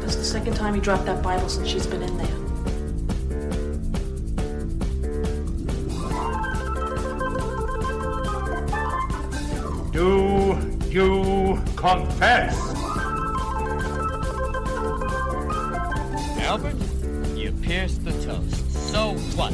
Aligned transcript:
That's 0.00 0.16
the 0.16 0.24
second 0.24 0.54
time 0.54 0.74
he 0.74 0.80
dropped 0.80 1.04
that 1.04 1.22
Bible 1.22 1.48
since 1.48 1.68
she's 1.68 1.86
been 1.86 2.02
in 2.02 2.18
there. 2.18 2.39
Do 10.00 10.56
you 10.88 11.62
confess? 11.76 12.56
Albert, 16.38 16.76
you 17.36 17.52
pierced 17.60 18.06
the 18.06 18.12
toast. 18.24 18.72
So 18.90 19.12
what? 19.36 19.52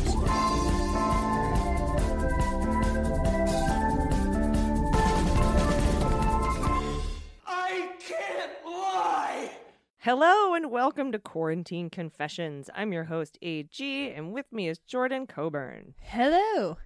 I 7.45 7.91
can't 7.99 8.53
lie! 8.65 9.51
Hello 9.99 10.55
and 10.55 10.71
welcome 10.71 11.11
to 11.11 11.19
Quarantine 11.19 11.91
Confessions. 11.91 12.71
I'm 12.73 12.93
your 12.93 13.05
host, 13.05 13.37
AG, 13.43 14.13
and 14.13 14.33
with 14.33 14.53
me 14.53 14.69
is 14.69 14.79
Jordan 14.79 15.27
Coburn. 15.27 15.95
Hello. 15.99 16.77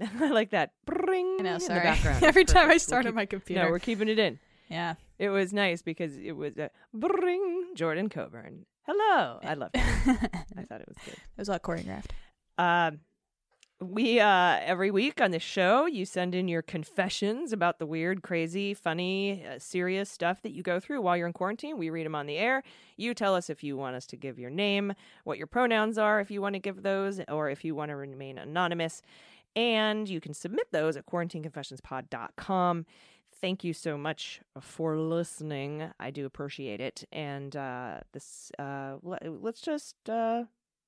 I 0.20 0.30
like 0.30 0.50
that 0.50 0.72
bring 0.86 1.36
know, 1.38 1.54
in 1.54 1.60
sorry. 1.60 1.80
the 1.80 1.84
background. 1.84 2.22
Every 2.24 2.44
time 2.44 2.64
I 2.64 2.66
perfect. 2.66 2.82
start 2.82 3.04
We'll 3.04 3.12
on 3.12 3.16
my 3.16 3.26
computer. 3.26 3.64
No, 3.64 3.70
we're 3.70 3.78
keeping 3.78 4.08
it 4.08 4.18
in. 4.18 4.38
yeah. 4.68 4.94
It 5.18 5.28
was 5.28 5.52
nice 5.52 5.80
because 5.82 6.16
it 6.18 6.32
was 6.32 6.58
a 6.58 6.70
bring 6.92 7.68
Jordan 7.74 8.08
Coburn. 8.08 8.66
Hello. 8.82 9.38
I 9.44 9.54
loved 9.54 9.76
it. 9.76 9.80
I 10.56 10.62
thought 10.64 10.80
it 10.80 10.88
was 10.88 10.96
good. 11.04 11.14
It 11.14 11.38
was 11.38 11.48
all 11.48 11.58
choreographed. 11.58 12.10
Um, 12.58 13.00
we 13.80 14.18
uh 14.20 14.58
every 14.62 14.90
week 14.90 15.20
on 15.20 15.30
the 15.30 15.38
show, 15.38 15.86
you 15.86 16.04
send 16.04 16.34
in 16.34 16.48
your 16.48 16.62
confessions 16.62 17.52
about 17.52 17.78
the 17.78 17.86
weird, 17.86 18.22
crazy, 18.22 18.72
funny, 18.74 19.44
uh, 19.46 19.58
serious 19.58 20.10
stuff 20.10 20.42
that 20.42 20.52
you 20.52 20.62
go 20.62 20.78
through 20.80 21.00
while 21.02 21.16
you're 21.16 21.26
in 21.26 21.32
quarantine. 21.32 21.76
We 21.76 21.90
read 21.90 22.06
them 22.06 22.14
on 22.14 22.26
the 22.26 22.36
air. 22.38 22.62
You 22.96 23.14
tell 23.14 23.34
us 23.34 23.50
if 23.50 23.62
you 23.64 23.76
want 23.76 23.96
us 23.96 24.06
to 24.08 24.16
give 24.16 24.38
your 24.38 24.50
name, 24.50 24.94
what 25.24 25.38
your 25.38 25.46
pronouns 25.48 25.98
are, 25.98 26.20
if 26.20 26.30
you 26.30 26.40
want 26.40 26.54
to 26.54 26.60
give 26.60 26.82
those, 26.82 27.20
or 27.28 27.50
if 27.50 27.64
you 27.64 27.74
want 27.74 27.90
to 27.90 27.96
remain 27.96 28.38
anonymous. 28.38 29.02
And 29.56 30.08
you 30.08 30.20
can 30.20 30.34
submit 30.34 30.66
those 30.72 30.96
at 30.96 31.06
quarantineconfessionspod.com. 31.06 32.86
Thank 33.40 33.64
you 33.64 33.72
so 33.72 33.98
much 33.98 34.40
for 34.60 34.96
listening. 34.96 35.90
I 36.00 36.10
do 36.10 36.24
appreciate 36.24 36.80
it. 36.80 37.04
And 37.12 37.54
uh, 37.54 38.00
this, 38.12 38.50
uh, 38.58 38.96
let's 39.02 39.60
just, 39.60 39.96
uh, 40.08 40.44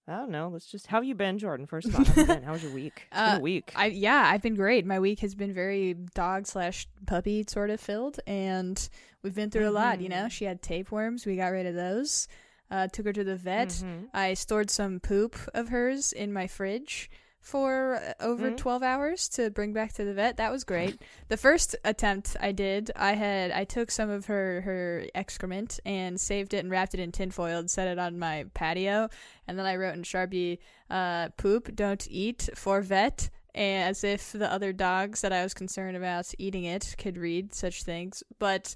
I 0.08 0.12
don't 0.16 0.30
know. 0.30 0.48
Let's 0.48 0.66
just, 0.66 0.86
how 0.86 0.98
have 0.98 1.04
you 1.04 1.14
been, 1.16 1.38
Jordan? 1.38 1.66
First 1.66 1.88
of 1.88 1.96
all, 1.96 2.04
how? 2.04 2.40
How 2.40 2.52
was 2.52 2.62
your 2.62 2.72
week? 2.72 3.08
It's 3.10 3.20
been 3.20 3.28
Uh, 3.34 3.36
a 3.38 3.40
week. 3.40 3.72
I 3.74 3.86
yeah, 3.86 4.28
I've 4.32 4.42
been 4.42 4.54
great. 4.54 4.86
My 4.86 5.00
week 5.00 5.20
has 5.20 5.34
been 5.34 5.52
very 5.52 5.94
dog 6.14 6.46
slash 6.46 6.86
puppy 7.06 7.44
sort 7.48 7.70
of 7.70 7.80
filled, 7.80 8.20
and 8.26 8.88
we've 9.22 9.34
been 9.34 9.50
through 9.50 9.68
a 9.68 9.70
lot. 9.72 10.00
You 10.00 10.08
know, 10.08 10.26
Mhm. 10.26 10.30
she 10.30 10.44
had 10.44 10.62
tapeworms. 10.62 11.26
We 11.26 11.36
got 11.36 11.48
rid 11.48 11.66
of 11.66 11.74
those. 11.74 12.28
Uh, 12.70 12.86
took 12.88 13.06
her 13.06 13.12
to 13.12 13.24
the 13.24 13.36
vet. 13.36 13.68
Mhm. 13.70 14.08
I 14.14 14.34
stored 14.34 14.70
some 14.70 15.00
poop 15.00 15.36
of 15.54 15.68
hers 15.68 16.12
in 16.12 16.32
my 16.32 16.46
fridge 16.46 17.10
for 17.46 17.96
uh, 17.96 18.12
over 18.18 18.50
Mhm. 18.50 18.56
12 18.56 18.82
hours 18.82 19.28
to 19.28 19.50
bring 19.50 19.72
back 19.72 19.92
to 19.94 20.04
the 20.04 20.12
vet. 20.12 20.36
That 20.36 20.50
was 20.50 20.64
great. 20.64 21.00
the 21.28 21.36
first 21.36 21.76
attempt 21.84 22.36
I 22.40 22.50
did, 22.50 22.90
I 22.96 23.12
had 23.12 23.52
I 23.52 23.62
took 23.64 23.90
some 23.92 24.10
of 24.10 24.26
her 24.26 24.62
her 24.62 25.04
excrement 25.14 25.78
and 25.86 26.20
saved 26.20 26.54
it 26.54 26.58
and 26.58 26.70
wrapped 26.70 26.94
it 26.94 27.00
in 27.00 27.12
tinfoil 27.12 27.58
and 27.58 27.70
set 27.70 27.86
it 27.88 27.98
on 27.98 28.18
my 28.18 28.46
patio, 28.54 29.08
and 29.46 29.56
then 29.58 29.64
I 29.66 29.76
wrote 29.76 29.94
in 29.94 30.02
Sharpie, 30.02 30.58
uh, 30.90 31.28
"Poop, 31.36 31.74
don't 31.76 32.06
eat 32.10 32.48
for 32.54 32.80
vet." 32.80 33.30
As 33.56 34.04
if 34.04 34.32
the 34.32 34.52
other 34.52 34.72
dogs 34.74 35.22
that 35.22 35.32
I 35.32 35.42
was 35.42 35.54
concerned 35.54 35.96
about 35.96 36.30
eating 36.38 36.64
it 36.64 36.94
could 36.98 37.16
read 37.16 37.54
such 37.54 37.84
things, 37.84 38.22
but 38.38 38.74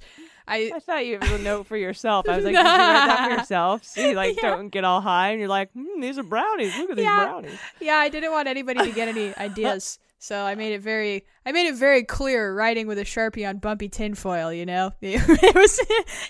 I 0.49 0.73
I 0.75 0.79
thought 0.81 1.05
you 1.05 1.19
had 1.21 1.39
a 1.41 1.43
note 1.43 1.67
for 1.67 1.77
yourself. 1.77 2.27
I 2.29 2.37
was 2.37 2.45
like, 2.47 2.55
did 2.55 2.63
you 2.63 2.65
write 2.65 3.07
that 3.07 3.29
for 3.29 3.35
yourself? 3.39 3.85
So 3.85 4.01
you 4.01 4.15
like 4.17 4.37
Yeah. 4.43 4.51
don't 4.53 4.71
get 4.71 4.85
all 4.85 5.03
high 5.03 5.31
and 5.33 5.39
you're 5.39 5.49
like, 5.51 5.71
hmm, 5.73 6.01
these 6.01 6.19
are 6.19 6.23
brownies. 6.23 6.77
Look 6.79 6.89
at 6.91 6.97
these 6.97 7.05
Yeah. 7.05 7.25
brownies. 7.27 7.59
Yeah, 7.81 7.97
I 7.97 8.09
didn't 8.09 8.33
want 8.33 8.49
anybody 8.49 8.81
to 8.81 8.93
get 8.93 9.09
any 9.09 9.37
ideas. 9.39 9.99
So 10.19 10.43
I 10.45 10.55
made 10.55 10.73
it 10.73 10.81
very 10.81 11.25
I 11.45 11.53
made 11.53 11.67
it 11.69 11.75
very 11.77 12.03
clear 12.03 12.55
writing 12.55 12.87
with 12.87 12.99
a 12.99 13.05
Sharpie 13.05 13.47
on 13.49 13.59
bumpy 13.59 13.89
tinfoil, 13.91 14.51
you 14.53 14.65
know? 14.67 14.93
It 15.03 15.55
was 15.55 15.79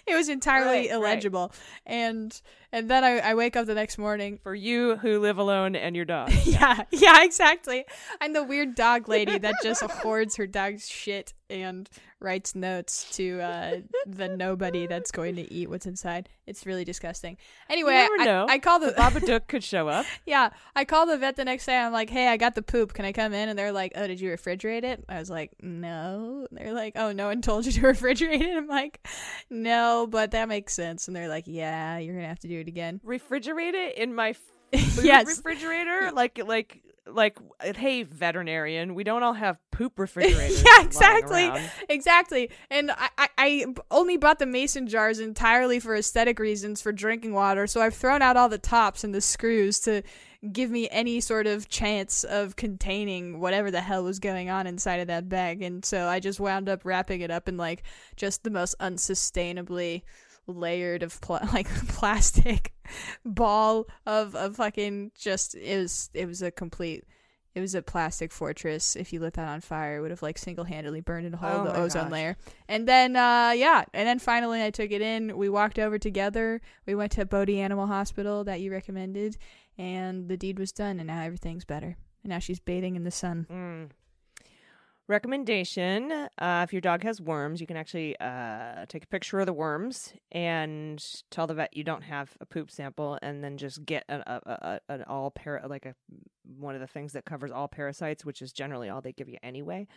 it 0.08 0.14
was 0.14 0.28
entirely 0.28 0.88
Right, 0.88 0.90
right. 0.90 0.94
illegible. 0.96 1.52
And 1.86 2.40
and 2.72 2.90
then 2.90 3.04
I, 3.04 3.18
I 3.18 3.34
wake 3.34 3.56
up 3.56 3.66
the 3.66 3.74
next 3.74 3.98
morning. 3.98 4.38
For 4.42 4.54
you 4.54 4.96
who 4.96 5.20
live 5.20 5.38
alone 5.38 5.76
and 5.76 5.96
your 5.96 6.04
dog. 6.04 6.32
Yeah, 6.50 6.82
yeah, 6.90 7.22
exactly. 7.22 7.84
I'm 8.20 8.32
the 8.32 8.42
weird 8.42 8.74
dog 8.74 9.08
lady 9.08 9.38
that 9.38 9.56
just 9.62 9.82
hoards 10.02 10.36
her 10.36 10.46
dog's 10.46 10.88
shit 10.88 11.32
and 11.48 11.88
writes 12.20 12.54
notes 12.54 13.08
to 13.16 13.40
uh, 13.40 13.76
the 14.06 14.28
nobody 14.28 14.86
that's 14.86 15.10
going 15.10 15.36
to 15.36 15.52
eat 15.52 15.68
what's 15.70 15.86
inside. 15.86 16.28
It's 16.46 16.66
really 16.66 16.84
disgusting. 16.84 17.36
Anyway, 17.68 18.06
I. 18.18 18.46
I 18.48 18.58
call 18.58 18.78
the 18.78 18.92
Babadook 18.92 19.48
could 19.48 19.64
show 19.64 19.88
up. 19.88 20.06
yeah, 20.26 20.50
I 20.76 20.84
call 20.84 21.06
the 21.06 21.16
vet 21.16 21.36
the 21.36 21.44
next 21.44 21.66
day. 21.66 21.76
I'm 21.76 21.92
like, 21.92 22.10
hey, 22.10 22.28
I 22.28 22.36
got 22.36 22.54
the 22.54 22.62
poop. 22.62 22.92
Can 22.92 23.04
I 23.04 23.12
come 23.12 23.32
in? 23.32 23.48
And 23.48 23.58
they're 23.58 23.72
like, 23.72 23.92
oh, 23.94 24.06
did 24.06 24.20
you 24.20 24.30
refrigerate 24.30 24.84
it? 24.84 25.04
I 25.08 25.18
was 25.18 25.30
like, 25.30 25.52
no. 25.62 26.46
And 26.50 26.58
they're 26.58 26.74
like, 26.74 26.94
oh, 26.96 27.12
no 27.12 27.26
one 27.26 27.42
told 27.42 27.66
you 27.66 27.72
to 27.72 27.80
refrigerate 27.80 28.42
it. 28.42 28.56
I'm 28.56 28.66
like, 28.68 29.06
no, 29.48 30.06
but 30.08 30.32
that 30.32 30.48
makes 30.48 30.74
sense. 30.74 31.08
And 31.08 31.16
they're 31.16 31.28
like, 31.28 31.44
yeah, 31.46 31.98
you're 31.98 32.14
gonna 32.14 32.28
have 32.28 32.40
to 32.40 32.48
do 32.48 32.59
it 32.60 32.68
again. 32.68 33.00
Refrigerate 33.04 33.74
it 33.74 33.98
in 33.98 34.14
my 34.14 34.32
food 34.72 35.04
yes, 35.04 35.26
refrigerator. 35.26 36.10
Like 36.12 36.40
like 36.44 36.82
like 37.06 37.38
uh, 37.60 37.72
hey 37.72 38.02
veterinarian, 38.02 38.94
we 38.94 39.04
don't 39.04 39.22
all 39.22 39.32
have 39.32 39.58
poop 39.70 39.98
refrigerators. 39.98 40.62
Yeah, 40.62 40.82
exactly. 40.82 41.50
exactly. 41.88 42.50
And 42.70 42.90
I, 42.90 43.08
I, 43.18 43.28
I 43.38 43.66
only 43.90 44.16
bought 44.16 44.38
the 44.38 44.46
mason 44.46 44.86
jars 44.86 45.18
entirely 45.18 45.80
for 45.80 45.94
aesthetic 45.94 46.38
reasons 46.38 46.80
for 46.80 46.92
drinking 46.92 47.32
water. 47.32 47.66
So 47.66 47.80
I've 47.80 47.94
thrown 47.94 48.22
out 48.22 48.36
all 48.36 48.48
the 48.48 48.58
tops 48.58 49.04
and 49.04 49.14
the 49.14 49.20
screws 49.20 49.80
to 49.80 50.02
give 50.52 50.70
me 50.70 50.88
any 50.90 51.20
sort 51.20 51.46
of 51.46 51.68
chance 51.68 52.24
of 52.24 52.56
containing 52.56 53.40
whatever 53.40 53.70
the 53.70 53.80
hell 53.80 54.04
was 54.04 54.18
going 54.18 54.48
on 54.48 54.66
inside 54.66 55.00
of 55.00 55.08
that 55.08 55.28
bag. 55.28 55.62
And 55.62 55.84
so 55.84 56.06
I 56.06 56.20
just 56.20 56.40
wound 56.40 56.68
up 56.68 56.84
wrapping 56.84 57.20
it 57.20 57.30
up 57.30 57.48
in 57.48 57.56
like 57.56 57.82
just 58.16 58.42
the 58.42 58.50
most 58.50 58.74
unsustainably 58.78 60.02
layered 60.46 61.02
of 61.02 61.20
pl- 61.20 61.40
like 61.52 61.68
plastic 61.88 62.72
ball 63.24 63.86
of 64.06 64.34
of 64.34 64.56
fucking 64.56 65.12
just 65.18 65.54
it 65.54 65.78
was 65.78 66.10
it 66.14 66.26
was 66.26 66.42
a 66.42 66.50
complete 66.50 67.04
it 67.54 67.60
was 67.60 67.74
a 67.74 67.82
plastic 67.82 68.30
fortress. 68.32 68.94
If 68.94 69.12
you 69.12 69.18
lit 69.18 69.34
that 69.34 69.48
on 69.48 69.60
fire, 69.60 69.96
it 69.96 70.00
would 70.02 70.12
have 70.12 70.22
like 70.22 70.38
single 70.38 70.64
handedly 70.64 71.00
burned 71.00 71.32
a 71.34 71.36
hole 71.36 71.50
Oh 71.50 71.58
in 71.60 71.64
the 71.64 71.76
ozone 71.76 72.04
gosh. 72.04 72.12
layer. 72.12 72.36
And 72.68 72.86
then, 72.86 73.16
uh, 73.16 73.52
yeah, 73.56 73.84
and 73.92 74.06
then 74.06 74.20
finally 74.20 74.62
I 74.62 74.70
took 74.70 74.92
it 74.92 75.02
in. 75.02 75.36
We 75.36 75.48
walked 75.48 75.76
over 75.78 75.98
together. 75.98 76.60
We 76.86 76.94
went 76.94 77.10
to 77.12 77.26
Bodie 77.26 77.58
Animal 77.60 77.88
Hospital 77.88 78.44
that 78.44 78.60
you 78.60 78.70
recommended, 78.70 79.36
and 79.76 80.28
the 80.28 80.36
deed 80.36 80.60
was 80.60 80.70
done. 80.70 81.00
And 81.00 81.08
now 81.08 81.22
everything's 81.22 81.64
better. 81.64 81.96
And 82.22 82.30
now 82.30 82.38
she's 82.38 82.60
bathing 82.60 82.94
in 82.94 83.02
the 83.02 83.10
sun. 83.10 83.46
Mm. 83.50 83.90
Recommendation: 85.10 86.12
uh, 86.12 86.64
If 86.64 86.72
your 86.72 86.80
dog 86.80 87.02
has 87.02 87.20
worms, 87.20 87.60
you 87.60 87.66
can 87.66 87.76
actually 87.76 88.16
uh, 88.20 88.86
take 88.86 89.02
a 89.02 89.08
picture 89.08 89.40
of 89.40 89.46
the 89.46 89.52
worms 89.52 90.12
and 90.30 91.04
tell 91.32 91.48
the 91.48 91.54
vet 91.54 91.76
you 91.76 91.82
don't 91.82 92.02
have 92.02 92.30
a 92.40 92.46
poop 92.46 92.70
sample, 92.70 93.18
and 93.20 93.42
then 93.42 93.56
just 93.56 93.84
get 93.84 94.04
an, 94.08 94.22
a, 94.24 94.40
a, 94.46 94.80
an 94.88 95.02
all 95.08 95.32
para 95.32 95.66
like 95.66 95.84
a 95.84 95.96
one 96.60 96.76
of 96.76 96.80
the 96.80 96.86
things 96.86 97.12
that 97.14 97.24
covers 97.24 97.50
all 97.50 97.66
parasites, 97.66 98.24
which 98.24 98.40
is 98.40 98.52
generally 98.52 98.88
all 98.88 99.00
they 99.00 99.10
give 99.10 99.28
you 99.28 99.38
anyway. 99.42 99.88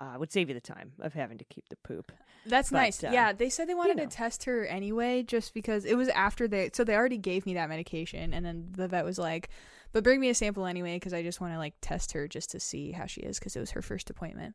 Uh, 0.00 0.16
would 0.18 0.32
save 0.32 0.48
you 0.48 0.54
the 0.54 0.62
time 0.62 0.92
of 1.00 1.12
having 1.12 1.36
to 1.36 1.44
keep 1.44 1.68
the 1.68 1.76
poop. 1.76 2.10
That's 2.46 2.70
But, 2.70 2.78
nice. 2.78 3.04
uh, 3.04 3.10
yeah, 3.12 3.34
they 3.34 3.50
said 3.50 3.68
they 3.68 3.74
wanted 3.74 3.98
know. 3.98 4.04
to 4.06 4.08
test 4.08 4.44
her 4.44 4.64
anyway, 4.64 5.22
just 5.22 5.52
because 5.52 5.84
it 5.84 5.94
was 5.94 6.08
after 6.08 6.48
they. 6.48 6.70
So 6.72 6.84
they 6.84 6.96
already 6.96 7.18
gave 7.18 7.44
me 7.44 7.52
that 7.52 7.68
medication, 7.68 8.32
and 8.32 8.42
then 8.46 8.68
the 8.70 8.88
vet 8.88 9.04
was 9.04 9.18
like, 9.18 9.50
"But 9.92 10.02
bring 10.02 10.18
me 10.18 10.30
a 10.30 10.34
sample 10.34 10.64
anyway, 10.64 10.96
because 10.96 11.12
I 11.12 11.22
just 11.22 11.38
want 11.38 11.52
to 11.52 11.58
like 11.58 11.74
test 11.82 12.12
her 12.12 12.26
just 12.26 12.50
to 12.52 12.60
see 12.60 12.92
how 12.92 13.04
she 13.04 13.20
is, 13.20 13.38
because 13.38 13.54
it 13.56 13.60
was 13.60 13.72
her 13.72 13.82
first 13.82 14.08
appointment." 14.08 14.54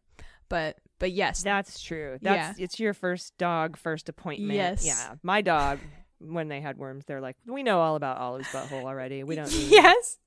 But 0.50 0.78
but 0.98 1.12
yes, 1.12 1.44
That's 1.44 1.80
true. 1.80 2.18
That's 2.24 2.58
it's 2.60 2.80
your 2.80 2.96
first 2.96 3.38
dog 3.38 3.78
first 3.78 4.10
appointment. 4.10 4.54
Yes. 4.54 4.84
Yeah, 4.84 5.16
my 5.22 5.42
dog. 5.42 5.78
When 6.19 6.48
they 6.48 6.62
had 6.62 6.78
worms, 6.78 7.04
they're 7.06 7.22
like, 7.22 7.36
we 7.46 7.62
know 7.62 7.81
all 7.81 7.96
about 7.98 8.18
Olive's 8.18 8.48
butthole 8.48 8.86
already. 8.86 9.24
We 9.24 9.36
don't. 9.36 9.52
Need 9.52 9.69
yes. 9.69 10.18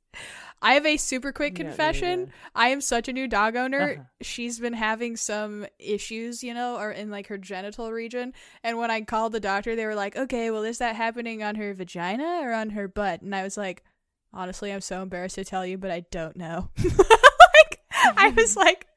I 0.60 0.74
have 0.74 0.86
a 0.86 0.96
super 0.96 1.30
quick 1.30 1.52
We 1.52 1.58
don't 1.58 1.66
need 1.66 1.76
confession. 1.76 2.26
to- 2.26 2.32
I 2.54 2.68
am 2.70 2.80
such 2.80 3.06
a 3.08 3.12
new 3.12 3.28
dog 3.28 3.54
owner. 3.54 3.92
Uh-huh. 3.92 4.02
She's 4.22 4.58
been 4.58 4.72
having 4.72 5.16
some 5.16 5.66
issues, 5.78 6.42
you 6.42 6.52
know, 6.52 6.76
or 6.76 6.90
in 6.90 7.10
like 7.10 7.28
her 7.28 7.38
genital 7.38 7.92
region. 7.92 8.32
And 8.64 8.76
when 8.76 8.90
I 8.90 9.02
called 9.02 9.32
the 9.32 9.38
doctor, 9.40 9.76
they 9.76 9.86
were 9.86 9.94
like, 9.94 10.16
"Okay, 10.16 10.50
well, 10.50 10.64
is 10.64 10.78
that 10.78 10.96
happening 10.96 11.42
on 11.44 11.54
her 11.54 11.72
vagina 11.74 12.40
or 12.42 12.52
on 12.52 12.70
her 12.70 12.88
butt?" 12.88 13.22
And 13.22 13.34
I 13.36 13.44
was 13.44 13.56
like, 13.56 13.84
"Honestly, 14.32 14.72
I'm 14.72 14.80
so 14.80 15.00
embarrassed 15.00 15.36
to 15.36 15.44
tell 15.44 15.64
you, 15.64 15.78
but 15.78 15.92
I 15.92 16.00
don't 16.10 16.36
know." 16.36 16.70
like, 16.84 17.80
I 18.16 18.30
was 18.36 18.56
like, 18.66 18.88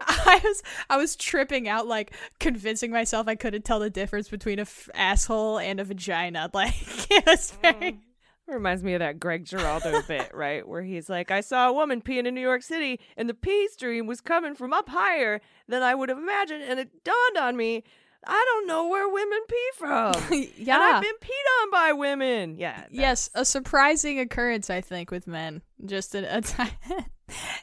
I 0.00 0.40
was 0.42 0.62
I 0.88 0.96
was 0.96 1.14
tripping 1.16 1.68
out, 1.68 1.86
like 1.86 2.14
convincing 2.40 2.90
myself 2.90 3.28
I 3.28 3.34
couldn't 3.34 3.66
tell 3.66 3.80
the 3.80 3.90
difference 3.90 4.28
between 4.30 4.58
a 4.60 4.62
f- 4.62 4.88
asshole 4.94 5.58
and 5.58 5.78
a 5.78 5.84
vagina. 5.84 6.48
Like 6.54 6.74
it 7.10 7.26
was 7.26 7.50
very. 7.60 8.00
Reminds 8.48 8.82
me 8.82 8.94
of 8.94 8.98
that 9.00 9.18
Greg 9.20 9.44
Giraldo 9.44 10.02
bit, 10.08 10.30
right? 10.34 10.66
Where 10.66 10.82
he's 10.82 11.08
like, 11.08 11.30
I 11.30 11.40
saw 11.40 11.68
a 11.68 11.72
woman 11.72 12.02
peeing 12.02 12.26
in 12.26 12.34
New 12.34 12.40
York 12.40 12.62
City 12.62 13.00
and 13.16 13.28
the 13.28 13.34
pee 13.34 13.68
stream 13.68 14.06
was 14.06 14.20
coming 14.20 14.54
from 14.54 14.72
up 14.72 14.88
higher 14.88 15.40
than 15.68 15.82
I 15.82 15.94
would 15.94 16.08
have 16.08 16.18
imagined. 16.18 16.62
And 16.64 16.78
it 16.80 16.90
dawned 17.04 17.38
on 17.38 17.56
me, 17.56 17.84
I 18.26 18.44
don't 18.52 18.66
know 18.66 18.88
where 18.88 19.08
women 19.08 19.40
pee 19.48 19.70
from. 19.78 20.12
yeah. 20.58 20.74
And 20.74 20.82
I've 20.82 21.02
been 21.02 21.14
peed 21.20 21.62
on 21.62 21.70
by 21.70 21.92
women. 21.92 22.56
Yeah. 22.58 22.84
yes, 22.90 23.30
a 23.34 23.44
surprising 23.44 24.18
occurrence, 24.20 24.70
I 24.70 24.80
think, 24.80 25.10
with 25.10 25.26
men. 25.26 25.62
Just 25.84 26.14
a, 26.14 26.36
a 26.36 26.40
time, 26.42 26.70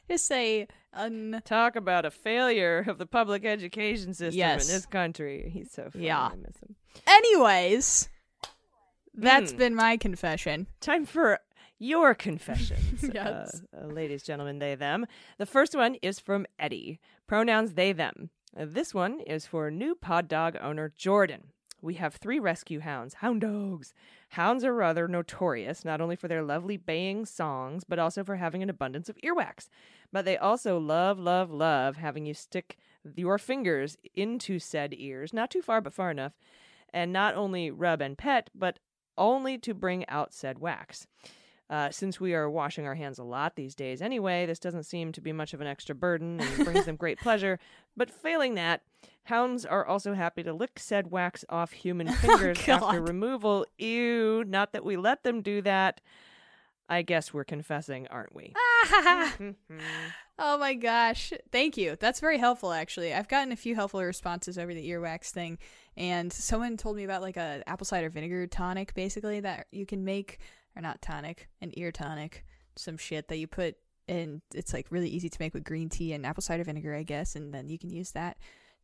just 0.09 0.31
a 0.31 0.67
un. 0.93 1.41
Talk 1.45 1.75
about 1.75 2.05
a 2.05 2.11
failure 2.11 2.83
of 2.87 2.97
the 2.97 3.05
public 3.05 3.45
education 3.45 4.13
system 4.13 4.37
Yes. 4.37 4.67
in 4.67 4.75
this 4.75 4.85
country. 4.85 5.49
He's 5.53 5.71
so 5.71 5.89
funny. 5.91 6.07
Yeah. 6.07 6.19
I 6.31 6.35
miss 6.35 6.57
him. 6.57 6.75
Anyways, 7.07 8.09
that's 9.21 9.51
Hmm. 9.51 9.57
been 9.57 9.75
my 9.75 9.97
confession. 9.97 10.67
Time 10.79 11.05
for 11.05 11.39
your 11.77 12.13
confessions, 12.13 13.03
Yes. 13.13 13.61
uh, 13.73 13.83
uh, 13.83 13.87
ladies, 13.87 14.23
gentlemen, 14.23 14.59
they, 14.59 14.75
them. 14.75 15.05
The 15.37 15.45
first 15.45 15.75
one 15.75 15.95
is 16.01 16.19
from 16.19 16.45
Eddie. 16.57 16.99
Pronouns 17.27 17.73
they, 17.73 17.93
them. 17.93 18.29
Uh, 18.57 18.65
this 18.67 18.93
one 18.93 19.19
is 19.21 19.45
for 19.45 19.69
new 19.71 19.95
pod 19.95 20.27
dog 20.27 20.57
owner 20.61 20.91
Jordan. 20.95 21.51
We 21.81 21.93
have 21.93 22.15
three 22.15 22.39
rescue 22.39 22.81
hounds, 22.81 23.13
hound 23.15 23.39
dogs. 23.39 23.93
Hounds 24.31 24.65
are 24.65 24.73
rather 24.73 25.07
notorious, 25.07 25.85
not 25.85 26.01
only 26.01 26.17
for 26.17 26.27
their 26.27 26.43
lovely 26.43 26.75
baying 26.75 27.25
songs, 27.25 27.85
but 27.85 27.97
also 27.99 28.21
for 28.25 28.35
having 28.35 28.61
an 28.61 28.69
abundance 28.69 29.07
of 29.07 29.15
earwax. 29.23 29.69
But 30.11 30.25
they 30.25 30.37
also 30.37 30.77
love, 30.77 31.17
love, 31.17 31.49
love 31.49 31.95
having 31.95 32.25
you 32.25 32.33
stick 32.33 32.75
your 33.15 33.37
fingers 33.37 33.95
into 34.13 34.59
said 34.59 34.93
ears, 34.97 35.31
not 35.31 35.49
too 35.49 35.61
far, 35.61 35.79
but 35.79 35.93
far 35.93 36.11
enough, 36.11 36.33
and 36.93 37.13
not 37.13 37.35
only 37.35 37.71
rub 37.71 38.01
and 38.01 38.17
pet, 38.17 38.49
but 38.53 38.79
only 39.19 39.59
to 39.59 39.75
bring 39.75 40.07
out 40.09 40.33
said 40.33 40.57
wax. 40.57 41.05
Uh, 41.69 41.91
since 41.91 42.19
we 42.19 42.33
are 42.33 42.49
washing 42.49 42.87
our 42.87 42.95
hands 42.95 43.19
a 43.19 43.23
lot 43.23 43.55
these 43.55 43.75
days 43.75 44.01
anyway, 44.01 44.47
this 44.47 44.57
doesn't 44.57 44.85
seem 44.85 45.11
to 45.11 45.21
be 45.21 45.31
much 45.31 45.53
of 45.53 45.61
an 45.61 45.67
extra 45.67 45.93
burden 45.93 46.39
and 46.39 46.65
brings 46.65 46.85
them 46.85 46.95
great 46.95 47.19
pleasure. 47.21 47.59
But 47.95 48.09
failing 48.09 48.55
that, 48.55 48.81
hounds 49.25 49.67
are 49.67 49.85
also 49.85 50.15
happy 50.15 50.41
to 50.41 50.51
lick 50.51 50.79
said 50.79 51.11
wax 51.11 51.45
off 51.47 51.71
human 51.71 52.07
fingers 52.13 52.67
after 52.67 52.99
removal. 52.99 53.67
Ew, 53.77 54.43
not 54.47 54.73
that 54.73 54.83
we 54.83 54.97
let 54.97 55.21
them 55.21 55.43
do 55.43 55.61
that. 55.61 56.01
I 56.91 57.03
guess 57.03 57.31
we're 57.31 57.43
confessing, 57.43 58.07
aren't 58.07 58.33
we? 58.33 58.55
oh 60.39 60.57
my 60.57 60.73
gosh. 60.73 61.31
Thank 61.51 61.77
you. 61.77 61.95
That's 61.99 62.19
very 62.19 62.39
helpful 62.39 62.71
actually. 62.71 63.13
I've 63.13 63.27
gotten 63.27 63.51
a 63.51 63.55
few 63.55 63.75
helpful 63.75 64.01
responses 64.03 64.57
over 64.57 64.73
the 64.73 64.89
earwax 64.89 65.29
thing 65.29 65.59
and 65.99 66.31
someone 66.31 66.77
told 66.77 66.95
me 66.95 67.03
about 67.03 67.21
like 67.21 67.37
a 67.37 67.61
apple 67.67 67.85
cider 67.85 68.09
vinegar 68.09 68.47
tonic 68.47 68.93
basically 68.93 69.41
that 69.41 69.67
you 69.71 69.85
can 69.85 70.03
make 70.03 70.39
or 70.75 70.81
not 70.81 71.01
tonic, 71.01 71.49
an 71.61 71.71
ear 71.75 71.91
tonic, 71.91 72.45
some 72.75 72.97
shit 72.97 73.27
that 73.27 73.37
you 73.37 73.47
put 73.47 73.75
in 74.07 74.41
it's 74.55 74.73
like 74.73 74.87
really 74.89 75.09
easy 75.09 75.29
to 75.29 75.37
make 75.39 75.53
with 75.53 75.63
green 75.63 75.89
tea 75.89 76.13
and 76.13 76.25
apple 76.25 76.41
cider 76.41 76.63
vinegar, 76.63 76.95
I 76.95 77.03
guess, 77.03 77.35
and 77.35 77.53
then 77.53 77.69
you 77.69 77.77
can 77.77 77.91
use 77.91 78.11
that 78.11 78.37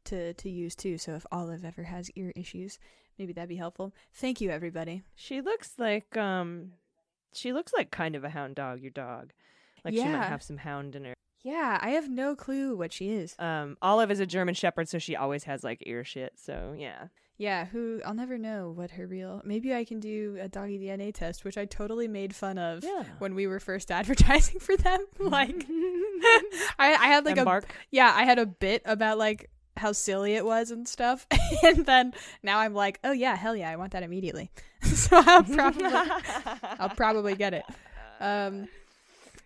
to 0.06 0.34
to 0.36 0.50
use 0.50 0.76
too. 0.76 0.98
So 0.98 1.14
if 1.16 1.26
Olive 1.32 1.66
ever 1.66 1.84
has 1.84 2.12
ear 2.12 2.32
issues, 2.36 2.78
maybe 3.18 3.34
that'd 3.34 3.50
be 3.50 3.56
helpful. 3.56 3.94
Thank 4.14 4.42
you 4.42 4.52
everybody. 4.52 5.04
She 5.16 5.42
looks 5.42 5.74
like 5.78 6.16
um 6.18 6.74
she 7.34 7.54
looks 7.54 7.74
like 7.74 7.92
kind 7.92 8.16
of 8.16 8.24
a 8.24 8.30
hound 8.30 8.56
dog, 8.56 8.82
your 8.82 8.92
dog. 8.92 9.32
Like 9.84 9.94
she 9.94 10.04
might 10.04 10.26
have 10.26 10.44
some 10.44 10.58
hound 10.58 10.96
in 10.96 11.06
her. 11.06 11.14
Yeah, 11.46 11.78
I 11.82 11.90
have 11.92 12.10
no 12.10 12.36
clue 12.36 12.76
what 12.76 12.92
she 12.92 13.12
is. 13.12 13.36
Um 13.40 13.78
Olive 13.82 14.10
is 14.12 14.20
a 14.20 14.26
German 14.26 14.56
shepherd, 14.56 14.90
so 14.90 14.98
she 15.00 15.16
always 15.16 15.44
has 15.46 15.64
like 15.64 15.84
ear 15.86 16.04
shit. 16.04 16.34
So 16.38 16.76
yeah. 16.78 17.08
Yeah, 17.38 17.66
who 17.66 18.02
I'll 18.06 18.14
never 18.14 18.38
know 18.38 18.72
what 18.74 18.92
her 18.92 19.06
real. 19.06 19.42
Maybe 19.46 19.74
I 19.76 19.84
can 19.84 20.00
do 20.00 20.38
a 20.42 20.48
doggy 20.48 20.80
DNA 20.80 21.14
test, 21.14 21.44
which 21.44 21.58
I 21.58 21.66
totally 21.66 22.08
made 22.08 22.34
fun 22.34 22.58
of 22.58 22.84
Yeah. 22.84 23.04
when 23.20 23.36
we 23.36 23.46
were 23.46 23.60
first 23.60 23.92
advertising 24.00 24.60
for 24.60 24.76
them. 24.78 25.06
like, 25.20 25.66
I, 26.80 26.96
I 27.00 27.08
had 27.08 27.26
like 27.26 27.34
And 27.34 27.42
a 27.42 27.46
bark. 27.46 27.66
yeah, 27.92 28.12
I 28.16 28.24
had 28.24 28.40
a 28.40 28.46
bit 28.46 28.82
about 28.86 29.18
like 29.18 29.50
how 29.78 29.92
silly 29.92 30.36
it 30.36 30.46
was 30.46 30.72
and 30.72 30.88
stuff, 30.88 31.28
and 31.64 31.86
then 31.86 32.14
now 32.42 32.60
I'm 32.60 32.74
like, 32.74 33.00
oh 33.04 33.12
yeah, 33.12 33.36
hell 33.36 33.56
yeah, 33.56 33.70
I 33.70 33.76
want 33.76 33.92
that 33.92 34.04
immediately. 34.04 34.50
so 34.82 35.22
I'll 35.26 35.44
probably 35.44 35.86
I'll 36.80 36.90
probably 36.96 37.36
get 37.36 37.54
it. 37.54 37.66
Um, 38.22 38.70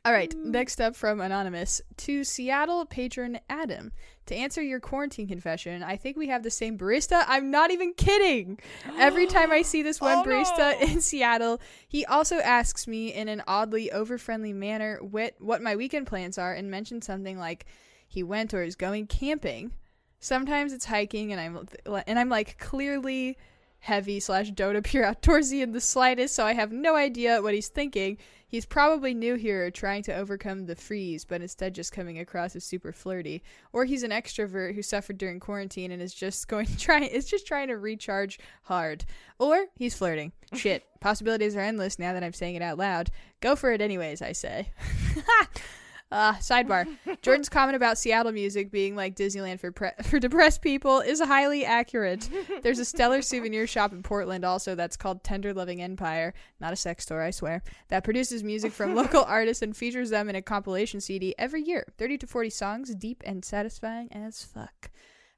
all 0.06 0.13
right, 0.13 0.34
next 0.38 0.80
up 0.80 0.96
from 0.96 1.19
Anonymous 1.19 1.81
to 1.98 2.24
Seattle 2.24 2.86
patron 2.86 3.40
Adam. 3.50 3.92
To 4.28 4.36
answer 4.36 4.62
your 4.62 4.80
quarantine 4.80 5.28
confession, 5.28 5.84
I 5.84 5.98
think 5.98 6.16
we 6.16 6.28
have 6.28 6.44
the 6.44 6.51
same 6.51 6.78
barista. 6.78 7.24
I'm 7.28 7.51
not 7.51 7.72
even 7.72 7.94
kidding. 7.94 8.60
Every 8.98 9.28
time 9.28 9.51
I 9.51 9.62
see 9.62 9.81
this 9.81 10.00
one 10.00 10.19
Oh, 10.19 10.24
barista 10.24 10.80
no. 10.80 10.88
in 10.88 11.01
Seattle, 11.01 11.60
he 11.88 12.06
also 12.06 12.38
asks 12.38 12.88
me 12.88 13.13
in 13.13 13.28
an 13.28 13.44
oddly 13.48 13.92
over 13.92 14.18
friendly 14.18 14.54
manner 14.54 15.00
what, 15.01 15.36
what 15.40 15.62
my 15.62 15.75
weekend 15.75 16.07
plans 16.07 16.38
are 16.38 16.54
and 16.54 16.72
mentions 16.72 17.06
something 17.06 17.38
like 17.38 17.66
he 18.07 18.24
went 18.24 18.54
or 18.54 18.63
is 18.63 18.75
going 18.75 19.07
camping. 19.07 19.72
Sometimes 20.19 20.74
it's 20.74 20.86
hiking, 20.86 21.31
and 21.31 21.40
I'm 21.40 21.68
and 22.06 22.19
I'm 22.19 22.28
like 22.28 22.57
clearly 22.57 23.38
heavy 23.79 24.19
slash 24.19 24.51
don't 24.51 24.75
appear 24.75 25.03
outdoorsy 25.05 25.61
in 25.61 25.71
the 25.71 25.81
slightest, 25.81 26.35
so 26.35 26.45
I 26.45 26.53
have 26.53 26.71
no 26.71 26.95
idea 26.95 27.41
what 27.41 27.53
he's 27.53 27.69
thinking. 27.69 28.17
He's 28.47 28.65
probably 28.65 29.13
new 29.13 29.35
here, 29.35 29.69
trying 29.69 30.01
to 30.03 30.15
overcome 30.15 30.65
the 30.65 30.75
freeze, 30.75 31.23
but 31.23 31.41
instead 31.41 31.75
just 31.75 31.91
coming 31.91 32.17
across 32.17 32.55
as 32.55 32.63
super 32.63 32.91
flirty. 32.91 33.43
Or 33.71 33.85
he's 33.85 34.01
an 34.01 34.09
extrovert 34.09 34.73
who 34.73 34.81
suffered 34.81 35.19
during 35.19 35.39
quarantine 35.39 35.91
and 35.91 36.01
is 36.01 36.15
just 36.15 36.47
going 36.47 36.65
to 36.65 36.77
try 36.77 37.01
is 37.01 37.25
just 37.25 37.45
trying 37.45 37.67
to 37.67 37.77
recharge 37.77 38.39
hard. 38.63 39.05
Or 39.37 39.67
he's 39.75 39.95
flirting. 39.95 40.31
Shit, 40.55 40.83
possibilities 40.99 41.55
are 41.55 41.61
endless 41.61 41.99
now 41.99 42.13
that 42.13 42.23
I'm 42.23 42.33
saying 42.33 42.55
it 42.55 42.63
out 42.63 42.79
loud. 42.79 43.11
Go 43.39 43.55
for 43.55 43.71
it 43.71 43.81
anyways, 43.81 44.21
I 44.23 44.31
say. 44.31 44.71
Uh, 46.11 46.33
sidebar. 46.35 46.88
Jordan's 47.21 47.50
comment 47.50 47.75
about 47.75 47.97
Seattle 47.97 48.31
music 48.31 48.71
being 48.71 48.95
like 48.95 49.15
Disneyland 49.15 49.59
for 49.59 49.71
pre- 49.71 49.91
for 50.03 50.19
depressed 50.19 50.61
people 50.61 51.01
is 51.01 51.21
highly 51.21 51.63
accurate. 51.63 52.27
There's 52.63 52.79
a 52.79 52.85
stellar 52.85 53.21
souvenir 53.21 53.67
shop 53.67 53.94
in 53.94 54.01
Portland 54.01 54.44
also 54.44 54.73
that's 54.73 54.97
called 54.97 55.23
Tender 55.23 55.53
Loving 55.53 55.81
Empire, 55.81 56.33
not 56.59 56.73
a 56.73 56.75
sex 56.75 57.03
store, 57.03 57.21
I 57.21 57.29
swear, 57.29 57.61
that 57.89 58.03
produces 58.03 58.44
music 58.44 58.71
from 58.71 58.95
local 58.95 59.23
artists 59.27 59.61
and 59.61 59.77
features 59.77 60.09
them 60.09 60.29
in 60.29 60.35
a 60.35 60.41
compilation 60.41 61.00
CD 61.00 61.35
every 61.38 61.61
year. 61.61 61.85
30 62.00 62.17
to 62.19 62.27
40 62.27 62.50
songs, 62.50 62.95
deep 62.95 63.21
and 63.25 63.45
satisfying 63.45 64.12
as 64.12 64.44
fuck. 64.44 64.89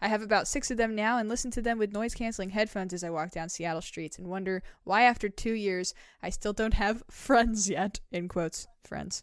I 0.01 0.07
have 0.07 0.23
about 0.23 0.47
six 0.47 0.71
of 0.71 0.77
them 0.77 0.95
now 0.95 1.19
and 1.19 1.29
listen 1.29 1.51
to 1.51 1.61
them 1.61 1.77
with 1.77 1.93
noise 1.93 2.15
canceling 2.15 2.49
headphones 2.49 2.91
as 2.91 3.03
I 3.03 3.11
walk 3.11 3.31
down 3.31 3.49
Seattle 3.49 3.83
streets 3.83 4.17
and 4.17 4.27
wonder 4.27 4.63
why, 4.83 5.03
after 5.03 5.29
two 5.29 5.53
years, 5.53 5.93
I 6.23 6.31
still 6.31 6.53
don't 6.53 6.73
have 6.73 7.03
friends 7.11 7.69
yet. 7.69 7.99
In 8.11 8.27
quotes, 8.27 8.67
friends. 8.83 9.21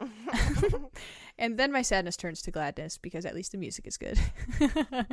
And 1.39 1.59
then 1.59 1.73
my 1.73 1.83
sadness 1.83 2.17
turns 2.17 2.43
to 2.43 2.51
gladness 2.51 2.99
because 2.99 3.25
at 3.25 3.35
least 3.35 3.53
the 3.53 3.59
music 3.59 3.87
is 3.87 3.97
good. 3.97 4.19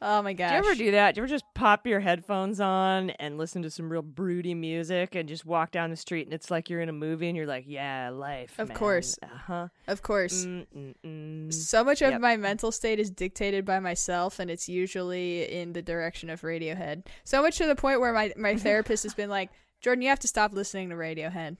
oh 0.00 0.22
my 0.22 0.32
gosh. 0.32 0.50
Do 0.50 0.54
you 0.54 0.58
ever 0.58 0.74
do 0.74 0.90
that? 0.92 1.14
Do 1.14 1.20
you 1.20 1.24
ever 1.24 1.30
just 1.30 1.44
pop 1.54 1.86
your 1.86 2.00
headphones 2.00 2.60
on 2.60 3.10
and 3.10 3.38
listen 3.38 3.62
to 3.62 3.70
some 3.70 3.90
real 3.90 4.02
broody 4.02 4.54
music 4.54 5.14
and 5.14 5.28
just 5.28 5.44
walk 5.44 5.72
down 5.72 5.90
the 5.90 5.96
street 5.96 6.26
and 6.26 6.34
it's 6.34 6.50
like 6.50 6.70
you're 6.70 6.80
in 6.80 6.88
a 6.88 6.92
movie 6.92 7.28
and 7.28 7.36
you're 7.36 7.46
like, 7.46 7.64
yeah, 7.66 8.10
life. 8.10 8.54
Of 8.58 8.68
man. 8.68 8.76
course. 8.76 9.18
Uh-huh. 9.22 9.68
of 9.88 10.02
course. 10.02 10.44
Mm-mm-mm. 10.44 11.52
So 11.52 11.84
much 11.84 12.02
of 12.02 12.12
Yep. 12.12 12.20
my 12.20 12.36
mental 12.36 12.70
state 12.72 12.98
is 12.98 13.10
dictated 13.10 13.64
by 13.64 13.80
myself, 13.80 14.38
and 14.38 14.50
it's 14.50 14.68
usually 14.68 15.50
in 15.50 15.72
the 15.72 15.82
direction 15.82 16.30
of 16.30 16.42
Radiohead. 16.42 17.06
So 17.24 17.42
much 17.42 17.58
to 17.58 17.66
the 17.66 17.74
point 17.74 18.00
where 18.00 18.12
my, 18.12 18.32
my 18.36 18.56
therapist 18.56 19.02
has 19.04 19.14
been 19.14 19.30
like, 19.30 19.50
Jordan, 19.80 20.02
you 20.02 20.08
have 20.08 20.20
to 20.20 20.28
stop 20.28 20.52
listening 20.52 20.90
to 20.90 20.94
Radiohead. 20.94 21.56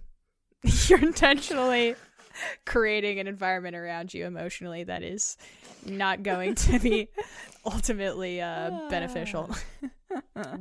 You're 0.88 1.00
intentionally 1.00 1.96
creating 2.66 3.18
an 3.18 3.26
environment 3.26 3.76
around 3.76 4.12
you 4.14 4.26
emotionally 4.26 4.84
that 4.84 5.02
is 5.02 5.36
not 5.86 6.22
going 6.22 6.54
to 6.54 6.78
be 6.78 7.08
ultimately 7.64 8.40
uh, 8.40 8.88
beneficial. 8.88 9.50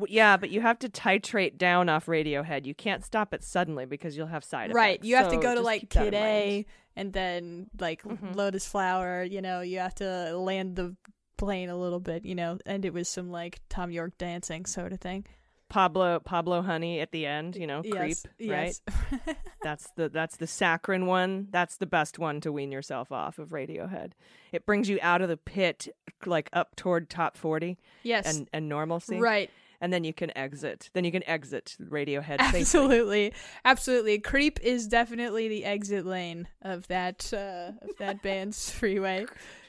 Yeah, 0.08 0.38
but 0.38 0.50
you 0.50 0.62
have 0.62 0.80
to 0.80 0.90
titrate 0.90 1.58
down 1.58 1.90
off 1.90 2.06
Radiohead. 2.06 2.66
You 2.66 2.74
can't 2.74 3.04
stop 3.04 3.34
it 3.34 3.44
suddenly 3.44 3.86
because 3.86 4.16
you'll 4.16 4.28
have 4.28 4.44
side 4.44 4.66
effects. 4.72 4.76
right. 4.76 5.04
You 5.04 5.16
have 5.18 5.30
to 5.30 5.38
go 5.38 5.56
to 5.56 5.62
like 5.62 5.90
Kid. 5.90 6.14
A 6.14 6.66
and 6.96 7.12
then 7.14 7.68
like 7.80 8.02
Mhm. 8.04 8.36
Lotus 8.36 8.66
Flower, 8.66 9.24
you 9.24 9.42
know, 9.42 9.62
you 9.62 9.80
have 9.80 9.96
to 9.96 10.38
land 10.38 10.76
the 10.76 10.96
plane 11.38 11.70
a 11.70 11.78
little 11.78 12.00
bit, 12.00 12.24
you 12.26 12.36
know, 12.36 12.60
end 12.66 12.86
it 12.86 12.94
with 12.94 13.08
some 13.08 13.30
like 13.30 13.60
Thom 13.70 13.92
Yorke 13.92 14.18
dancing 14.18 14.66
sort 14.66 14.94
of 14.94 15.00
thing. 15.02 15.26
Pablo 15.72 16.20
Pablo 16.20 16.62
Honey 16.62 17.00
at 17.00 17.12
the 17.12 17.26
end, 17.26 17.56
you 17.56 17.66
know, 17.66 17.82
creep, 17.82 17.96
right? 17.96 18.18
yes. 18.38 18.82
That's 19.64 19.88
the 19.96 20.10
that's 20.10 20.36
the 20.36 20.48
saccharine 20.48 21.06
one. 21.06 21.48
That's 21.50 21.78
the 21.78 21.86
best 21.86 22.20
one 22.20 22.42
to 22.42 22.52
wean 22.52 22.72
yourself 22.72 23.12
off 23.12 23.40
of 23.40 23.50
Radiohead. 23.50 24.12
It 24.52 24.66
brings 24.66 24.90
you 24.90 25.00
out 25.02 25.22
of 25.22 25.30
the 25.30 25.38
pit 25.38 25.88
like 26.26 26.50
up 26.52 26.76
toward 26.76 27.10
top 27.10 27.38
40 27.38 27.78
yes. 28.04 28.26
and 28.26 28.50
and 28.52 28.68
normalcy. 28.68 29.20
right. 29.20 29.50
And 29.80 29.94
then 29.94 30.04
you 30.04 30.14
can 30.14 30.36
exit. 30.38 30.90
Then 30.94 31.06
you 31.06 31.12
can 31.12 31.28
exit 31.28 31.78
Radiohead 31.82 32.40
safely. 32.42 32.60
Absolutely. 32.60 33.34
Absolutely. 33.64 34.20
Creep 34.20 34.60
is 34.62 34.88
definitely 34.88 35.48
the 35.48 35.64
exit 35.64 36.06
lane 36.06 36.48
of 36.62 36.88
that 36.88 37.32
uh, 37.34 37.72
of 37.82 37.98
that 37.98 38.22
band's 38.24 38.70
freeway. 38.70 39.26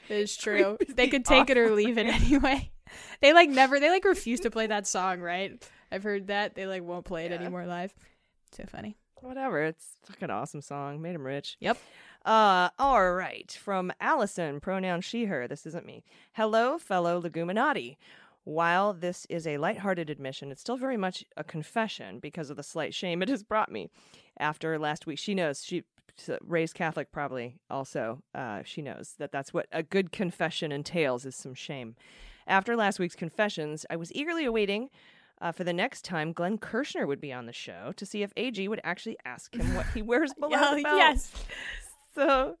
It's 0.09 0.35
true. 0.35 0.77
They 0.89 1.07
could 1.07 1.23
take 1.23 1.49
it 1.49 1.57
or 1.57 1.71
leave 1.71 1.97
it 1.97 2.05
anyway. 2.07 2.71
They 3.21 3.33
like 3.33 3.49
never. 3.49 3.79
They 3.79 3.89
like 3.89 4.05
refuse 4.05 4.41
to 4.41 4.51
play 4.51 4.67
that 4.67 4.85
song, 4.85 5.21
right? 5.21 5.63
I've 5.93 6.03
heard 6.03 6.27
that 6.27 6.55
they 6.55 6.65
like 6.65 6.83
won't 6.83 7.05
play 7.05 7.25
it 7.25 7.31
Yeah. 7.31 7.37
anymore 7.37 7.65
live. 7.65 7.93
So 8.51 8.65
funny. 8.65 8.97
Whatever. 9.21 9.63
It's 9.63 9.97
a 10.03 10.11
fucking 10.11 10.29
awesome 10.29 10.61
song. 10.61 11.01
Made 11.01 11.15
him 11.15 11.25
rich. 11.25 11.55
Yep. 11.59 11.77
Uh, 12.25 12.69
all 12.79 13.13
right. 13.13 13.51
From 13.51 13.93
Allison, 14.01 14.59
pronoun 14.59 15.01
she, 15.01 15.25
her. 15.25 15.47
This 15.47 15.65
isn't 15.65 15.85
me. 15.85 16.03
Hello, 16.33 16.77
fellow 16.77 17.21
Leguminati. 17.21 17.97
While 18.43 18.93
this 18.93 19.25
is 19.29 19.47
a 19.47 19.57
lighthearted 19.57 20.09
admission, 20.09 20.51
it's 20.51 20.59
still 20.59 20.75
very 20.75 20.97
much 20.97 21.23
a 21.37 21.43
confession 21.45 22.19
because 22.19 22.49
of 22.49 22.57
the 22.57 22.63
slight 22.63 22.93
shame 22.93 23.21
it 23.21 23.29
has 23.29 23.43
brought 23.43 23.71
me. 23.71 23.89
After 24.37 24.77
last 24.77 25.05
week, 25.07 25.19
she 25.19 25.33
knows 25.33 25.63
she 25.63 25.83
raised 26.41 26.75
Catholic, 26.75 27.11
probably 27.11 27.55
also. 27.69 28.21
Uh, 28.35 28.61
she 28.65 28.81
knows 28.81 29.13
that 29.19 29.31
that's 29.31 29.53
what 29.53 29.67
a 29.71 29.81
good 29.83 30.11
confession 30.11 30.71
entails 30.73 31.25
is 31.25 31.35
some 31.37 31.53
shame. 31.53 31.95
After 32.45 32.75
last 32.75 32.99
week's 32.99 33.15
confessions, 33.15 33.85
I 33.89 33.95
was 33.95 34.11
eagerly 34.13 34.43
awaiting 34.43 34.89
uh, 35.43 35.51
for 35.51 35.63
the 35.63 35.73
next 35.73 36.03
time 36.03 36.33
Glenn 36.33 36.57
Kirshner 36.57 37.05
would 37.05 37.21
be 37.21 37.31
on 37.31 37.45
the 37.45 37.53
show 37.53 37.91
to 37.97 38.05
see 38.05 38.23
if 38.23 38.31
AG 38.35 38.67
would 38.67 38.81
actually 38.83 39.17
ask 39.25 39.53
him 39.53 39.75
what 39.75 39.85
he 39.93 40.01
wears 40.01 40.33
below 40.39 40.57
Oh, 40.59 40.75
the 40.75 40.81
belt. 40.83 40.97
yes. 40.97 41.31
So, 42.15 42.55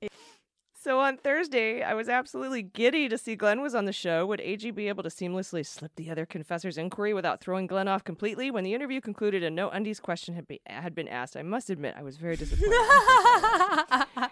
so 0.81 0.99
on 0.99 1.17
Thursday, 1.17 1.83
I 1.83 1.93
was 1.93 2.09
absolutely 2.09 2.63
giddy 2.63 3.07
to 3.07 3.19
see 3.19 3.35
Glenn 3.35 3.61
was 3.61 3.75
on 3.75 3.85
the 3.85 3.93
show. 3.93 4.25
Would 4.25 4.41
AG 4.41 4.71
be 4.71 4.87
able 4.87 5.03
to 5.03 5.09
seamlessly 5.09 5.63
slip 5.63 5.91
the 5.95 6.09
other 6.09 6.25
confessor's 6.25 6.75
inquiry 6.75 7.13
without 7.13 7.39
throwing 7.39 7.67
Glenn 7.67 7.87
off 7.87 8.03
completely? 8.03 8.49
When 8.49 8.63
the 8.63 8.73
interview 8.73 8.99
concluded 8.99 9.43
and 9.43 9.55
no 9.55 9.69
undies 9.69 9.99
question 9.99 10.33
had, 10.33 10.47
be, 10.47 10.59
had 10.65 10.95
been 10.95 11.07
asked, 11.07 11.37
I 11.37 11.43
must 11.43 11.69
admit 11.69 11.93
I 11.95 12.01
was 12.01 12.17
very 12.17 12.35
disappointed. 12.35 12.73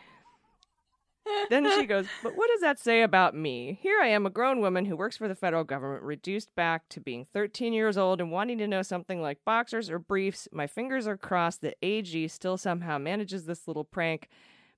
then 1.50 1.69
she 1.79 1.86
goes, 1.86 2.05
But 2.24 2.36
what 2.36 2.50
does 2.51 2.62
that 2.62 2.79
say 2.79 3.01
about 3.01 3.36
me? 3.36 3.79
Here 3.81 4.00
I 4.01 4.07
am, 4.07 4.25
a 4.25 4.29
grown 4.29 4.62
woman 4.62 4.86
who 4.86 4.95
works 4.95 5.17
for 5.17 5.27
the 5.27 5.36
federal 5.36 5.63
government, 5.63 6.03
reduced 6.03 6.53
back 6.55 6.88
to 6.89 7.00
being 7.00 7.25
13 7.33 7.74
years 7.74 7.98
old 7.98 8.21
and 8.21 8.31
wanting 8.31 8.57
to 8.60 8.67
know 8.67 8.81
something 8.81 9.21
like 9.21 9.43
boxers 9.45 9.89
or 9.89 10.00
briefs. 10.00 10.48
My 10.51 10.67
fingers 10.67 11.07
are 11.07 11.17
crossed 11.17 11.62
that 11.62 11.77
AG 11.81 12.27
still 12.29 12.57
somehow 12.57 12.98
manages 12.98 13.45
this 13.45 13.67
little 13.67 13.83
prank, 13.83 14.29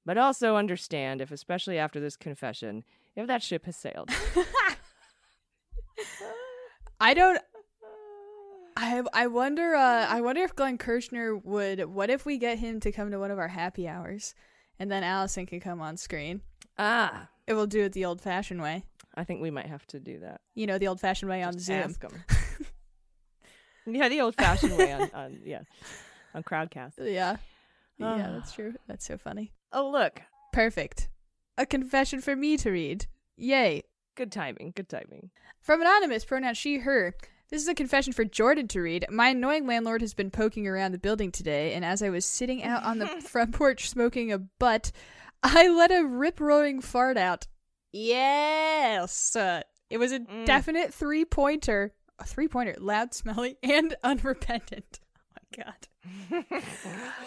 but 0.06 0.18
also 0.18 0.56
understand 0.56 1.22
if, 1.22 1.32
especially 1.32 1.78
after 1.78 2.00
this 2.00 2.18
confession, 2.18 2.84
if 3.16 3.28
that 3.28 3.44
ship 3.44 3.66
has 3.66 3.76
sailed. 3.76 4.10
I 7.00 7.14
don't. 7.14 7.40
I 8.78 9.04
I 9.14 9.28
wonder. 9.28 9.76
Uh, 9.76 10.08
I 10.08 10.22
wonder 10.22 10.42
if 10.42 10.56
Glenn 10.56 10.78
Kirshner 10.78 11.44
would. 11.44 11.86
What 11.86 12.10
if 12.10 12.26
we 12.26 12.38
get 12.38 12.60
him 12.60 12.80
to 12.82 12.92
come 12.92 13.12
to 13.12 13.20
one 13.20 13.30
of 13.30 13.38
our 13.38 13.50
happy 13.50 13.88
hours, 13.88 14.34
and 14.80 14.92
then 14.92 15.04
Allison 15.04 15.46
can 15.46 15.60
come 15.60 15.82
on 15.82 15.98
screen. 15.98 16.42
Ah, 16.78 17.30
It 17.48 17.54
will 17.54 17.68
do 17.68 17.82
it 17.84 17.94
the 17.94 18.06
old-fashioned 18.06 18.62
way. 18.62 18.84
I 19.16 19.24
think 19.24 19.42
we 19.42 19.52
might 19.52 19.68
have 19.68 19.86
to 19.88 20.00
do 20.00 20.20
that. 20.20 20.42
You 20.56 20.66
know, 20.68 20.78
the 20.78 20.88
old-fashioned 20.88 21.30
way 21.30 21.44
on 21.44 21.54
Just 21.54 21.66
Zoom. 21.66 21.78
ask 21.78 22.04
'em. 22.04 22.24
yeah, 23.86 24.10
the 24.10 24.22
old 24.22 24.36
fashioned 24.36 24.78
way 24.78 24.92
on, 24.92 25.10
on, 25.14 25.40
yeah, 25.46 25.62
on 26.34 26.44
Crowdcast. 26.44 26.94
Yeah. 27.00 27.38
Yeah, 27.98 28.28
Ah. 28.30 28.32
that's 28.34 28.52
true. 28.56 28.74
That's 28.88 29.06
so 29.06 29.18
funny. 29.18 29.52
Oh, 29.72 29.90
look. 29.90 30.22
Perfect. 30.52 31.10
A 31.58 31.66
confession 31.66 32.22
for 32.22 32.36
me 32.36 32.58
to 32.58 32.72
read. 32.72 33.06
Yay. 33.38 33.84
Good 34.16 34.32
timing. 34.32 34.74
Good 34.76 34.90
timing. 34.90 35.32
From 35.62 35.82
Anonymous, 35.82 36.26
pronoun 36.26 36.54
she, 36.54 36.78
her. 36.78 37.14
This 37.50 37.62
is 37.62 37.68
a 37.68 37.74
confession 37.76 38.14
for 38.14 38.26
Jordan 38.26 38.68
to 38.70 38.82
read. 38.82 39.06
My 39.12 39.30
annoying 39.30 39.68
landlord 39.68 40.02
has 40.02 40.14
been 40.14 40.32
poking 40.32 40.68
around 40.68 40.92
the 40.92 40.98
building 41.00 41.32
today, 41.32 41.74
and 41.74 41.84
as 41.86 42.02
I 42.02 42.10
was 42.10 42.26
sitting 42.26 42.64
out 42.64 42.84
on 42.84 42.98
the 43.00 43.06
front 43.22 43.54
porch 43.54 43.90
smoking 43.90 44.32
a 44.32 44.40
butt, 44.40 44.92
I 45.56 45.68
let 45.68 45.92
a 45.92 46.04
rip 46.06 46.40
roaring 46.40 46.82
fart 46.82 47.18
out. 47.18 47.48
Yes! 47.92 49.36
Uh, 49.36 49.62
it 49.90 49.98
was 49.98 50.12
a 50.12 50.20
Mm. 50.20 50.46
definite 50.46 50.94
three 50.94 51.26
pointer. 51.26 51.94
A 52.20 52.24
three 52.26 52.48
pointer. 52.48 52.76
Loud, 52.80 53.14
smelly, 53.14 53.58
and 53.64 53.96
unrepentant. 54.04 55.00
Oh 55.56 55.60
my 55.60 55.64
god. 55.64 56.54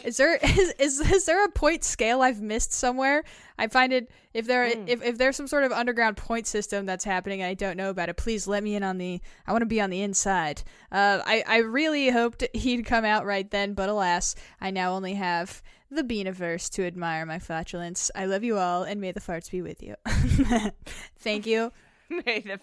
Is 0.05 0.17
there 0.17 0.35
is, 0.37 0.75
is 0.81 1.01
is 1.01 1.27
there 1.27 1.45
a 1.45 1.49
point 1.49 1.85
scale 1.85 2.23
I've 2.23 2.41
missed 2.43 2.73
somewhere? 2.73 3.23
I 3.57 3.69
find 3.69 3.93
it 3.93 4.11
if 4.35 4.47
there 4.47 4.67
Mm. 4.67 4.89
if, 4.89 5.03
if 5.05 5.17
there's 5.19 5.37
some 5.37 5.47
sort 5.47 5.63
of 5.63 5.71
underground 5.71 6.17
point 6.17 6.47
system 6.49 6.87
that's 6.87 7.05
happening 7.05 7.41
and 7.41 7.49
I 7.49 7.55
don't 7.55 7.77
know 7.77 7.89
about 7.91 8.09
it, 8.09 8.17
please 8.17 8.49
let 8.49 8.65
me 8.65 8.75
in 8.75 8.83
on 8.83 8.99
the 8.99 9.21
I 9.47 9.53
want 9.53 9.63
to 9.63 9.67
be 9.67 9.81
on 9.81 9.91
the 9.91 10.03
inside. 10.03 10.63
Uh, 10.91 11.21
I 11.25 11.45
I 11.47 11.57
really 11.59 12.11
hoped 12.11 12.43
he'd 12.53 12.85
come 12.85 13.05
out 13.05 13.25
right 13.25 13.49
then, 13.49 13.75
but 13.75 13.89
alas, 13.89 14.35
I 14.61 14.73
now 14.73 14.93
only 14.95 15.15
have 15.15 15.63
the 15.91 16.03
Beaniverse 16.03 16.71
to 16.75 16.87
admire 16.87 17.25
my 17.27 17.39
flatulence. 17.39 18.11
I 18.15 18.27
love 18.27 18.45
you 18.45 18.59
all, 18.59 18.83
and 18.83 19.01
may 19.01 19.13
the 19.13 19.21
farts 19.21 19.51
be 19.51 19.63
with 19.63 19.83
you. 19.83 19.95
Thank 21.19 21.47
you. 21.47 21.73
May 22.09 22.39
the 22.41 22.61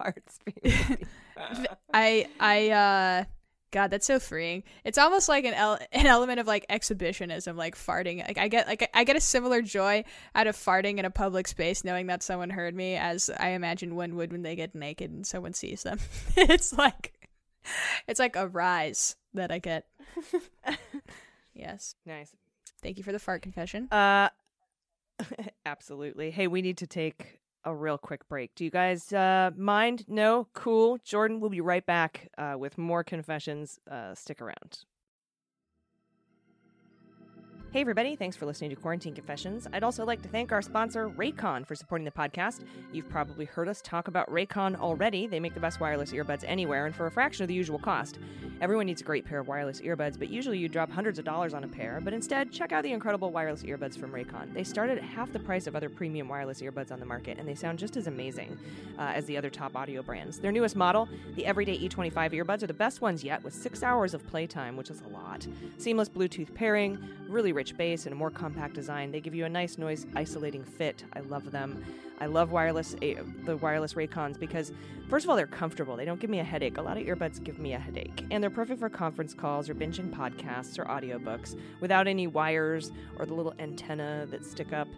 farts 0.00 0.38
be 0.44 0.54
with 0.62 1.00
you. 1.00 1.06
I 1.92 2.28
I 2.38 2.70
uh 2.70 3.24
God, 3.72 3.90
that's 3.90 4.06
so 4.06 4.20
freeing. 4.20 4.62
It's 4.84 4.98
almost 4.98 5.28
like 5.28 5.44
an 5.44 5.54
el- 5.54 5.80
an 5.90 6.06
element 6.06 6.38
of 6.38 6.46
like 6.46 6.64
exhibitionism, 6.68 7.56
like 7.56 7.74
farting. 7.74 8.24
Like 8.24 8.38
I 8.38 8.46
get 8.46 8.68
like 8.68 8.88
I 8.94 9.02
get 9.02 9.16
a 9.16 9.20
similar 9.20 9.62
joy 9.62 10.04
out 10.32 10.46
of 10.46 10.54
farting 10.56 10.98
in 10.98 11.04
a 11.04 11.10
public 11.10 11.48
space, 11.48 11.82
knowing 11.82 12.06
that 12.06 12.22
someone 12.22 12.50
heard 12.50 12.76
me, 12.76 12.94
as 12.94 13.30
I 13.36 13.48
imagine 13.48 13.96
one 13.96 14.14
would 14.14 14.30
when 14.30 14.42
they 14.42 14.54
get 14.54 14.76
naked 14.76 15.10
and 15.10 15.26
someone 15.26 15.54
sees 15.54 15.82
them. 15.82 15.98
it's 16.36 16.72
like 16.72 17.12
it's 18.06 18.20
like 18.20 18.36
a 18.36 18.46
rise 18.46 19.16
that 19.34 19.50
I 19.50 19.58
get. 19.58 19.86
yes, 21.52 21.96
nice. 22.06 22.30
Thank 22.84 22.98
you 22.98 23.02
for 23.02 23.10
the 23.10 23.18
fart 23.18 23.42
confession. 23.42 23.88
Uh, 23.90 24.28
absolutely. 25.66 26.30
Hey, 26.30 26.46
we 26.46 26.62
need 26.62 26.78
to 26.78 26.86
take 26.86 27.40
a 27.64 27.74
real 27.74 27.98
quick 27.98 28.28
break. 28.28 28.54
Do 28.54 28.64
you 28.64 28.70
guys 28.70 29.12
uh, 29.12 29.50
mind? 29.56 30.04
No? 30.06 30.48
Cool. 30.52 30.98
Jordan, 31.02 31.40
we'll 31.40 31.50
be 31.50 31.62
right 31.62 31.84
back 31.84 32.28
uh, 32.38 32.54
with 32.58 32.78
more 32.78 33.02
confessions. 33.02 33.80
Uh, 33.90 34.14
stick 34.14 34.40
around. 34.40 34.84
Hey, 37.74 37.80
everybody. 37.80 38.14
Thanks 38.14 38.36
for 38.36 38.46
listening 38.46 38.70
to 38.70 38.76
Quarantine 38.76 39.16
Confessions. 39.16 39.66
I'd 39.72 39.82
also 39.82 40.04
like 40.04 40.22
to 40.22 40.28
thank 40.28 40.52
our 40.52 40.62
sponsor, 40.62 41.10
Raycon, 41.10 41.66
for 41.66 41.74
supporting 41.74 42.04
the 42.04 42.12
podcast. 42.12 42.60
You've 42.92 43.08
probably 43.08 43.46
heard 43.46 43.68
us 43.68 43.82
talk 43.82 44.06
about 44.06 44.30
Raycon 44.30 44.78
already. 44.78 45.26
They 45.26 45.40
make 45.40 45.54
the 45.54 45.60
best 45.60 45.80
wireless 45.80 46.12
earbuds 46.12 46.44
anywhere 46.46 46.86
and 46.86 46.94
for 46.94 47.06
a 47.06 47.10
fraction 47.10 47.42
of 47.42 47.48
the 47.48 47.54
usual 47.54 47.80
cost. 47.80 48.20
Everyone 48.60 48.86
needs 48.86 49.00
a 49.00 49.04
great 49.04 49.24
pair 49.24 49.40
of 49.40 49.48
wireless 49.48 49.80
earbuds, 49.80 50.16
but 50.16 50.30
usually 50.30 50.56
you 50.56 50.68
drop 50.68 50.88
hundreds 50.88 51.18
of 51.18 51.24
dollars 51.24 51.52
on 51.52 51.64
a 51.64 51.66
pair. 51.66 52.00
But 52.00 52.12
instead, 52.12 52.52
check 52.52 52.70
out 52.70 52.84
the 52.84 52.92
incredible 52.92 53.32
wireless 53.32 53.64
earbuds 53.64 53.98
from 53.98 54.12
Raycon. 54.12 54.54
They 54.54 54.62
start 54.62 54.88
at 54.88 55.02
half 55.02 55.32
the 55.32 55.40
price 55.40 55.66
of 55.66 55.74
other 55.74 55.88
premium 55.88 56.28
wireless 56.28 56.60
earbuds 56.60 56.92
on 56.92 57.00
the 57.00 57.06
market, 57.06 57.40
and 57.40 57.48
they 57.48 57.56
sound 57.56 57.80
just 57.80 57.96
as 57.96 58.06
amazing 58.06 58.56
uh, 59.00 59.10
as 59.16 59.24
the 59.24 59.36
other 59.36 59.50
top 59.50 59.74
audio 59.74 60.00
brands. 60.00 60.38
Their 60.38 60.52
newest 60.52 60.76
model, 60.76 61.08
the 61.34 61.44
Everyday 61.44 61.76
E25 61.76 62.12
earbuds, 62.34 62.62
are 62.62 62.68
the 62.68 62.72
best 62.72 63.00
ones 63.00 63.24
yet, 63.24 63.42
with 63.42 63.52
six 63.52 63.82
hours 63.82 64.14
of 64.14 64.24
playtime, 64.28 64.76
which 64.76 64.90
is 64.90 65.00
a 65.00 65.08
lot. 65.08 65.44
Seamless 65.78 66.08
Bluetooth 66.08 66.54
pairing, 66.54 66.96
really 67.28 67.52
rich 67.52 67.63
bass, 67.72 68.04
and 68.04 68.12
a 68.12 68.16
more 68.16 68.30
compact 68.30 68.74
design. 68.74 69.10
They 69.10 69.20
give 69.20 69.34
you 69.34 69.46
a 69.46 69.48
nice 69.48 69.78
noise 69.78 70.06
isolating 70.14 70.62
fit. 70.62 71.04
I 71.14 71.20
love 71.20 71.50
them. 71.50 71.82
I 72.20 72.26
love 72.26 72.52
wireless 72.52 72.94
eh, 73.02 73.14
the 73.44 73.56
wireless 73.56 73.94
Raycons 73.94 74.38
because 74.38 74.72
first 75.08 75.24
of 75.24 75.30
all 75.30 75.36
they're 75.36 75.46
comfortable. 75.46 75.96
They 75.96 76.04
don't 76.04 76.20
give 76.20 76.30
me 76.30 76.40
a 76.40 76.44
headache. 76.44 76.78
A 76.78 76.82
lot 76.82 76.96
of 76.96 77.04
earbuds 77.04 77.42
give 77.42 77.58
me 77.58 77.72
a 77.72 77.78
headache. 77.78 78.24
And 78.30 78.42
they're 78.42 78.50
perfect 78.50 78.80
for 78.80 78.88
conference 78.88 79.34
calls 79.34 79.68
or 79.68 79.74
binging 79.74 80.10
podcasts 80.10 80.78
or 80.78 80.84
audiobooks 80.84 81.58
without 81.80 82.06
any 82.06 82.26
wires 82.26 82.92
or 83.18 83.26
the 83.26 83.34
little 83.34 83.54
antenna 83.58 84.26
that 84.30 84.44
stick 84.44 84.72
up. 84.72 84.88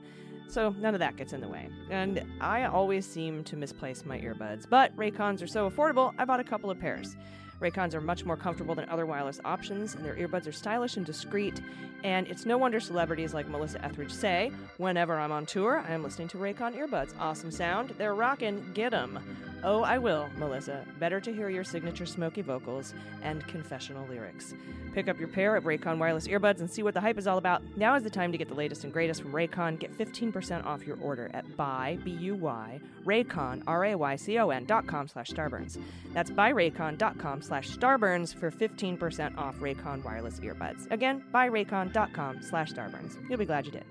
So 0.48 0.74
none 0.78 0.94
of 0.94 1.00
that 1.00 1.16
gets 1.16 1.32
in 1.32 1.40
the 1.40 1.48
way. 1.48 1.68
And 1.90 2.22
I 2.40 2.64
always 2.64 3.06
seem 3.06 3.44
to 3.44 3.56
misplace 3.56 4.04
my 4.04 4.18
earbuds, 4.18 4.68
but 4.68 4.96
Raycons 4.96 5.42
are 5.42 5.46
so 5.46 5.68
affordable, 5.68 6.14
I 6.18 6.24
bought 6.24 6.40
a 6.40 6.44
couple 6.44 6.70
of 6.70 6.78
pairs. 6.78 7.16
Raycons 7.60 7.94
are 7.94 8.00
much 8.00 8.24
more 8.24 8.36
comfortable 8.36 8.74
than 8.74 8.88
other 8.88 9.06
wireless 9.06 9.40
options, 9.44 9.94
and 9.94 10.04
their 10.04 10.14
earbuds 10.14 10.46
are 10.46 10.52
stylish 10.52 10.96
and 10.96 11.06
discreet. 11.06 11.62
And 12.04 12.26
it's 12.28 12.46
no 12.46 12.58
wonder 12.58 12.78
celebrities 12.80 13.34
like 13.34 13.48
Melissa 13.48 13.84
Etheridge 13.84 14.12
say, 14.12 14.52
whenever 14.76 15.18
I'm 15.18 15.32
on 15.32 15.46
tour, 15.46 15.84
I 15.88 15.92
am 15.92 16.02
listening 16.02 16.28
to 16.28 16.38
Raycon 16.38 16.76
earbuds. 16.76 17.12
Awesome 17.18 17.50
sound, 17.50 17.94
they're 17.98 18.14
rockin', 18.14 18.72
get 18.74 18.94
'em. 18.94 19.18
Oh, 19.64 19.82
I 19.82 19.98
will, 19.98 20.28
Melissa. 20.36 20.84
Better 21.00 21.18
to 21.20 21.32
hear 21.32 21.48
your 21.48 21.64
signature 21.64 22.06
smoky 22.06 22.42
vocals 22.42 22.94
and 23.22 23.44
confessional 23.48 24.06
lyrics. 24.06 24.54
Pick 24.94 25.08
up 25.08 25.18
your 25.18 25.28
pair 25.28 25.56
of 25.56 25.64
Raycon 25.64 25.98
wireless 25.98 26.28
earbuds 26.28 26.60
and 26.60 26.70
see 26.70 26.82
what 26.82 26.94
the 26.94 27.00
hype 27.00 27.18
is 27.18 27.26
all 27.26 27.38
about. 27.38 27.62
Now 27.76 27.96
is 27.96 28.04
the 28.04 28.10
time 28.10 28.30
to 28.30 28.38
get 28.38 28.48
the 28.48 28.54
latest 28.54 28.84
and 28.84 28.92
greatest 28.92 29.22
from 29.22 29.32
Raycon. 29.32 29.78
Get 29.78 29.96
15% 29.96 30.64
off 30.64 30.86
your 30.86 30.98
order 31.00 31.30
at 31.34 31.56
buy, 31.56 31.98
B-U-Y, 32.04 32.80
Raycon, 33.04 33.62
R-A-Y-C-O-N 33.66 34.66
dot 34.66 34.86
com 34.86 35.08
slash 35.08 35.30
starburns. 35.30 35.78
That's 36.12 36.30
buyraycon.com 36.30 37.42
slash 37.42 37.70
starburns 37.70 38.34
for 38.34 38.50
15% 38.50 39.36
off 39.36 39.56
Raycon 39.58 40.04
wireless 40.04 40.38
earbuds. 40.40 40.90
Again, 40.92 41.24
buyraycon.com 41.34 41.95
slash 41.96 42.72
starburns. 42.72 43.16
You'll 43.28 43.38
be 43.38 43.46
glad 43.46 43.64
you 43.64 43.72
did. 43.72 43.84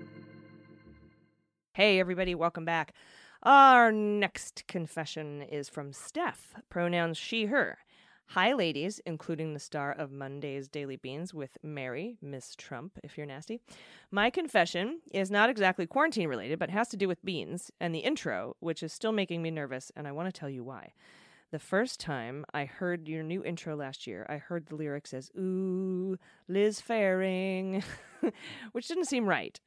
Hey, 1.72 1.98
everybody, 1.98 2.36
welcome 2.36 2.64
back. 2.64 2.92
Our 3.42 3.90
next 3.90 4.64
confession 4.68 5.42
is 5.42 5.68
from 5.68 5.92
Steph, 5.92 6.54
pronouns 6.68 7.18
she, 7.18 7.46
her. 7.46 7.78
Hi, 8.30 8.52
ladies, 8.52 9.00
including 9.06 9.54
the 9.54 9.60
star 9.60 9.92
of 9.92 10.12
Monday's 10.12 10.68
Daily 10.68 10.94
Beans 10.96 11.34
with 11.34 11.58
Mary, 11.64 12.16
Miss 12.22 12.54
Trump, 12.54 12.98
if 13.02 13.16
you're 13.16 13.26
nasty. 13.26 13.60
My 14.12 14.30
confession 14.30 15.00
is 15.12 15.28
not 15.28 15.50
exactly 15.50 15.86
quarantine 15.86 16.28
related, 16.28 16.60
but 16.60 16.70
has 16.70 16.88
to 16.88 16.96
do 16.96 17.08
with 17.08 17.24
beans 17.24 17.72
and 17.80 17.92
the 17.92 18.00
intro, 18.00 18.54
which 18.60 18.84
is 18.84 18.92
still 18.92 19.12
making 19.12 19.42
me 19.42 19.50
nervous, 19.50 19.90
and 19.96 20.06
I 20.06 20.12
want 20.12 20.32
to 20.32 20.38
tell 20.38 20.50
you 20.50 20.62
why. 20.62 20.92
The 21.56 21.60
first 21.60 22.00
time 22.00 22.44
I 22.52 22.66
heard 22.66 23.08
your 23.08 23.22
new 23.22 23.42
intro 23.42 23.76
last 23.76 24.06
year, 24.06 24.26
I 24.28 24.36
heard 24.36 24.66
the 24.66 24.74
lyrics 24.74 25.14
as, 25.14 25.30
Ooh, 25.38 26.18
Liz 26.48 26.82
Faring, 26.82 27.82
which 28.72 28.88
didn't 28.88 29.06
seem 29.06 29.26
right. 29.26 29.58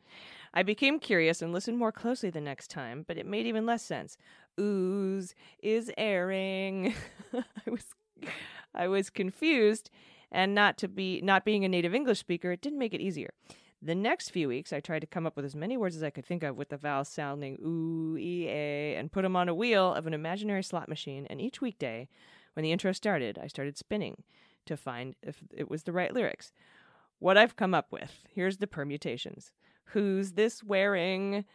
I 0.54 0.62
became 0.62 1.00
curious 1.00 1.42
and 1.42 1.52
listened 1.52 1.80
more 1.80 1.92
closely 1.92 2.30
the 2.30 2.42
next 2.42 2.70
time, 2.70 3.06
but 3.08 3.18
it 3.18 3.26
made 3.26 3.48
even 3.48 3.66
less 3.66 3.82
sense. 3.82 4.18
Ooze 4.60 5.34
is 5.64 5.92
airing. 5.98 6.94
I 7.34 7.72
was 7.72 7.86
I 8.76 8.88
was 8.88 9.10
confused 9.10 9.90
and 10.32 10.54
not 10.54 10.78
to 10.78 10.88
be 10.88 11.22
not 11.22 11.44
being 11.44 11.66
a 11.66 11.70
native 11.70 11.96
English 11.96 12.20
speaker, 12.20 12.52
it 12.52 12.62
didn't 12.62 12.78
make 12.78 12.94
it 12.94 13.02
easier. 13.02 13.34
The 13.82 13.96
next 13.96 14.30
few 14.30 14.50
weeks, 14.50 14.74
I 14.74 14.82
tried 14.82 15.00
to 15.00 15.08
come 15.08 15.26
up 15.26 15.38
with 15.38 15.46
as 15.46 15.56
many 15.56 15.78
words 15.78 15.96
as 15.96 16.04
I 16.04 16.10
could 16.10 16.26
think 16.26 16.44
of 16.44 16.58
with 16.58 16.70
the 16.70 16.78
vowels 16.78 17.08
sounding 17.08 17.58
ooh, 17.66 18.18
e, 18.18 18.48
a, 18.50 18.96
and 18.96 19.12
put 19.12 19.22
them 19.22 19.38
on 19.38 19.48
a 19.48 19.54
wheel 19.54 19.94
of 19.94 20.06
an 20.06 20.14
imaginary 20.14 20.64
slot 20.64 20.90
machine. 20.90 21.26
And 21.30 21.40
each 21.40 21.62
weekday, 21.62 22.10
when 22.54 22.64
the 22.64 22.74
intro 22.74 22.92
started, 22.92 23.40
I 23.42 23.48
started 23.48 23.78
spinning 23.78 24.24
to 24.66 24.76
find 24.76 25.16
if 25.24 25.42
it 25.56 25.70
was 25.70 25.84
the 25.84 25.94
right 25.94 26.14
lyrics. 26.14 26.52
What 27.20 27.38
I've 27.38 27.56
come 27.56 27.74
up 27.74 27.92
with 27.92 28.12
here's 28.34 28.58
the 28.58 28.68
permutations 28.68 29.52
Who's 29.86 30.34
this 30.34 30.64
wearing? 30.64 31.46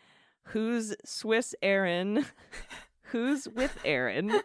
Who's 0.49 0.95
Swiss 1.05 1.55
Aaron? 1.63 2.27
Who's 3.03 3.47
with 3.49 3.79
Aaron? 3.85 4.41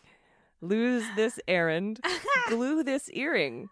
Lose 0.60 1.04
this 1.14 1.38
errand. 1.46 2.00
Glue 2.48 2.82
this 2.82 3.10
earring. 3.10 3.68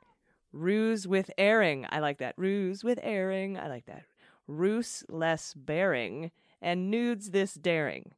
Ruse 0.52 1.06
with 1.08 1.30
airing. 1.38 1.86
I 1.90 2.00
like 2.00 2.18
that. 2.18 2.34
Ruse 2.36 2.84
with 2.84 2.98
airing. 3.02 3.58
I 3.58 3.68
like 3.68 3.86
that. 3.86 4.04
Ruse 4.46 5.04
less 5.08 5.54
bearing. 5.54 6.30
And 6.60 6.90
nudes 6.90 7.30
this 7.30 7.54
daring. 7.54 8.12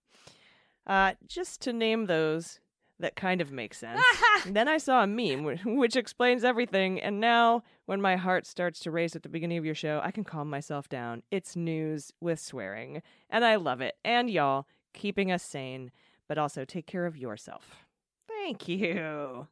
Uh, 0.87 1.15
just 1.27 1.63
to 1.63 1.73
name 1.73 2.07
those 2.07 2.61
that 3.01 3.17
kind 3.17 3.41
of 3.41 3.51
make 3.51 3.75
sense. 3.75 4.01
then 4.47 4.69
I 4.69 4.79
saw 4.79 5.03
a 5.03 5.07
meme 5.07 5.45
which 5.65 5.97
explains 5.97 6.45
everything, 6.45 7.01
and 7.01 7.21
now 7.21 7.63
when 7.87 8.01
my 8.01 8.17
heart 8.17 8.47
starts 8.47 8.81
to 8.81 8.91
race 8.91 9.17
at 9.17 9.23
the 9.23 9.29
beginning 9.29 9.59
of 9.59 9.65
your 9.65 9.75
show, 9.75 10.01
I 10.03 10.11
can 10.11 10.25
calm 10.25 10.49
myself 10.49 10.89
down. 10.89 11.23
It's 11.31 11.57
news 11.57 12.13
with 12.21 12.39
swearing, 12.39 13.03
and 13.29 13.45
I 13.45 13.57
love 13.57 13.81
it. 13.81 13.97
And 14.05 14.31
y'all 14.31 14.67
keeping 14.93 15.33
us 15.33 15.43
sane, 15.43 15.91
but 16.29 16.39
also 16.39 16.65
take 16.65 16.87
care 16.87 17.07
of 17.07 17.17
yourself. 17.17 17.85
Thank 18.29 18.69
you. 18.69 19.49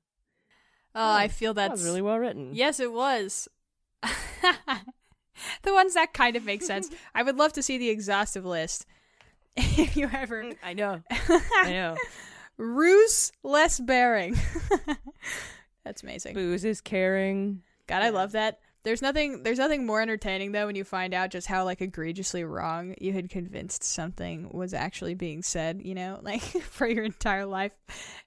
Oh, 0.94 1.12
I 1.12 1.28
feel 1.28 1.54
That 1.54 1.68
that's 1.68 1.80
was 1.80 1.84
really 1.84 2.02
well 2.02 2.18
written. 2.18 2.50
Yes, 2.54 2.80
it 2.80 2.92
was. 2.92 3.48
the 4.02 5.72
ones 5.72 5.94
that 5.94 6.12
kind 6.12 6.36
of 6.36 6.44
make 6.44 6.62
sense. 6.62 6.90
I 7.14 7.22
would 7.22 7.36
love 7.36 7.52
to 7.54 7.62
see 7.62 7.78
the 7.78 7.88
exhaustive 7.88 8.44
list. 8.44 8.86
if 9.56 9.96
you 9.96 10.08
ever 10.12 10.44
mm, 10.44 10.56
I 10.62 10.72
know. 10.72 11.02
I 11.10 11.70
know. 11.70 11.96
ruse 12.56 13.32
less 13.42 13.78
bearing. 13.80 14.36
That's 15.84 16.02
amazing. 16.02 16.34
Booze 16.34 16.64
is 16.64 16.80
caring. 16.80 17.62
God, 17.86 18.02
I 18.02 18.10
love 18.10 18.32
that. 18.32 18.60
There's 18.84 19.00
nothing 19.00 19.42
there's 19.44 19.58
nothing 19.58 19.86
more 19.86 20.00
entertaining 20.00 20.52
though 20.52 20.66
when 20.66 20.74
you 20.74 20.82
find 20.84 21.14
out 21.14 21.30
just 21.30 21.46
how 21.46 21.64
like 21.64 21.80
egregiously 21.80 22.42
wrong 22.42 22.94
you 23.00 23.12
had 23.12 23.30
convinced 23.30 23.84
something 23.84 24.48
was 24.52 24.74
actually 24.74 25.14
being 25.14 25.42
said, 25.42 25.80
you 25.84 25.94
know, 25.94 26.18
like 26.22 26.42
for 26.42 26.86
your 26.88 27.04
entire 27.04 27.46
life. 27.46 27.72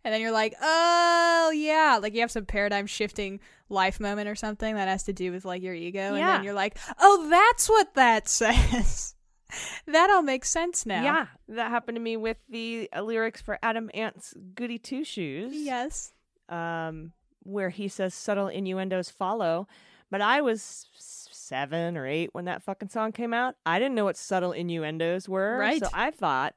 And 0.04 0.14
then 0.14 0.22
you're 0.22 0.32
like, 0.32 0.54
"Oh, 0.62 1.52
yeah." 1.54 2.00
Like 2.02 2.14
you 2.14 2.22
have 2.22 2.32
some 2.32 2.46
paradigm 2.46 2.88
shifting 2.88 3.40
life 3.70 4.00
moment 4.00 4.30
or 4.30 4.36
something 4.36 4.76
that 4.76 4.88
has 4.88 5.04
to 5.04 5.14
do 5.14 5.32
with 5.32 5.44
like 5.46 5.62
your 5.62 5.74
ego 5.74 6.14
and 6.14 6.18
then 6.38 6.44
you're 6.44 6.54
like, 6.54 6.78
"Oh, 7.00 7.28
that's 7.30 7.68
what 7.70 7.94
that 7.96 8.28
says." 8.30 9.14
that 9.88 10.10
all 10.10 10.22
makes 10.22 10.50
sense 10.50 10.86
now. 10.86 11.04
Yeah, 11.04 11.28
that 11.50 11.70
happened 11.70 11.96
to 11.98 12.02
me 12.02 12.18
with 12.18 12.38
the 12.50 12.90
uh, 12.96 13.02
lyrics 13.02 13.42
for 13.42 13.60
Adam 13.62 13.90
Ant's 13.94 14.34
"Goody 14.56 14.78
Two 14.80 15.04
Shoes." 15.04 15.52
Yes. 15.54 16.14
um, 16.50 17.12
where 17.44 17.70
he 17.70 17.88
says 17.88 18.14
subtle 18.14 18.48
innuendos 18.48 19.10
follow. 19.10 19.68
But 20.12 20.22
I 20.22 20.42
was 20.42 20.88
seven 20.96 21.98
or 21.98 22.08
eight 22.08 22.30
when 22.34 22.46
that 22.46 22.64
fucking 22.64 22.90
song 22.90 23.12
came 23.12 23.34
out. 23.34 23.56
I 23.66 23.80
didn't 23.80 23.96
know 23.96 24.06
what 24.06 24.18
subtle 24.18 24.52
innuendos 24.52 25.28
were. 25.28 25.58
Right. 25.58 25.82
So 25.82 25.90
I 25.94 26.12
thought, 26.12 26.56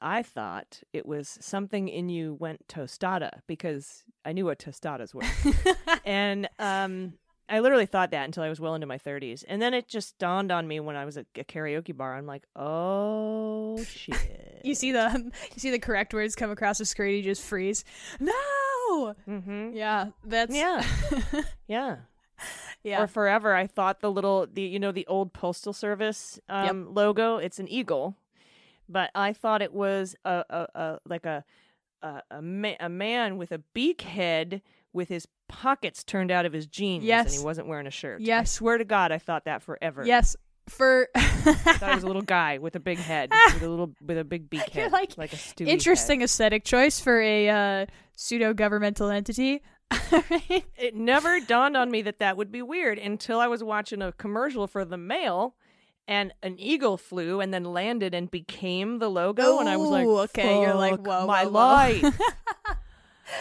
I 0.00 0.22
thought 0.22 0.82
it 0.92 1.06
was 1.06 1.38
something 1.40 1.88
in 1.88 2.08
you 2.08 2.34
went 2.34 2.66
tostada 2.68 3.40
because 3.46 4.04
I 4.24 4.32
knew 4.32 4.44
what 4.44 4.58
tostadas 4.58 5.14
were. 5.14 5.22
and 6.04 6.48
um, 6.58 7.14
I 7.48 7.60
literally 7.60 7.86
thought 7.86 8.10
that 8.12 8.24
until 8.24 8.42
I 8.42 8.48
was 8.48 8.60
well 8.60 8.74
into 8.74 8.86
my 8.86 8.98
30s. 8.98 9.44
And 9.46 9.60
then 9.60 9.74
it 9.74 9.88
just 9.88 10.18
dawned 10.18 10.50
on 10.50 10.66
me 10.66 10.80
when 10.80 10.96
I 10.96 11.04
was 11.04 11.16
at 11.16 11.26
a 11.36 11.44
karaoke 11.44 11.96
bar. 11.96 12.16
I'm 12.16 12.26
like, 12.26 12.44
oh 12.56 13.82
shit. 13.84 14.40
You 14.64 14.74
see 14.74 14.92
the 14.92 15.10
you 15.54 15.58
see 15.58 15.70
the 15.70 15.78
correct 15.78 16.14
words 16.14 16.34
come 16.34 16.50
across 16.50 16.78
the 16.78 16.86
screen, 16.86 17.16
you 17.16 17.22
just 17.22 17.42
freeze. 17.42 17.84
No. 18.18 18.32
mm-hmm. 19.28 19.72
Yeah, 19.74 20.06
that's 20.24 20.54
Yeah. 20.56 20.82
yeah. 21.68 21.96
Yeah. 22.84 23.02
Or 23.02 23.06
forever, 23.08 23.54
I 23.54 23.66
thought 23.66 24.00
the 24.00 24.10
little 24.12 24.46
the 24.46 24.62
you 24.62 24.78
know 24.78 24.92
the 24.92 25.06
old 25.08 25.32
postal 25.32 25.72
service 25.72 26.38
um, 26.48 26.94
logo. 26.94 27.38
It's 27.38 27.58
an 27.58 27.66
eagle, 27.68 28.14
but 28.88 29.10
I 29.14 29.32
thought 29.32 29.62
it 29.62 29.72
was 29.72 30.14
a 30.24 30.44
a, 30.50 30.66
a 30.80 30.98
like 31.06 31.24
a 31.26 31.44
a 32.02 32.22
a, 32.30 32.42
ma- 32.42 32.76
a 32.80 32.88
man 32.88 33.36
with 33.38 33.50
a 33.52 33.58
beak 33.72 34.02
head 34.02 34.62
with 34.92 35.08
his 35.08 35.26
pockets 35.48 36.04
turned 36.04 36.30
out 36.30 36.46
of 36.46 36.52
his 36.52 36.66
jeans, 36.66 37.00
and 37.00 37.08
Yes. 37.08 37.36
he 37.38 37.44
wasn't 37.44 37.66
wearing 37.66 37.86
a 37.86 37.90
shirt. 37.90 38.20
I 38.20 38.24
Yes. 38.24 38.52
swear 38.52 38.78
to 38.78 38.84
God, 38.84 39.10
I 39.12 39.18
thought 39.18 39.44
that 39.46 39.62
forever. 39.62 40.04
yes, 40.06 40.36
for 40.68 41.08
I 41.14 41.20
thought 41.54 41.90
it 41.90 41.94
was 41.96 42.04
a 42.04 42.06
little 42.06 42.22
guy 42.22 42.58
with 42.58 42.76
a 42.76 42.80
big 42.80 42.98
head, 42.98 43.30
with 43.54 43.62
a 43.62 43.68
little 43.68 43.92
with 44.00 44.18
a 44.18 44.24
big 44.24 44.48
beak 44.48 44.74
You're 44.74 44.84
head, 44.84 44.92
like, 44.92 45.16
like 45.18 45.32
a 45.32 45.64
interesting 45.64 46.20
head. 46.20 46.24
aesthetic 46.26 46.64
choice 46.64 47.00
for 47.00 47.20
a 47.20 47.48
uh, 47.82 47.86
pseudo 48.16 48.54
governmental 48.54 49.10
entity. 49.10 49.62
It 50.76 50.94
never 50.94 51.40
dawned 51.40 51.76
on 51.76 51.90
me 51.90 52.02
that 52.02 52.18
that 52.18 52.36
would 52.36 52.52
be 52.52 52.62
weird 52.62 52.98
until 52.98 53.40
I 53.40 53.46
was 53.48 53.62
watching 53.64 54.02
a 54.02 54.12
commercial 54.12 54.66
for 54.66 54.84
the 54.84 54.96
mail 54.98 55.54
and 56.06 56.32
an 56.42 56.58
eagle 56.58 56.96
flew 56.98 57.40
and 57.40 57.52
then 57.54 57.64
landed 57.64 58.14
and 58.14 58.30
became 58.30 58.98
the 58.98 59.08
logo 59.08 59.58
and 59.58 59.68
I 59.68 59.76
was 59.76 59.88
like 59.90 60.06
okay, 60.06 60.60
you're 60.60 60.74
like, 60.74 60.96
"Fuck 60.98 61.06
whoa, 61.06 61.26
my 61.26 61.44
whoa, 61.46 61.50
whoa." 61.50 61.58
life 62.02 62.04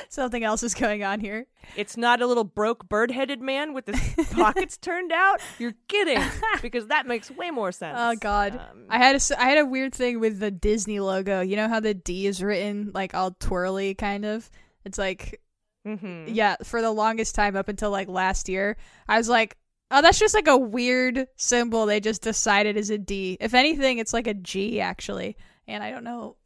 Something 0.09 0.45
else 0.45 0.63
is 0.63 0.73
going 0.73 1.03
on 1.03 1.19
here. 1.19 1.45
it's 1.75 1.97
not 1.97 2.21
a 2.21 2.25
little 2.25 2.45
broke 2.45 2.87
bird-headed 2.87 3.41
man 3.41 3.73
with 3.73 3.87
his 3.87 4.27
pockets 4.29 4.77
turned 4.81 5.11
out 5.11 5.41
you're 5.59 5.73
kidding 5.89 6.21
because 6.61 6.87
that 6.87 7.05
makes 7.05 7.29
way 7.29 7.51
more 7.51 7.71
sense 7.73 7.97
Oh 7.99 8.15
God, 8.15 8.55
Um, 8.55 8.85
I 8.89 8.97
had 8.97 9.15
a 9.15 9.39
I 9.41 9.49
had 9.49 9.57
a 9.57 9.65
weird 9.65 9.93
thing 9.93 10.19
with 10.21 10.39
the 10.39 10.51
Disney 10.51 10.99
logo. 11.01 11.41
You 11.41 11.57
know 11.57 11.67
how 11.67 11.81
the 11.81 11.93
D 11.93 12.25
is 12.27 12.41
written 12.41 12.91
like 12.93 13.13
all 13.13 13.31
twirly, 13.31 13.93
kind 13.93 14.23
of. 14.25 14.49
It's 14.85 14.97
like 14.97 15.41
mhm. 15.85 16.25
yeah, 16.27 16.55
for 16.63 16.81
the 16.81 16.91
longest 16.91 17.35
time 17.35 17.55
up 17.55 17.67
until 17.67 17.91
like 17.91 18.07
last 18.07 18.49
year, 18.49 18.77
I 19.07 19.17
was 19.17 19.29
like, 19.29 19.57
oh, 19.91 20.01
that's 20.01 20.19
just 20.19 20.33
like 20.33 20.47
a 20.47 20.57
weird 20.57 21.27
symbol 21.35 21.85
they 21.85 21.99
just 21.99 22.21
decided 22.21 22.77
is 22.77 22.89
a 22.89 22.97
D. 22.97 23.37
If 23.39 23.53
anything, 23.53 23.99
it's 23.99 24.13
like 24.13 24.27
a 24.27 24.33
G 24.33 24.81
actually. 24.81 25.37
And 25.67 25.83
I 25.83 25.91
don't 25.91 26.03
know. 26.03 26.35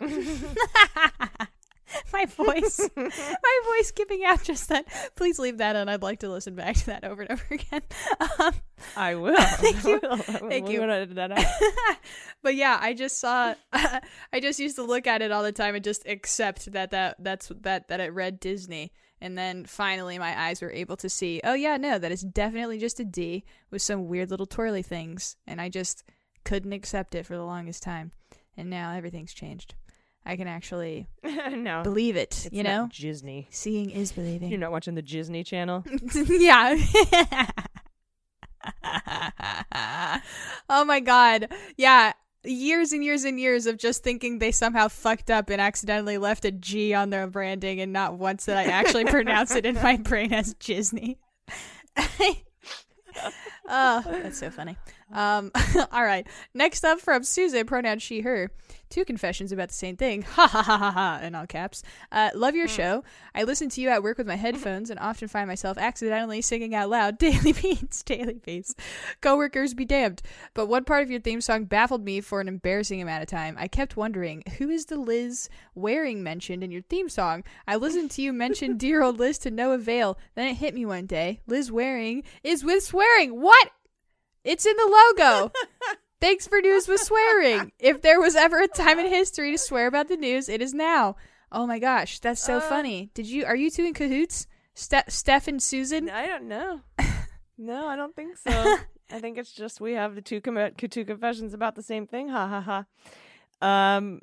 my 2.12 2.26
voice, 2.26 2.80
my 2.96 3.60
voice 3.66 3.90
giving 3.92 4.24
out 4.24 4.42
just 4.42 4.68
then. 4.68 4.84
Please 5.16 5.38
leave 5.38 5.58
that 5.58 5.76
in. 5.76 5.88
I'd 5.88 6.02
like 6.02 6.20
to 6.20 6.28
listen 6.28 6.54
back 6.54 6.76
to 6.76 6.86
that 6.86 7.04
over 7.04 7.22
and 7.22 7.32
over 7.32 7.44
again. 7.50 7.82
Um, 8.40 8.54
I 8.96 9.16
will 9.16 9.34
Thank 9.36 9.84
you. 9.84 10.00
Will. 10.00 10.16
Thank 10.16 10.66
We're 10.66 10.72
you. 10.72 10.78
gonna 10.80 10.94
edit 10.94 11.14
that 11.16 11.32
out. 11.32 11.44
but 12.42 12.54
yeah, 12.54 12.78
I 12.80 12.94
just 12.94 13.18
saw. 13.18 13.54
I 13.72 14.40
just 14.40 14.60
used 14.60 14.76
to 14.76 14.84
look 14.84 15.06
at 15.08 15.20
it 15.22 15.32
all 15.32 15.42
the 15.42 15.50
time 15.52 15.74
and 15.74 15.82
just 15.82 16.06
accept 16.06 16.70
that 16.72 16.92
that 16.92 17.16
that's 17.18 17.50
that 17.62 17.88
that 17.88 18.00
it 18.00 18.12
read 18.14 18.38
Disney. 18.38 18.92
And 19.20 19.36
then 19.36 19.64
finally, 19.64 20.18
my 20.18 20.38
eyes 20.40 20.62
were 20.62 20.70
able 20.70 20.96
to 20.98 21.08
see. 21.08 21.40
Oh 21.42 21.54
yeah, 21.54 21.76
no, 21.76 21.98
that 21.98 22.12
is 22.12 22.22
definitely 22.22 22.78
just 22.78 23.00
a 23.00 23.04
D 23.04 23.44
with 23.70 23.82
some 23.82 24.06
weird 24.06 24.30
little 24.30 24.46
twirly 24.46 24.82
things, 24.82 25.36
and 25.46 25.60
I 25.60 25.68
just 25.68 26.04
couldn't 26.44 26.72
accept 26.72 27.14
it 27.16 27.26
for 27.26 27.36
the 27.36 27.44
longest 27.44 27.82
time. 27.82 28.12
And 28.56 28.70
now 28.70 28.92
everything's 28.92 29.34
changed. 29.34 29.74
I 30.28 30.36
can 30.36 30.46
actually 30.46 31.08
no 31.24 31.82
believe 31.82 32.14
it. 32.16 32.44
it's 32.44 32.54
you 32.54 32.62
know, 32.62 32.88
Disney 32.92 33.48
seeing 33.50 33.90
is 33.90 34.12
believing. 34.12 34.50
you're 34.50 34.60
not 34.60 34.70
watching 34.70 34.94
the 34.94 35.02
Disney 35.02 35.42
channel 35.42 35.82
yeah. 36.14 36.76
oh 40.68 40.84
my 40.84 41.00
god. 41.00 41.52
Yeah. 41.76 42.12
Years 42.44 42.92
and 42.92 43.02
years 43.02 43.24
and 43.24 43.40
years 43.40 43.66
of 43.66 43.78
just 43.78 44.04
thinking 44.04 44.38
they 44.38 44.52
somehow 44.52 44.88
fucked 44.88 45.30
up 45.30 45.50
and 45.50 45.60
accidentally 45.60 46.18
left 46.18 46.44
a 46.44 46.50
G 46.52 46.94
on 46.94 47.10
their 47.10 47.26
branding 47.26 47.80
and 47.80 47.92
not 47.92 48.18
once 48.18 48.44
did 48.46 48.56
I 48.56 48.64
actually 48.64 49.06
pronounce 49.06 49.54
it 49.54 49.66
in 49.66 49.74
my 49.76 49.96
brain 49.96 50.32
as 50.32 50.54
Disney. 50.54 51.18
Oh, 53.68 54.02
that's 54.22 54.38
so 54.38 54.50
funny. 54.50 54.76
Um, 55.12 55.50
all 55.92 56.04
right. 56.04 56.26
Next 56.54 56.84
up 56.84 57.00
from 57.00 57.24
Susan, 57.24 57.66
pronoun 57.66 57.98
she, 57.98 58.20
her. 58.20 58.50
Two 58.90 59.04
confessions 59.04 59.52
about 59.52 59.68
the 59.68 59.74
same 59.74 59.96
thing. 59.96 60.22
Ha 60.22 60.46
ha 60.46 60.62
ha 60.62 60.78
ha 60.78 60.90
ha, 60.90 61.20
in 61.22 61.34
all 61.34 61.46
caps. 61.46 61.82
Uh, 62.10 62.30
love 62.34 62.54
your 62.54 62.68
show. 62.68 63.04
I 63.34 63.42
listen 63.42 63.68
to 63.70 63.82
you 63.82 63.90
at 63.90 64.02
work 64.02 64.16
with 64.16 64.26
my 64.26 64.36
headphones 64.36 64.88
and 64.88 64.98
often 64.98 65.28
find 65.28 65.46
myself 65.46 65.76
accidentally 65.76 66.40
singing 66.40 66.74
out 66.74 66.88
loud 66.88 67.18
Daily 67.18 67.52
Beans, 67.52 68.02
Daily 68.02 68.40
Beans. 68.44 68.74
Coworkers 69.20 69.74
be 69.74 69.84
damned. 69.84 70.22
But 70.54 70.68
one 70.68 70.84
part 70.84 71.02
of 71.02 71.10
your 71.10 71.20
theme 71.20 71.42
song 71.42 71.64
baffled 71.64 72.02
me 72.02 72.22
for 72.22 72.40
an 72.40 72.48
embarrassing 72.48 73.02
amount 73.02 73.22
of 73.22 73.28
time. 73.28 73.56
I 73.58 73.68
kept 73.68 73.96
wondering, 73.96 74.42
who 74.56 74.70
is 74.70 74.86
the 74.86 74.96
Liz 74.96 75.50
Waring 75.74 76.22
mentioned 76.22 76.64
in 76.64 76.70
your 76.70 76.82
theme 76.82 77.10
song? 77.10 77.44
I 77.66 77.76
listened 77.76 78.10
to 78.12 78.22
you 78.22 78.32
mention 78.32 78.78
dear 78.78 79.02
old 79.02 79.18
Liz 79.18 79.36
to 79.38 79.50
no 79.50 79.72
avail. 79.72 80.18
Then 80.34 80.46
it 80.46 80.54
hit 80.54 80.74
me 80.74 80.86
one 80.86 81.06
day. 81.06 81.40
Liz 81.46 81.70
Waring 81.70 82.22
is 82.42 82.64
with 82.64 82.82
swearing. 82.84 83.40
What? 83.40 83.57
It's 84.44 84.64
in 84.66 84.74
the 84.76 85.12
logo. 85.18 85.52
Thanks 86.20 86.46
for 86.46 86.60
news 86.60 86.88
with 86.88 87.00
swearing. 87.00 87.72
If 87.78 88.02
there 88.02 88.20
was 88.20 88.34
ever 88.36 88.60
a 88.60 88.68
time 88.68 88.98
in 88.98 89.06
history 89.12 89.52
to 89.52 89.58
swear 89.58 89.86
about 89.86 90.08
the 90.08 90.16
news, 90.16 90.48
it 90.48 90.60
is 90.62 90.74
now. 90.74 91.16
Oh 91.52 91.66
my 91.66 91.78
gosh, 91.78 92.18
that's 92.18 92.42
so 92.42 92.56
Uh. 92.58 92.60
funny. 92.60 93.10
Did 93.14 93.26
you 93.26 93.44
are 93.44 93.56
you 93.56 93.70
two 93.70 93.84
in 93.84 93.94
cahoots? 93.94 94.46
Ste- 94.74 95.08
Steph 95.08 95.48
and 95.48 95.62
Susan? 95.62 96.08
I 96.10 96.26
don't 96.26 96.48
know. 96.48 96.80
No, 97.60 97.88
I 97.88 97.96
don't 97.96 98.14
think 98.14 98.36
so. 98.36 98.52
I 99.10 99.18
think 99.18 99.36
it's 99.36 99.50
just 99.52 99.80
we 99.80 99.94
have 99.94 100.14
the 100.14 100.22
two 100.22 100.40
com- 100.40 100.70
two 100.76 101.04
confessions 101.04 101.54
about 101.54 101.74
the 101.74 101.82
same 101.82 102.06
thing. 102.06 102.28
Ha 102.28 102.46
ha 102.46 102.84
ha. 103.60 103.96
Um, 103.96 104.20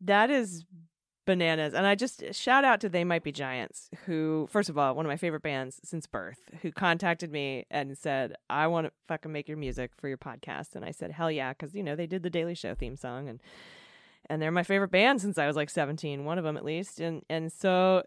that 0.00 0.30
is 0.30 0.64
bananas. 1.24 1.74
And 1.74 1.86
I 1.86 1.94
just 1.94 2.34
shout 2.34 2.64
out 2.64 2.80
to 2.80 2.88
They 2.88 3.04
Might 3.04 3.22
Be 3.22 3.32
Giants, 3.32 3.88
who, 4.06 4.48
first 4.50 4.68
of 4.68 4.76
all, 4.76 4.94
one 4.94 5.06
of 5.06 5.10
my 5.10 5.16
favorite 5.16 5.42
bands 5.42 5.80
since 5.84 6.06
birth, 6.06 6.38
who 6.62 6.72
contacted 6.72 7.30
me 7.30 7.66
and 7.70 7.96
said, 7.96 8.34
"I 8.50 8.66
want 8.66 8.86
to 8.86 8.92
fucking 9.08 9.32
make 9.32 9.48
your 9.48 9.56
music 9.56 9.92
for 9.96 10.08
your 10.08 10.18
podcast." 10.18 10.74
And 10.74 10.84
I 10.84 10.90
said, 10.90 11.12
"Hell 11.12 11.30
yeah," 11.30 11.52
because 11.52 11.74
you 11.74 11.82
know 11.82 11.96
they 11.96 12.06
did 12.06 12.22
the 12.22 12.30
Daily 12.30 12.54
Show 12.54 12.74
theme 12.74 12.96
song 12.96 13.28
and. 13.28 13.40
And 14.30 14.40
they're 14.40 14.52
my 14.52 14.62
favorite 14.62 14.92
band 14.92 15.20
since 15.20 15.36
I 15.36 15.48
was 15.48 15.56
like 15.56 15.68
17, 15.68 16.24
one 16.24 16.38
of 16.38 16.44
them 16.44 16.56
at 16.56 16.64
least. 16.64 17.00
And 17.00 17.22
and 17.28 17.50
so 17.52 18.04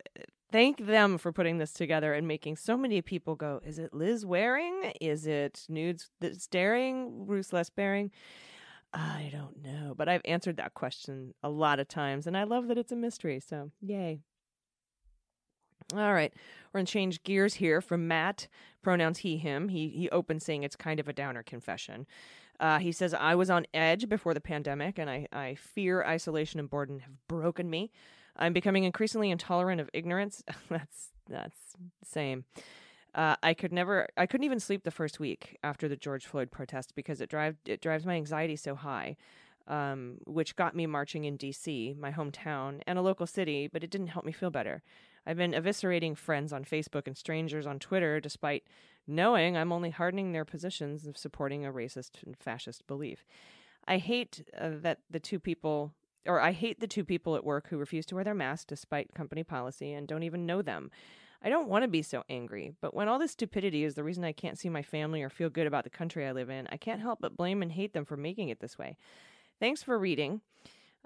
thank 0.50 0.78
them 0.86 1.18
for 1.18 1.34
putting 1.34 1.58
this 1.58 1.74
together 1.74 2.14
and 2.14 2.26
making 2.26 2.56
so 2.56 2.78
many 2.78 3.02
people 3.02 3.36
go, 3.36 3.60
is 3.66 3.78
it 3.78 3.94
Liz 3.94 4.26
Waring? 4.26 4.94
Is 5.02 5.28
it 5.28 5.66
Nudes 5.68 6.10
Staring? 6.38 7.28
Ruthless 7.28 7.70
Bearing? 7.70 8.12
I 8.96 9.30
don't 9.32 9.62
know. 9.62 9.94
But 9.96 10.08
I've 10.08 10.22
answered 10.24 10.58
that 10.58 10.74
question 10.74 11.34
a 11.44 11.50
lot 11.50 11.80
of 11.80 11.88
times, 11.88 12.28
and 12.28 12.38
I 12.38 12.44
love 12.46 12.68
that 12.70 12.78
it's 12.78 12.94
a 12.94 12.96
mystery. 12.96 13.42
So, 13.42 13.72
yay. 13.82 14.22
All 15.94 16.14
right. 16.14 16.34
We're 16.74 16.82
to 16.82 16.92
change 16.92 17.22
gears 17.24 17.56
here 17.56 17.82
from 17.82 18.08
Matt, 18.08 18.48
pronouns 18.82 19.20
he, 19.20 19.38
him. 19.38 19.70
He, 19.70 19.90
he 19.90 20.10
opens 20.10 20.46
saying 20.46 20.64
it's 20.64 20.76
kind 20.76 21.00
of 21.00 21.08
a 21.08 21.14
downer 21.14 21.44
confession. 21.44 22.08
Uh, 22.60 22.80
he 22.80 22.92
says, 22.94 23.14
I 23.14 23.36
was 23.36 23.50
on 23.50 23.68
edge 23.74 24.08
before 24.08 24.34
the 24.34 24.42
pandemic, 24.42 24.98
and 24.98 25.10
I, 25.10 25.28
I 25.32 25.56
fear 25.56 26.04
isolation 26.04 26.60
and 26.60 26.70
boredom 26.70 27.00
have 27.00 27.28
broken 27.28 27.70
me. 27.70 27.92
I'm 28.38 28.54
becoming 28.54 28.86
increasingly 28.86 29.30
intolerant 29.30 29.82
of 29.82 29.90
ignorance. 29.94 30.44
that's 30.70 31.10
that's 31.30 31.58
same. 32.04 32.46
Uh, 33.16 33.38
I 33.42 33.54
could 33.54 33.72
never, 33.72 34.10
I 34.18 34.26
couldn't 34.26 34.44
even 34.44 34.60
sleep 34.60 34.84
the 34.84 34.92
first 34.92 35.22
week 35.22 35.58
after 35.64 35.88
the 35.88 35.96
George 35.96 36.26
Floyd 36.26 36.52
protest 36.52 36.94
because 36.96 37.22
it 37.22 37.30
drives 37.30 37.56
it 37.66 37.80
drives 37.80 38.06
my 38.06 38.16
anxiety 38.16 38.58
so 38.58 38.76
high, 38.76 39.16
um, 39.68 40.18
which 40.28 40.58
got 40.58 40.76
me 40.76 40.86
marching 40.86 41.24
in 41.24 41.38
D.C., 41.38 41.96
my 41.98 42.12
hometown, 42.12 42.82
and 42.86 43.00
a 43.00 43.02
local 43.02 43.26
city, 43.26 43.70
but 43.72 43.86
it 43.86 43.90
didn't 43.90 44.08
help 44.08 44.26
me 44.26 44.34
feel 44.34 44.50
better. 44.50 44.84
I've 45.26 45.38
been 45.38 45.54
eviscerating 45.54 46.18
friends 46.18 46.52
on 46.52 46.66
Facebook 46.66 47.08
and 47.08 47.18
strangers 47.18 47.66
on 47.66 47.80
Twitter, 47.80 48.20
despite 48.20 48.66
knowing 49.08 49.56
I'm 49.56 49.72
only 49.72 49.92
hardening 49.92 50.34
their 50.34 50.46
positions 50.46 51.08
of 51.08 51.18
supporting 51.18 51.66
a 51.66 51.72
racist 51.72 52.22
and 52.26 52.38
fascist 52.38 52.86
belief. 52.86 53.26
I 53.88 53.98
hate 53.98 54.44
uh, 54.60 54.72
that 54.82 55.00
the 55.10 55.22
two 55.22 55.40
people, 55.40 55.94
or 56.26 56.42
I 56.42 56.52
hate 56.52 56.82
the 56.82 56.88
two 56.88 57.06
people 57.06 57.38
at 57.38 57.46
work 57.46 57.70
who 57.70 57.78
refuse 57.78 58.06
to 58.08 58.16
wear 58.16 58.26
their 58.26 58.34
mask 58.34 58.68
despite 58.68 59.16
company 59.16 59.44
policy 59.44 59.94
and 59.94 60.06
don't 60.06 60.24
even 60.24 60.46
know 60.46 60.62
them. 60.62 60.92
I 61.44 61.50
don't 61.50 61.68
want 61.68 61.84
to 61.84 61.88
be 61.88 62.02
so 62.02 62.24
angry, 62.30 62.74
but 62.82 62.94
when 62.94 63.08
all 63.08 63.20
this 63.20 63.32
stupidity 63.32 63.84
is 63.84 63.96
the 63.96 64.04
reason 64.04 64.24
I 64.24 64.32
can't 64.32 64.58
see 64.58 64.70
my 64.70 64.82
family 64.82 65.22
or 65.22 65.30
feel 65.30 65.50
good 65.50 65.68
about 65.68 65.84
the 65.84 65.90
country 65.90 66.26
I 66.26 66.32
live 66.32 66.50
in, 66.50 66.68
I 66.72 66.78
can't 66.78 67.02
help 67.02 67.20
but 67.22 67.38
blame 67.38 67.62
and 67.62 67.72
hate 67.72 67.94
them 67.94 68.06
for 68.06 68.18
making 68.18 68.50
it 68.50 68.60
this 68.60 68.78
way. 68.78 68.98
Thanks 69.60 69.84
for 69.84 69.98
reading. 69.98 70.42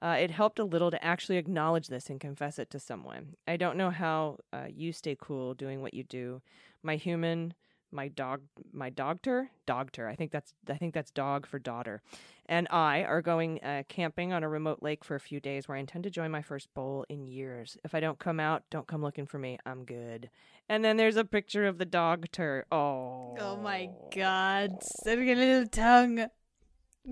Uh, 0.01 0.15
it 0.19 0.31
helped 0.31 0.59
a 0.59 0.63
little 0.63 0.91
to 0.91 1.03
actually 1.03 1.37
acknowledge 1.37 1.87
this 1.87 2.09
and 2.09 2.19
confess 2.21 2.57
it 2.57 2.69
to 2.69 2.79
someone. 2.79 3.35
I 3.47 3.57
don't 3.57 3.77
know 3.77 3.89
how 3.89 4.37
uh, 4.53 4.67
you 4.73 4.93
stay 4.93 5.17
cool 5.19 5.53
doing 5.53 5.81
what 5.81 5.93
you 5.93 6.03
do. 6.03 6.41
My 6.83 6.95
human, 6.95 7.53
my 7.91 8.07
dog, 8.07 8.41
my 8.71 8.89
dogter, 8.89 9.49
dogter. 9.67 10.07
I 10.09 10.15
think 10.15 10.31
that's 10.31 10.53
I 10.69 10.75
think 10.75 10.93
that's 10.93 11.11
dog 11.11 11.45
for 11.45 11.59
daughter, 11.59 12.01
and 12.45 12.67
I 12.69 13.03
are 13.03 13.21
going 13.21 13.63
uh, 13.63 13.83
camping 13.87 14.33
on 14.33 14.43
a 14.43 14.49
remote 14.49 14.79
lake 14.81 15.03
for 15.03 15.15
a 15.15 15.19
few 15.19 15.39
days 15.39 15.67
where 15.67 15.77
I 15.77 15.79
intend 15.79 16.03
to 16.05 16.09
join 16.09 16.31
my 16.31 16.41
first 16.41 16.73
bowl 16.73 17.05
in 17.09 17.25
years. 17.25 17.77
If 17.83 17.95
I 17.95 17.99
don't 17.99 18.19
come 18.19 18.39
out, 18.39 18.63
don't 18.69 18.87
come 18.87 19.01
looking 19.01 19.25
for 19.25 19.39
me. 19.39 19.57
I'm 19.65 19.85
good. 19.85 20.29
And 20.67 20.85
then 20.85 20.97
there's 20.97 21.17
a 21.17 21.25
picture 21.25 21.65
of 21.65 21.77
the 21.77 21.85
dogter. 21.85 22.63
Oh, 22.71 23.35
Oh 23.39 23.57
my 23.57 23.89
god. 24.15 24.71
Sitting 25.03 25.29
a 25.31 25.35
little 25.35 25.67
tongue. 25.67 26.27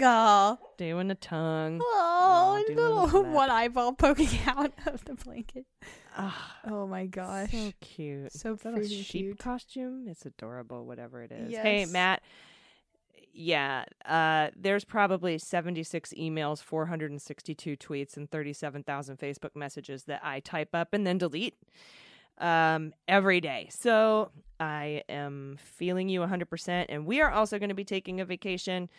Oh, 0.01 0.57
doing 0.77 1.09
a 1.11 1.15
tongue. 1.15 1.79
oh, 1.81 2.63
doing 2.67 2.77
little 2.77 3.23
one 3.31 3.49
eyeball 3.49 3.93
poking 3.93 4.27
out 4.47 4.71
of 4.85 5.03
the 5.05 5.15
blanket. 5.15 5.65
Ah, 6.15 6.57
Oh 6.65 6.87
my 6.87 7.05
gosh. 7.05 7.51
so 7.51 7.71
cute. 7.81 8.31
So 8.33 8.53
Is 8.53 8.59
that 8.61 8.77
a 8.77 8.87
sheep 8.87 9.05
cute. 9.07 9.39
costume? 9.39 10.05
It's 10.07 10.25
adorable, 10.25 10.85
whatever 10.85 11.21
it 11.23 11.31
is. 11.31 11.55
Hey, 11.55 11.85
Matt. 11.85 12.21
Yeah, 13.39 13.85
uh, 14.05 14.49
there's 14.55 14.83
probably 14.83 15.37
76 15.37 16.11
emails, 16.17 16.61
462 16.63 17.77
tweets, 17.77 18.17
and 18.17 18.29
37,000 18.31 19.19
Facebook 19.19 19.55
messages 19.55 20.05
that 20.05 20.21
I 20.23 20.39
type 20.39 20.69
up 20.73 20.91
and 20.93 21.05
then 21.05 21.19
delete 21.19 21.53
um, 22.39 22.93
every 23.07 23.39
day. 23.39 23.67
So 23.71 24.31
I 24.59 25.03
am 25.07 25.57
feeling 25.61 26.09
you 26.09 26.21
100%. 26.21 26.85
And 26.89 27.05
we 27.05 27.21
are 27.21 27.29
also 27.29 27.59
going 27.59 27.69
to 27.69 27.75
be 27.75 27.85
taking 27.85 28.19
a 28.19 28.25
vacation 28.25 28.89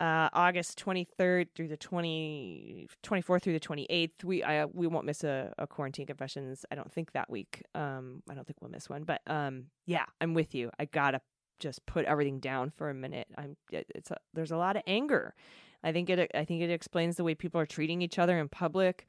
uh, 0.00 0.28
August 0.32 0.78
23rd 0.84 1.48
through 1.54 1.68
the 1.68 1.76
20, 1.76 2.88
24th 3.02 3.42
through 3.42 3.52
the 3.54 3.60
28th. 3.60 4.24
We 4.24 4.42
I, 4.42 4.66
we 4.66 4.86
won't 4.86 5.06
miss 5.06 5.24
a, 5.24 5.52
a 5.58 5.66
quarantine 5.66 6.06
confessions. 6.06 6.64
I 6.70 6.74
don't 6.74 6.92
think 6.92 7.12
that 7.12 7.30
week. 7.30 7.62
Um, 7.74 8.22
I 8.28 8.34
don't 8.34 8.46
think 8.46 8.60
we'll 8.60 8.70
miss 8.70 8.88
one. 8.88 9.04
But 9.04 9.22
um, 9.26 9.66
yeah, 9.86 10.04
I'm 10.20 10.34
with 10.34 10.54
you. 10.54 10.70
I 10.78 10.84
gotta 10.84 11.20
just 11.58 11.86
put 11.86 12.04
everything 12.04 12.40
down 12.40 12.70
for 12.76 12.90
a 12.90 12.94
minute. 12.94 13.28
I'm 13.38 13.56
it- 13.72 13.90
it's 13.94 14.10
a, 14.10 14.18
there's 14.34 14.52
a 14.52 14.58
lot 14.58 14.76
of 14.76 14.82
anger. 14.86 15.34
I 15.82 15.92
think 15.92 16.10
it 16.10 16.30
I 16.34 16.44
think 16.44 16.62
it 16.62 16.70
explains 16.70 17.16
the 17.16 17.24
way 17.24 17.34
people 17.34 17.60
are 17.60 17.66
treating 17.66 18.02
each 18.02 18.18
other 18.18 18.38
in 18.38 18.48
public. 18.48 19.06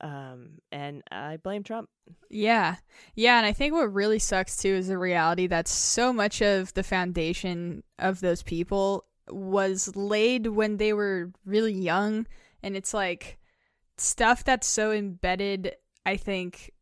Um, 0.00 0.60
and 0.70 1.02
I 1.10 1.38
blame 1.38 1.64
Trump. 1.64 1.88
Yeah. 2.30 2.76
Yeah, 3.16 3.36
and 3.38 3.44
I 3.46 3.52
think 3.52 3.72
what 3.74 3.92
really 3.92 4.20
sucks 4.20 4.56
too 4.56 4.68
is 4.68 4.86
the 4.88 4.96
reality 4.98 5.48
that 5.48 5.66
so 5.66 6.12
much 6.12 6.40
of 6.40 6.72
the 6.74 6.84
foundation 6.84 7.82
of 7.98 8.20
those 8.20 8.42
people 8.44 9.04
was 9.30 9.94
laid 9.96 10.46
when 10.46 10.76
they 10.76 10.92
were 10.92 11.30
really 11.44 11.72
young 11.72 12.26
and 12.62 12.76
it's 12.76 12.94
like 12.94 13.38
stuff 13.96 14.44
that's 14.44 14.66
so 14.66 14.92
embedded 14.92 15.74
I 16.06 16.16
think 16.16 16.72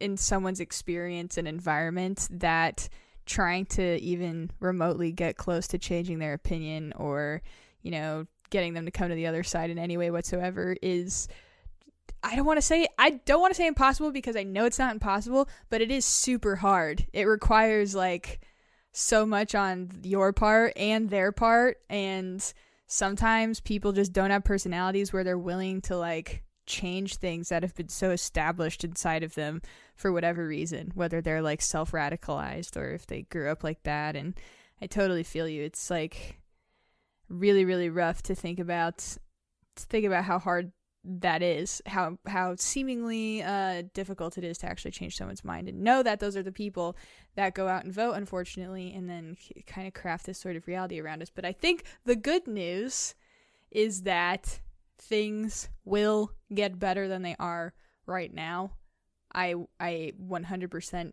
in 0.00 0.16
someone's 0.16 0.60
experience 0.60 1.38
and 1.38 1.46
environment 1.46 2.28
that 2.30 2.88
trying 3.24 3.66
to 3.66 4.00
even 4.00 4.50
remotely 4.58 5.12
get 5.12 5.36
close 5.36 5.68
to 5.68 5.78
changing 5.78 6.18
their 6.18 6.32
opinion 6.32 6.92
or 6.96 7.40
you 7.82 7.90
know 7.90 8.26
getting 8.50 8.74
them 8.74 8.84
to 8.84 8.90
come 8.90 9.08
to 9.08 9.14
the 9.14 9.26
other 9.26 9.42
side 9.42 9.70
in 9.70 9.78
any 9.78 9.96
way 9.96 10.10
whatsoever 10.10 10.76
is 10.82 11.28
I 12.22 12.36
don't 12.36 12.46
want 12.46 12.58
to 12.58 12.62
say 12.62 12.86
I 12.98 13.10
don't 13.24 13.40
want 13.40 13.52
to 13.52 13.56
say 13.56 13.66
impossible 13.66 14.12
because 14.12 14.36
I 14.36 14.44
know 14.44 14.64
it's 14.64 14.78
not 14.78 14.92
impossible, 14.92 15.48
but 15.70 15.80
it 15.80 15.90
is 15.90 16.04
super 16.04 16.56
hard. 16.56 17.06
It 17.12 17.24
requires 17.24 17.94
like 17.94 18.40
so 18.92 19.24
much 19.24 19.54
on 19.54 19.90
your 20.02 20.32
part 20.32 20.72
and 20.76 21.08
their 21.08 21.32
part 21.32 21.78
and 21.88 22.52
sometimes 22.86 23.58
people 23.58 23.92
just 23.92 24.12
don't 24.12 24.30
have 24.30 24.44
personalities 24.44 25.12
where 25.12 25.24
they're 25.24 25.38
willing 25.38 25.80
to 25.80 25.96
like 25.96 26.44
change 26.66 27.16
things 27.16 27.48
that 27.48 27.62
have 27.62 27.74
been 27.74 27.88
so 27.88 28.10
established 28.10 28.84
inside 28.84 29.22
of 29.22 29.34
them 29.34 29.62
for 29.96 30.12
whatever 30.12 30.46
reason, 30.46 30.92
whether 30.94 31.20
they're 31.20 31.42
like 31.42 31.62
self-radicalized 31.62 32.76
or 32.76 32.92
if 32.92 33.06
they 33.06 33.22
grew 33.22 33.50
up 33.50 33.64
like 33.64 33.82
that 33.84 34.14
and 34.14 34.38
I 34.80 34.86
totally 34.86 35.22
feel 35.22 35.48
you. 35.48 35.62
It's 35.62 35.90
like 35.90 36.40
really 37.28 37.64
really 37.64 37.88
rough 37.88 38.22
to 38.22 38.34
think 38.34 38.58
about 38.58 38.98
to 38.98 39.86
think 39.86 40.04
about 40.04 40.24
how 40.24 40.38
hard 40.38 40.70
that 41.04 41.42
is 41.42 41.82
how 41.86 42.16
how 42.26 42.54
seemingly 42.56 43.42
uh, 43.42 43.82
difficult 43.92 44.38
it 44.38 44.44
is 44.44 44.58
to 44.58 44.66
actually 44.66 44.92
change 44.92 45.16
someone's 45.16 45.44
mind 45.44 45.68
and 45.68 45.82
know 45.82 46.02
that 46.02 46.20
those 46.20 46.36
are 46.36 46.42
the 46.42 46.52
people 46.52 46.96
that 47.34 47.54
go 47.54 47.66
out 47.66 47.84
and 47.84 47.92
vote 47.92 48.12
unfortunately 48.12 48.92
and 48.94 49.10
then 49.10 49.36
kind 49.66 49.88
of 49.88 49.94
craft 49.94 50.26
this 50.26 50.38
sort 50.38 50.54
of 50.54 50.66
reality 50.66 51.00
around 51.00 51.20
us. 51.20 51.30
But 51.34 51.44
i 51.44 51.52
think 51.52 51.84
the 52.04 52.16
good 52.16 52.46
news 52.46 53.14
is 53.70 54.02
that 54.02 54.60
things 54.98 55.68
will 55.84 56.32
get 56.54 56.78
better 56.78 57.08
than 57.08 57.22
they 57.22 57.34
are 57.38 57.74
right 58.06 58.32
now. 58.32 58.72
I 59.34 59.54
i 59.80 60.12
100% 60.22 61.12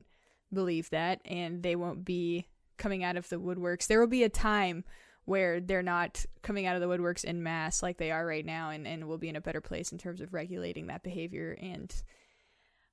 believe 0.54 0.90
that 0.92 1.22
and 1.26 1.64
they 1.64 1.76
won't 1.76 2.06
be 2.06 2.48
coming 2.78 3.04
out 3.04 3.18
of 3.18 3.28
the 3.30 3.38
woodworks. 3.38 3.88
There 3.88 4.00
will 4.00 4.08
be 4.08 4.24
a 4.24 4.30
time 4.30 4.84
where 5.30 5.60
they're 5.60 5.84
not 5.84 6.26
coming 6.42 6.66
out 6.66 6.76
of 6.76 6.82
the 6.82 6.88
woodworks 6.88 7.24
in 7.24 7.44
mass 7.44 7.84
like 7.84 7.98
they 7.98 8.10
are 8.12 8.26
right 8.26 8.46
now 8.46 8.72
and, 8.72 8.88
and 8.88 9.08
will 9.08 9.18
be 9.20 9.30
in 9.30 9.36
a 9.36 9.42
better 9.42 9.62
place 9.62 9.92
in 9.92 9.98
terms 9.98 10.22
of 10.22 10.34
regulating 10.34 10.88
that 10.88 11.04
behavior 11.04 11.56
and 11.62 11.94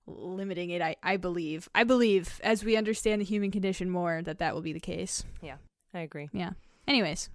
limiting 0.07 0.70
it 0.70 0.81
I, 0.83 0.96
I 1.03 1.16
believe 1.16 1.68
i 1.75 1.83
believe 1.83 2.40
as 2.44 2.62
we 2.64 2.77
understand 2.77 3.20
the 3.20 3.25
human 3.25 3.51
condition 3.51 3.90
more 3.90 4.22
that 4.22 4.38
that 4.38 4.55
will 4.55 4.62
be 4.62 4.72
the 4.72 4.81
case 4.81 5.25
yeah 5.42 5.57
I 5.94 6.01
agree. 6.01 6.29
yeah 6.33 6.51
anyways 6.87 7.31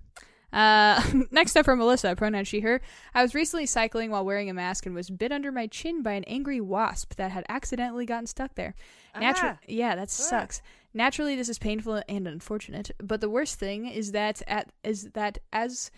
uh, 0.54 1.02
next 1.32 1.56
up 1.56 1.64
from 1.64 1.80
Melissa, 1.80 2.14
pronoun 2.14 2.44
she, 2.44 2.60
her. 2.60 2.82
I 3.16 3.22
was 3.22 3.34
recently 3.34 3.66
cycling 3.66 4.12
while 4.12 4.26
wearing 4.26 4.50
a 4.50 4.54
mask 4.54 4.86
and 4.86 4.94
was 4.94 5.10
bit 5.10 5.32
under 5.32 5.50
my 5.50 5.68
chin 5.68 6.04
by 6.04 6.12
an 6.12 6.26
angry 6.26 6.60
wasp 6.60 7.16
that 7.16 7.32
had 7.32 7.46
accidentally 7.48 8.06
gotten 8.06 8.28
stuck 8.28 8.56
there. 8.56 8.76
Naturally, 9.18 9.54
Ah. 9.56 9.66
yeah, 9.70 9.96
that 9.96 10.10
sucks. 10.10 10.62
Naturally, 10.94 11.36
this 11.36 11.50
is 11.50 11.60
painful 11.60 12.04
and 12.08 12.28
unfortunate. 12.28 12.92
But 13.00 13.22
the 13.22 13.30
worst 13.30 13.60
thing 13.60 13.88
is 13.88 14.12
that 14.12 14.42
at 14.48 14.72
is 14.84 15.12
that 15.14 15.40
as 15.54 15.92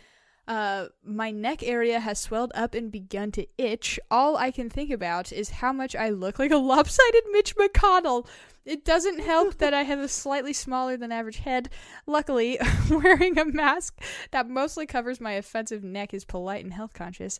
uh, 0.48 0.88
my 1.06 1.32
neck 1.32 1.64
area 1.64 2.00
has 2.00 2.20
swelled 2.20 2.52
up 2.54 2.74
and 2.74 2.92
begun 2.92 3.32
to 3.32 3.48
itch. 3.58 4.00
All 4.12 4.36
I 4.36 4.52
can 4.52 4.70
think 4.70 4.92
about 4.92 5.32
is 5.32 5.50
how 5.50 5.72
much 5.72 5.96
I 5.96 6.10
look 6.10 6.38
like 6.38 6.52
a 6.52 6.58
lopsided 6.58 7.24
Mitch 7.32 7.56
McConnell. 7.56 8.28
It 8.66 8.84
doesn't 8.84 9.20
help 9.20 9.58
that 9.60 9.74
I 9.74 9.84
have 9.84 10.00
a 10.00 10.08
slightly 10.08 10.54
smaller 10.54 10.98
than 10.98 11.12
average 11.12 11.40
head. 11.40 11.70
Luckily, 12.06 12.60
wearing 12.90 13.38
a 13.38 13.46
mask 13.46 14.02
that 14.32 14.50
mostly 14.50 14.86
covers 14.86 15.22
my 15.22 15.34
offensive 15.34 15.84
neck 15.84 16.14
is 16.14 16.26
polite 16.26 16.64
and 16.64 16.74
health 16.74 16.94
conscious. 16.94 17.40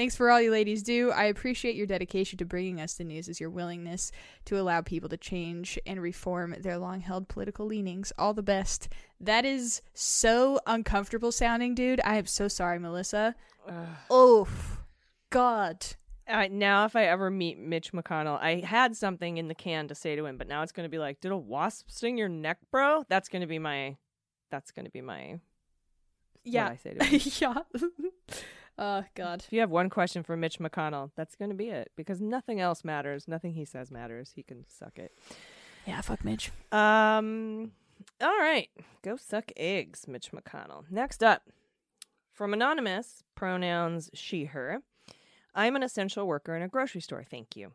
Thanks 0.00 0.16
for 0.16 0.30
all 0.30 0.40
you 0.40 0.50
ladies 0.50 0.82
do. 0.82 1.10
I 1.10 1.24
appreciate 1.24 1.76
your 1.76 1.86
dedication 1.86 2.38
to 2.38 2.46
bringing 2.46 2.80
us 2.80 2.94
the 2.94 3.04
news 3.04 3.28
as 3.28 3.38
your 3.38 3.50
willingness 3.50 4.10
to 4.46 4.58
allow 4.58 4.80
people 4.80 5.10
to 5.10 5.18
change 5.18 5.78
and 5.84 6.00
reform 6.00 6.56
their 6.58 6.78
long 6.78 7.00
held 7.00 7.28
political 7.28 7.66
leanings. 7.66 8.10
All 8.18 8.32
the 8.32 8.42
best. 8.42 8.88
That 9.20 9.44
is 9.44 9.82
so 9.92 10.58
uncomfortable 10.66 11.32
sounding, 11.32 11.74
dude. 11.74 12.00
I 12.02 12.16
am 12.16 12.24
so 12.24 12.48
sorry, 12.48 12.78
Melissa. 12.78 13.34
Oh, 14.08 14.48
God. 15.28 15.84
Uh, 16.26 16.48
now, 16.50 16.86
if 16.86 16.96
I 16.96 17.04
ever 17.04 17.30
meet 17.30 17.58
Mitch 17.58 17.92
McConnell, 17.92 18.40
I 18.40 18.60
had 18.60 18.96
something 18.96 19.36
in 19.36 19.48
the 19.48 19.54
can 19.54 19.86
to 19.88 19.94
say 19.94 20.16
to 20.16 20.24
him, 20.24 20.38
but 20.38 20.48
now 20.48 20.62
it's 20.62 20.72
going 20.72 20.86
to 20.86 20.90
be 20.90 20.98
like, 20.98 21.20
"Did 21.20 21.30
a 21.30 21.36
wasp 21.36 21.90
sting 21.90 22.16
your 22.16 22.30
neck, 22.30 22.56
bro?" 22.70 23.04
That's 23.10 23.28
going 23.28 23.42
to 23.42 23.46
be 23.46 23.58
my. 23.58 23.98
That's 24.50 24.70
going 24.70 24.86
to 24.86 24.90
be 24.90 25.02
my. 25.02 25.40
Yeah. 26.42 26.70
What 26.70 26.72
I 26.72 26.76
say 26.76 26.94
to 26.94 27.04
him. 27.04 27.64
yeah. 27.82 28.38
Oh, 28.80 29.04
God. 29.14 29.44
If 29.46 29.52
you 29.52 29.60
have 29.60 29.70
one 29.70 29.90
question 29.90 30.24
for 30.24 30.36
Mitch 30.36 30.58
McConnell, 30.58 31.10
that's 31.14 31.36
going 31.36 31.50
to 31.50 31.56
be 31.56 31.68
it 31.68 31.92
because 31.94 32.20
nothing 32.20 32.60
else 32.60 32.82
matters. 32.82 33.28
Nothing 33.28 33.52
he 33.52 33.64
says 33.64 33.90
matters. 33.90 34.32
He 34.34 34.42
can 34.42 34.64
suck 34.66 34.98
it. 34.98 35.12
Yeah, 35.86 36.00
fuck 36.00 36.24
Mitch. 36.24 36.50
Um. 36.72 37.72
All 38.20 38.38
right, 38.38 38.68
go 39.02 39.16
suck 39.16 39.52
eggs, 39.56 40.08
Mitch 40.08 40.32
McConnell. 40.32 40.84
Next 40.90 41.22
up, 41.22 41.42
from 42.32 42.54
anonymous 42.54 43.22
pronouns 43.34 44.10
she/her. 44.14 44.80
I'm 45.54 45.76
an 45.76 45.82
essential 45.82 46.26
worker 46.26 46.56
in 46.56 46.62
a 46.62 46.68
grocery 46.68 47.00
store. 47.00 47.24
Thank 47.28 47.56
you. 47.56 47.72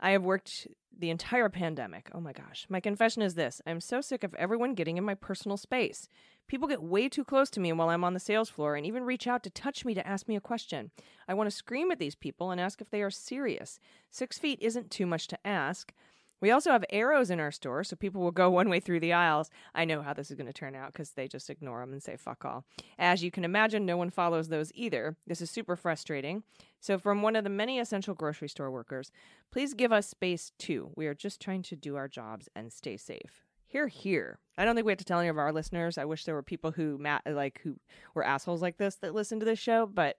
I 0.00 0.10
have 0.10 0.22
worked 0.22 0.68
the 0.96 1.10
entire 1.10 1.48
pandemic. 1.48 2.10
Oh 2.14 2.20
my 2.20 2.32
gosh. 2.32 2.66
My 2.68 2.80
confession 2.80 3.22
is 3.22 3.34
this 3.34 3.60
I'm 3.66 3.80
so 3.80 4.00
sick 4.00 4.22
of 4.22 4.34
everyone 4.34 4.74
getting 4.74 4.96
in 4.96 5.04
my 5.04 5.14
personal 5.14 5.56
space. 5.56 6.08
People 6.46 6.68
get 6.68 6.82
way 6.82 7.08
too 7.08 7.24
close 7.24 7.48
to 7.50 7.60
me 7.60 7.72
while 7.72 7.88
I'm 7.88 8.04
on 8.04 8.14
the 8.14 8.20
sales 8.20 8.50
floor 8.50 8.76
and 8.76 8.84
even 8.84 9.04
reach 9.04 9.26
out 9.26 9.42
to 9.44 9.50
touch 9.50 9.84
me 9.84 9.94
to 9.94 10.06
ask 10.06 10.28
me 10.28 10.36
a 10.36 10.40
question. 10.40 10.90
I 11.26 11.34
want 11.34 11.48
to 11.48 11.56
scream 11.56 11.90
at 11.90 11.98
these 11.98 12.14
people 12.14 12.50
and 12.50 12.60
ask 12.60 12.80
if 12.80 12.90
they 12.90 13.02
are 13.02 13.10
serious. 13.10 13.80
Six 14.10 14.38
feet 14.38 14.58
isn't 14.60 14.90
too 14.90 15.06
much 15.06 15.26
to 15.28 15.46
ask. 15.46 15.92
We 16.40 16.50
also 16.50 16.72
have 16.72 16.84
arrows 16.90 17.30
in 17.30 17.40
our 17.40 17.50
store, 17.50 17.84
so 17.84 17.96
people 17.96 18.20
will 18.20 18.30
go 18.30 18.50
one 18.50 18.68
way 18.68 18.78
through 18.78 19.00
the 19.00 19.14
aisles. 19.14 19.48
I 19.74 19.86
know 19.86 20.02
how 20.02 20.12
this 20.12 20.30
is 20.30 20.36
going 20.36 20.46
to 20.46 20.52
turn 20.52 20.74
out 20.74 20.92
because 20.92 21.12
they 21.12 21.26
just 21.26 21.48
ignore 21.48 21.80
them 21.80 21.92
and 21.92 22.02
say 22.02 22.18
fuck 22.18 22.44
all. 22.44 22.66
As 22.98 23.24
you 23.24 23.30
can 23.30 23.44
imagine, 23.44 23.86
no 23.86 23.96
one 23.96 24.10
follows 24.10 24.48
those 24.48 24.70
either. 24.74 25.16
This 25.26 25.40
is 25.40 25.50
super 25.50 25.76
frustrating. 25.76 26.42
So, 26.80 26.98
from 26.98 27.22
one 27.22 27.34
of 27.36 27.44
the 27.44 27.50
many 27.50 27.78
essential 27.78 28.14
grocery 28.14 28.50
store 28.50 28.70
workers, 28.70 29.10
please 29.50 29.72
give 29.72 29.90
us 29.90 30.06
space 30.06 30.52
too. 30.58 30.90
We 30.96 31.06
are 31.06 31.14
just 31.14 31.40
trying 31.40 31.62
to 31.62 31.76
do 31.76 31.96
our 31.96 32.08
jobs 32.08 32.50
and 32.54 32.70
stay 32.70 32.98
safe. 32.98 33.43
Here, 33.74 33.88
here. 33.88 34.38
I 34.56 34.64
don't 34.64 34.76
think 34.76 34.86
we 34.86 34.92
have 34.92 35.00
to 35.00 35.04
tell 35.04 35.18
any 35.18 35.28
of 35.28 35.36
our 35.36 35.52
listeners. 35.52 35.98
I 35.98 36.04
wish 36.04 36.26
there 36.26 36.34
were 36.36 36.44
people 36.44 36.70
who 36.70 36.96
like 37.26 37.60
who 37.64 37.74
were 38.14 38.22
assholes 38.22 38.62
like 38.62 38.76
this 38.76 38.94
that 39.00 39.16
listen 39.16 39.40
to 39.40 39.44
this 39.44 39.58
show, 39.58 39.84
but 39.84 40.16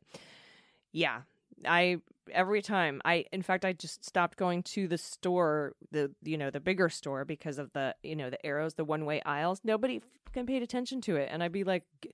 yeah, 0.91 1.21
I 1.65 1.99
every 2.33 2.61
time 2.61 3.01
I 3.05 3.23
in 3.31 3.41
fact 3.41 3.63
I 3.63 3.71
just 3.71 4.03
stopped 4.03 4.37
going 4.37 4.61
to 4.63 4.89
the 4.89 4.97
store, 4.97 5.71
the 5.89 6.11
you 6.21 6.37
know, 6.37 6.49
the 6.49 6.59
bigger 6.59 6.89
store 6.89 7.23
because 7.23 7.57
of 7.57 7.71
the, 7.71 7.95
you 8.03 8.17
know, 8.17 8.29
the 8.29 8.45
arrows, 8.45 8.73
the 8.73 8.83
one-way 8.83 9.21
aisles. 9.21 9.61
Nobody 9.63 10.01
fucking 10.25 10.47
paid 10.47 10.61
attention 10.61 10.99
to 11.03 11.15
it 11.15 11.29
and 11.31 11.41
I'd 11.41 11.53
be 11.53 11.63
like 11.63 11.83
g- 12.01 12.11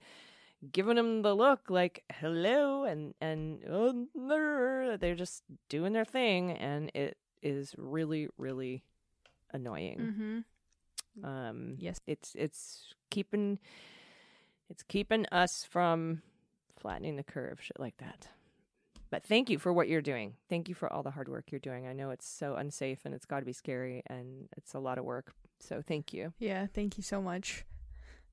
giving 0.72 0.98
them 0.98 1.24
the 1.24 1.34
look 1.34 1.72
like 1.72 2.04
hello 2.14 2.84
and 2.84 3.16
and 3.20 3.64
oh, 3.68 4.06
no," 4.14 4.96
they're 4.96 5.16
just 5.16 5.42
doing 5.70 5.94
their 5.94 6.06
thing 6.06 6.52
and 6.52 6.92
it 6.94 7.18
is 7.42 7.74
really 7.80 8.28
really 8.38 8.84
annoying. 9.52 9.98
Mm-hmm. 9.98 10.40
Um, 11.24 11.76
Yes. 11.80 12.00
it's 12.08 12.34
it's 12.36 12.94
keeping 13.10 13.60
it's 14.70 14.84
keeping 14.84 15.26
us 15.32 15.64
from 15.70 16.22
flattening 16.80 17.16
the 17.18 17.24
curve, 17.24 17.60
shit 17.62 17.80
like 17.80 17.98
that. 17.98 18.28
But 19.10 19.26
thank 19.26 19.50
you 19.50 19.60
for 19.60 19.74
what 19.74 19.90
you're 19.90 20.02
doing. 20.02 20.36
Thank 20.50 20.70
you 20.70 20.76
for 20.76 20.92
all 20.92 21.04
the 21.04 21.12
hard 21.12 21.28
work 21.28 21.52
you're 21.52 21.60
doing. 21.60 21.86
I 21.86 21.92
know 21.94 22.12
it's 22.12 22.26
so 22.28 22.56
unsafe 22.56 23.00
and 23.04 23.14
it's 23.14 23.26
got 23.26 23.40
to 23.40 23.46
be 23.46 23.52
scary 23.54 24.02
and 24.08 24.48
it's 24.56 24.74
a 24.74 24.80
lot 24.80 24.98
of 24.98 25.04
work. 25.04 25.34
So 25.60 25.82
thank 25.86 26.14
you. 26.14 26.32
Yeah, 26.40 26.68
thank 26.74 26.96
you 26.98 27.04
so 27.04 27.22
much. 27.22 27.66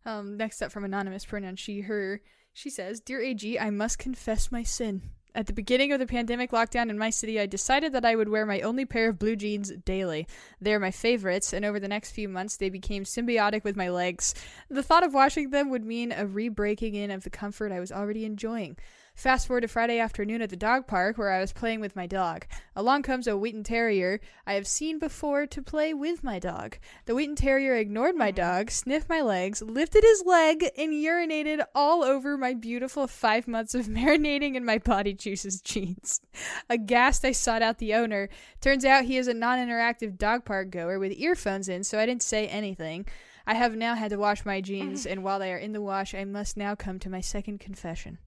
Um, 0.06 0.36
next 0.36 0.62
up 0.62 0.70
from 0.70 0.84
anonymous 0.84 1.24
pronoun 1.24 1.56
she 1.56 1.80
her. 1.80 2.20
She 2.52 2.70
says, 2.70 3.00
"Dear 3.00 3.20
AG, 3.20 3.58
I 3.58 3.70
must 3.70 3.98
confess 3.98 4.52
my 4.52 4.62
sin. 4.62 5.02
At 5.38 5.46
the 5.46 5.52
beginning 5.52 5.92
of 5.92 6.00
the 6.00 6.06
pandemic 6.06 6.50
lockdown 6.50 6.90
in 6.90 6.98
my 6.98 7.10
city, 7.10 7.38
I 7.38 7.46
decided 7.46 7.92
that 7.92 8.04
I 8.04 8.16
would 8.16 8.28
wear 8.28 8.44
my 8.44 8.60
only 8.60 8.84
pair 8.84 9.08
of 9.08 9.20
blue 9.20 9.36
jeans 9.36 9.70
daily. 9.84 10.26
They 10.60 10.74
are 10.74 10.80
my 10.80 10.90
favorites, 10.90 11.52
and 11.52 11.64
over 11.64 11.78
the 11.78 11.86
next 11.86 12.10
few 12.10 12.28
months, 12.28 12.56
they 12.56 12.70
became 12.70 13.04
symbiotic 13.04 13.62
with 13.62 13.76
my 13.76 13.88
legs. 13.88 14.34
The 14.68 14.82
thought 14.82 15.04
of 15.04 15.14
washing 15.14 15.50
them 15.50 15.70
would 15.70 15.84
mean 15.84 16.10
a 16.10 16.26
re-breaking 16.26 16.96
in 16.96 17.12
of 17.12 17.22
the 17.22 17.30
comfort 17.30 17.70
I 17.70 17.78
was 17.78 17.92
already 17.92 18.24
enjoying." 18.24 18.78
Fast 19.18 19.48
forward 19.48 19.62
to 19.62 19.66
Friday 19.68 19.98
afternoon 19.98 20.42
at 20.42 20.50
the 20.50 20.54
dog 20.54 20.86
park 20.86 21.18
where 21.18 21.32
I 21.32 21.40
was 21.40 21.52
playing 21.52 21.80
with 21.80 21.96
my 21.96 22.06
dog. 22.06 22.46
Along 22.76 23.02
comes 23.02 23.26
a 23.26 23.36
Wheaten 23.36 23.64
Terrier 23.64 24.20
I 24.46 24.52
have 24.52 24.68
seen 24.68 25.00
before 25.00 25.44
to 25.44 25.60
play 25.60 25.92
with 25.92 26.22
my 26.22 26.38
dog. 26.38 26.78
The 27.06 27.16
Wheaten 27.16 27.34
Terrier 27.34 27.74
ignored 27.74 28.14
my 28.14 28.28
mm-hmm. 28.28 28.36
dog, 28.36 28.70
sniffed 28.70 29.08
my 29.08 29.20
legs, 29.20 29.60
lifted 29.60 30.04
his 30.04 30.22
leg, 30.24 30.70
and 30.78 30.92
urinated 30.92 31.64
all 31.74 32.04
over 32.04 32.38
my 32.38 32.54
beautiful 32.54 33.08
five 33.08 33.48
months 33.48 33.74
of 33.74 33.86
marinating 33.88 34.54
in 34.54 34.64
my 34.64 34.78
body 34.78 35.14
juices 35.14 35.60
jeans. 35.60 36.20
Aghast, 36.70 37.24
I 37.24 37.32
sought 37.32 37.60
out 37.60 37.78
the 37.78 37.94
owner. 37.94 38.28
Turns 38.60 38.84
out 38.84 39.06
he 39.06 39.16
is 39.16 39.26
a 39.26 39.34
non 39.34 39.58
interactive 39.58 40.16
dog 40.16 40.44
park 40.44 40.70
goer 40.70 41.00
with 41.00 41.18
earphones 41.18 41.68
in, 41.68 41.82
so 41.82 41.98
I 41.98 42.06
didn't 42.06 42.22
say 42.22 42.46
anything. 42.46 43.04
I 43.48 43.54
have 43.54 43.74
now 43.74 43.96
had 43.96 44.10
to 44.10 44.16
wash 44.16 44.46
my 44.46 44.60
jeans, 44.60 45.00
mm-hmm. 45.00 45.10
and 45.10 45.24
while 45.24 45.40
they 45.40 45.52
are 45.52 45.58
in 45.58 45.72
the 45.72 45.82
wash, 45.82 46.14
I 46.14 46.24
must 46.24 46.56
now 46.56 46.76
come 46.76 47.00
to 47.00 47.10
my 47.10 47.20
second 47.20 47.58
confession. 47.58 48.18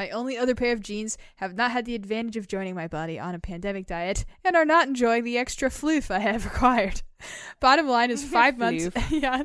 My 0.00 0.08
only 0.08 0.38
other 0.38 0.54
pair 0.54 0.72
of 0.72 0.80
jeans 0.80 1.18
have 1.36 1.54
not 1.54 1.72
had 1.72 1.84
the 1.84 1.94
advantage 1.94 2.38
of 2.38 2.48
joining 2.48 2.74
my 2.74 2.88
body 2.88 3.18
on 3.18 3.34
a 3.34 3.38
pandemic 3.38 3.86
diet 3.86 4.24
and 4.42 4.56
are 4.56 4.64
not 4.64 4.88
enjoying 4.88 5.24
the 5.24 5.36
extra 5.36 5.68
floof 5.68 6.10
I 6.10 6.20
have 6.20 6.46
acquired. 6.54 7.02
Bottom 7.60 7.86
line 7.86 8.10
is 8.10 8.24
five 8.38 8.56
months. 8.56 8.88
yeah, 9.10 9.42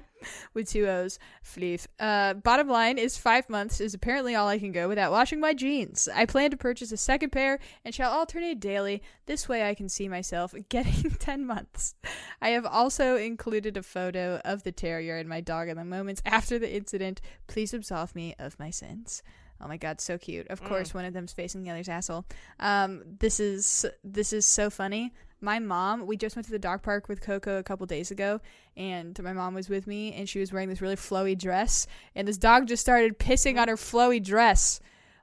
with 0.54 0.70
two 0.70 0.88
O's. 0.88 1.20
Floof. 1.44 1.88
Uh, 2.00 2.36
bottom 2.36 2.70
line 2.70 2.98
is 2.98 3.18
five 3.18 3.50
months 3.50 3.82
is 3.82 3.94
apparently 3.94 4.34
all 4.34 4.48
I 4.48 4.58
can 4.58 4.72
go 4.72 4.88
without 4.88 5.12
washing 5.12 5.42
my 5.42 5.54
jeans. 5.54 6.08
I 6.16 6.26
plan 6.26 6.52
to 6.52 6.58
purchase 6.58 6.94
a 6.94 6.96
second 6.96 7.32
pair 7.32 7.60
and 7.84 7.94
shall 7.94 8.14
alternate 8.14 8.62
daily. 8.62 9.04
This 9.26 9.50
way 9.50 9.68
I 9.68 9.76
can 9.76 9.90
see 9.90 10.08
myself 10.08 10.56
getting 10.70 11.12
10 11.20 11.46
months. 11.46 11.96
I 12.42 12.52
have 12.52 12.66
also 12.66 13.18
included 13.18 13.76
a 13.76 13.84
photo 13.84 14.40
of 14.46 14.64
the 14.64 14.72
terrier 14.72 15.18
and 15.18 15.28
my 15.28 15.42
dog 15.42 15.68
in 15.68 15.76
the 15.76 15.84
moments 15.84 16.22
after 16.26 16.58
the 16.58 16.74
incident. 16.74 17.20
Please 17.46 17.74
absolve 17.74 18.16
me 18.16 18.36
of 18.40 18.58
my 18.58 18.70
sins. 18.70 19.22
Oh 19.62 19.68
my 19.68 19.78
god, 19.78 20.02
so 20.02 20.18
cute. 20.18 20.48
Of 20.50 20.62
course, 20.64 20.94
one 20.94 21.06
of 21.06 21.14
them's 21.14 21.32
facing 21.34 21.64
the 21.64 21.70
other's 21.70 21.88
asshole. 21.90 22.26
Um, 22.60 23.04
this 23.20 23.40
is 23.40 23.86
this 24.04 24.34
is 24.34 24.46
so 24.46 24.70
funny. 24.70 25.14
My 25.42 25.60
mom, 25.60 26.08
we 26.08 26.18
just 26.18 26.36
went 26.36 26.46
to 26.46 26.52
the 26.52 26.60
dog 26.60 26.82
park 26.82 27.08
with 27.08 27.22
Coco 27.22 27.58
a 27.58 27.64
couple 27.64 27.86
days 27.86 28.10
ago, 28.12 28.42
and 28.76 29.18
my 29.22 29.34
mom 29.34 29.54
was 29.54 29.70
with 29.70 29.86
me, 29.88 30.14
and 30.14 30.28
she 30.28 30.40
was 30.40 30.52
wearing 30.52 30.70
this 30.70 30.82
really 30.82 30.96
flowy 30.96 31.38
dress, 31.38 31.88
and 32.16 32.28
this 32.28 32.38
dog 32.38 32.68
just 32.68 32.82
started 32.82 33.20
pissing 33.20 33.60
on 33.60 33.68
her 33.68 33.76
flowy 33.76 34.24
dress, 34.24 34.80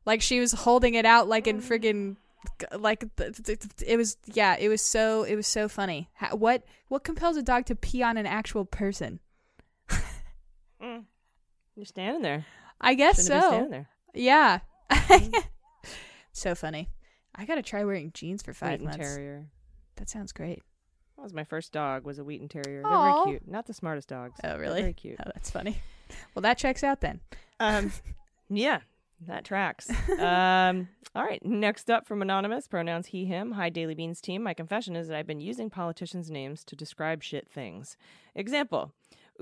like 0.06 0.22
she 0.22 0.40
was 0.40 0.52
holding 0.52 0.94
it 0.94 1.04
out 1.04 1.28
like 1.28 1.46
in 1.46 1.60
friggin' 1.60 2.16
like 2.76 3.04
it 3.86 3.96
was 3.96 4.16
yeah 4.26 4.56
it 4.58 4.68
was 4.68 4.82
so 4.82 5.22
it 5.22 5.36
was 5.36 5.46
so 5.46 5.68
funny 5.68 6.08
How, 6.14 6.34
what 6.34 6.64
what 6.88 7.04
compels 7.04 7.36
a 7.36 7.42
dog 7.42 7.66
to 7.66 7.76
pee 7.76 8.02
on 8.02 8.16
an 8.16 8.26
actual 8.26 8.64
person 8.64 9.20
You're 10.80 11.84
standing 11.84 12.22
there. 12.22 12.44
i 12.80 12.94
guess 12.94 13.22
Shouldn't 13.24 13.42
so 13.42 13.48
standing 13.48 13.70
there. 13.70 13.88
Yeah. 14.14 14.60
so 16.32 16.54
funny. 16.54 16.88
I 17.34 17.44
gotta 17.44 17.62
try 17.62 17.84
wearing 17.84 18.10
jeans 18.12 18.42
for 18.42 18.52
five 18.52 18.80
Wheaten 18.80 18.86
months. 18.86 18.98
Terrier. 18.98 19.46
That 19.96 20.08
sounds 20.08 20.32
great. 20.32 20.62
That 21.16 21.22
was 21.22 21.32
my 21.34 21.44
first 21.44 21.72
dog. 21.72 22.04
Was 22.04 22.18
a 22.18 22.24
Wheaten 22.24 22.48
Terrier. 22.48 22.82
They're 22.82 22.90
very 22.90 23.24
cute. 23.24 23.48
Not 23.48 23.66
the 23.66 23.74
smartest 23.74 24.08
dogs. 24.08 24.40
Oh, 24.42 24.48
They're 24.48 24.58
really? 24.60 24.80
very 24.80 24.92
cute. 24.92 25.16
Oh, 25.20 25.30
that's 25.34 25.50
funny. 25.50 25.80
Well, 26.34 26.42
that 26.42 26.58
checks 26.58 26.82
out 26.82 27.00
then. 27.00 27.20
Um, 27.60 27.92
Yeah, 28.50 28.80
that 29.26 29.44
tracks. 29.44 29.88
um, 30.18 30.88
all 31.14 31.24
right. 31.24 31.42
Next 31.44 31.90
up 31.90 32.06
from 32.06 32.20
Anonymous, 32.20 32.68
pronouns 32.68 33.06
he, 33.06 33.24
him. 33.24 33.52
Hi, 33.52 33.70
Daily 33.70 33.94
Beans 33.94 34.20
team. 34.20 34.42
My 34.42 34.52
confession 34.52 34.94
is 34.94 35.08
that 35.08 35.16
I've 35.16 35.26
been 35.26 35.40
using 35.40 35.70
politicians' 35.70 36.30
names 36.30 36.64
to 36.64 36.76
describe 36.76 37.22
shit 37.22 37.48
things. 37.48 37.96
Example 38.34 38.92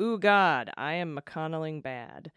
Ooh, 0.00 0.16
God, 0.18 0.70
I 0.76 0.94
am 0.94 1.18
McConnelling 1.18 1.82
bad. 1.82 2.30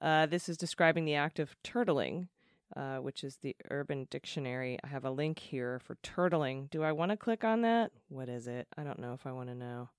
Uh, 0.00 0.26
this 0.26 0.48
is 0.48 0.56
describing 0.56 1.04
the 1.04 1.14
act 1.14 1.38
of 1.38 1.56
turtling, 1.64 2.28
uh, 2.76 2.96
which 2.96 3.24
is 3.24 3.38
the 3.42 3.56
Urban 3.70 4.06
Dictionary. 4.10 4.78
I 4.84 4.88
have 4.88 5.04
a 5.04 5.10
link 5.10 5.38
here 5.38 5.80
for 5.80 5.96
turtling. 6.02 6.70
Do 6.70 6.82
I 6.82 6.92
want 6.92 7.10
to 7.10 7.16
click 7.16 7.44
on 7.44 7.62
that? 7.62 7.90
What 8.08 8.28
is 8.28 8.46
it? 8.46 8.68
I 8.76 8.84
don't 8.84 9.00
know 9.00 9.14
if 9.14 9.26
I 9.26 9.32
want 9.32 9.48
to 9.48 9.54
know. 9.54 9.90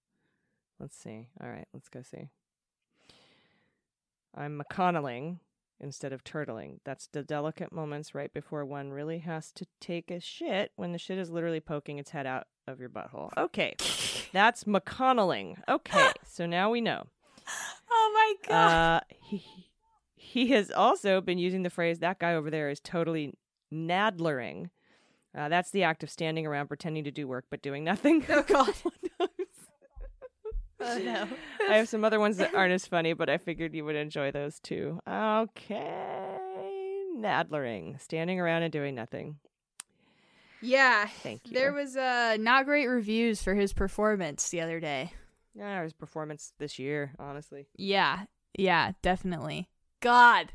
Let's 0.80 0.96
see. 0.96 1.28
All 1.42 1.50
right, 1.50 1.68
let's 1.74 1.90
go 1.90 2.02
see. 2.02 2.30
I'm 4.36 4.62
McConnelling 4.62 5.40
instead 5.82 6.14
of 6.14 6.24
turtling. 6.24 6.80
That's 6.86 7.08
the 7.08 7.24
delicate 7.24 7.72
moments 7.72 8.16
right 8.16 8.34
before 8.34 8.66
one 8.66 8.92
really 8.92 9.20
has 9.20 9.52
to 9.54 9.66
take 9.82 10.12
a 10.12 10.20
shit 10.20 10.72
when 10.76 10.92
the 10.92 10.98
shit 10.98 11.18
is 11.18 11.30
literally 11.30 11.60
poking 11.60 12.00
its 12.00 12.12
head 12.12 12.26
out 12.26 12.48
of 12.68 12.80
your 12.80 12.90
butthole. 12.90 13.32
Okay, 13.38 13.76
that's 14.32 14.66
McConnelling. 14.66 15.58
Okay, 15.68 16.12
so 16.26 16.46
now 16.46 16.70
we 16.70 16.80
know. 16.82 17.08
Oh 17.92 18.12
my 18.14 18.48
god. 18.48 18.98
Uh, 18.98 19.16
he 19.22 19.68
he 20.30 20.50
has 20.50 20.70
also 20.70 21.22
been 21.22 21.39
using 21.39 21.63
the 21.63 21.70
phrase 21.70 22.00
"that 22.00 22.20
guy 22.20 22.36
over 22.36 22.52
there 22.52 22.70
is 22.70 22.80
totally 22.80 23.34
nadlering." 23.74 24.70
Uh, 25.36 25.50
that's 25.50 25.72
the 25.72 25.84
act 25.84 26.04
of 26.04 26.10
standing 26.10 26.46
around 26.46 26.68
pretending 26.68 27.04
to 27.04 27.12
do 27.12 27.28
work 27.28 27.46
but 27.50 27.62
doing 27.62 27.84
nothing. 27.84 28.24
oh 28.30 28.44
god. 28.44 28.74
oh 30.80 30.98
no. 31.00 31.28
I 31.68 31.76
have 31.78 31.89
some 31.89 32.06
other 32.06 32.20
ones 32.20 32.38
that 32.38 32.54
aren't 32.54 32.74
as 32.74 32.86
funny, 32.86 33.13
but 33.13 33.30
I 33.30 33.38
figured 33.38 33.74
you 33.74 33.86
would 33.86 33.96
enjoy 33.96 34.32
those 34.32 34.60
too. 34.60 35.00
Okay, 35.08 36.38
nadlering, 37.18 38.00
standing 38.00 38.39
around 38.39 38.63
and 38.63 38.72
doing 38.72 38.94
nothing. 38.96 39.38
Yeah. 40.62 41.08
Thank 41.08 41.48
you. 41.48 41.54
There 41.54 41.74
was 41.74 41.98
uh 41.98 42.38
not 42.39 42.65
great 42.65 42.88
reviews 42.88 43.42
for 43.42 43.56
his 43.56 43.74
performance 43.74 44.50
the 44.50 44.62
other 44.62 44.80
day. 44.80 45.13
Yeah, 45.56 45.82
his 45.84 45.94
performance 45.94 46.54
this 46.60 46.78
year, 46.78 47.13
honestly. 47.18 47.68
Yeah. 47.76 48.26
Yeah, 48.58 48.92
definitely. 49.02 49.70
God. 50.02 50.52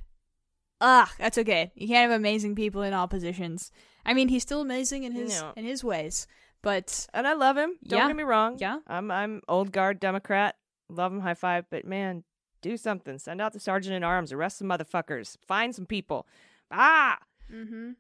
Ugh, 0.81 1.09
that's 1.19 1.39
okay. 1.39 1.73
You 1.75 1.89
can't 1.89 2.11
have 2.11 2.19
amazing 2.19 2.55
people 2.55 2.83
in 2.83 2.93
all 2.93 3.09
positions. 3.09 3.71
I 4.05 4.13
mean, 4.15 4.29
he's 4.29 4.43
still 4.43 4.61
amazing 4.61 5.05
in 5.05 5.13
his 5.13 5.41
No. 5.41 5.53
in 5.57 5.65
his 5.65 5.83
ways, 5.83 6.27
but 6.63 7.07
And 7.15 7.27
I 7.27 7.33
love 7.35 7.57
him. 7.57 7.79
Don't 7.87 8.01
Yeah. 8.01 8.07
get 8.09 8.17
me 8.17 8.23
wrong. 8.23 8.59
Yeah. 8.59 8.81
I'm 8.87 9.11
I'm 9.11 9.41
old 9.49 9.73
guard 9.73 10.01
Democrat. 10.01 10.57
Love 10.89 11.13
him, 11.13 11.21
high 11.21 11.35
five. 11.35 11.65
But 11.71 11.85
man, 11.87 12.25
do 12.61 12.77
something. 12.77 13.19
Send 13.19 13.41
out 13.41 13.53
the 13.53 13.61
sergeant 13.61 13.95
in 13.95 14.05
arms. 14.05 14.33
Arrest 14.33 14.59
some 14.59 14.69
motherfuckers. 14.69 15.37
Find 15.47 15.75
some 15.75 15.87
people. 15.87 16.27
Ah. 16.71 17.19
mm-hmm. 17.51 17.93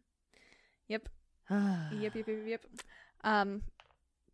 Yep. 0.89 1.09
Yep, 1.51 2.15
yep, 2.15 2.27
yep, 2.29 2.39
yep. 2.47 2.65
Um, 3.23 3.63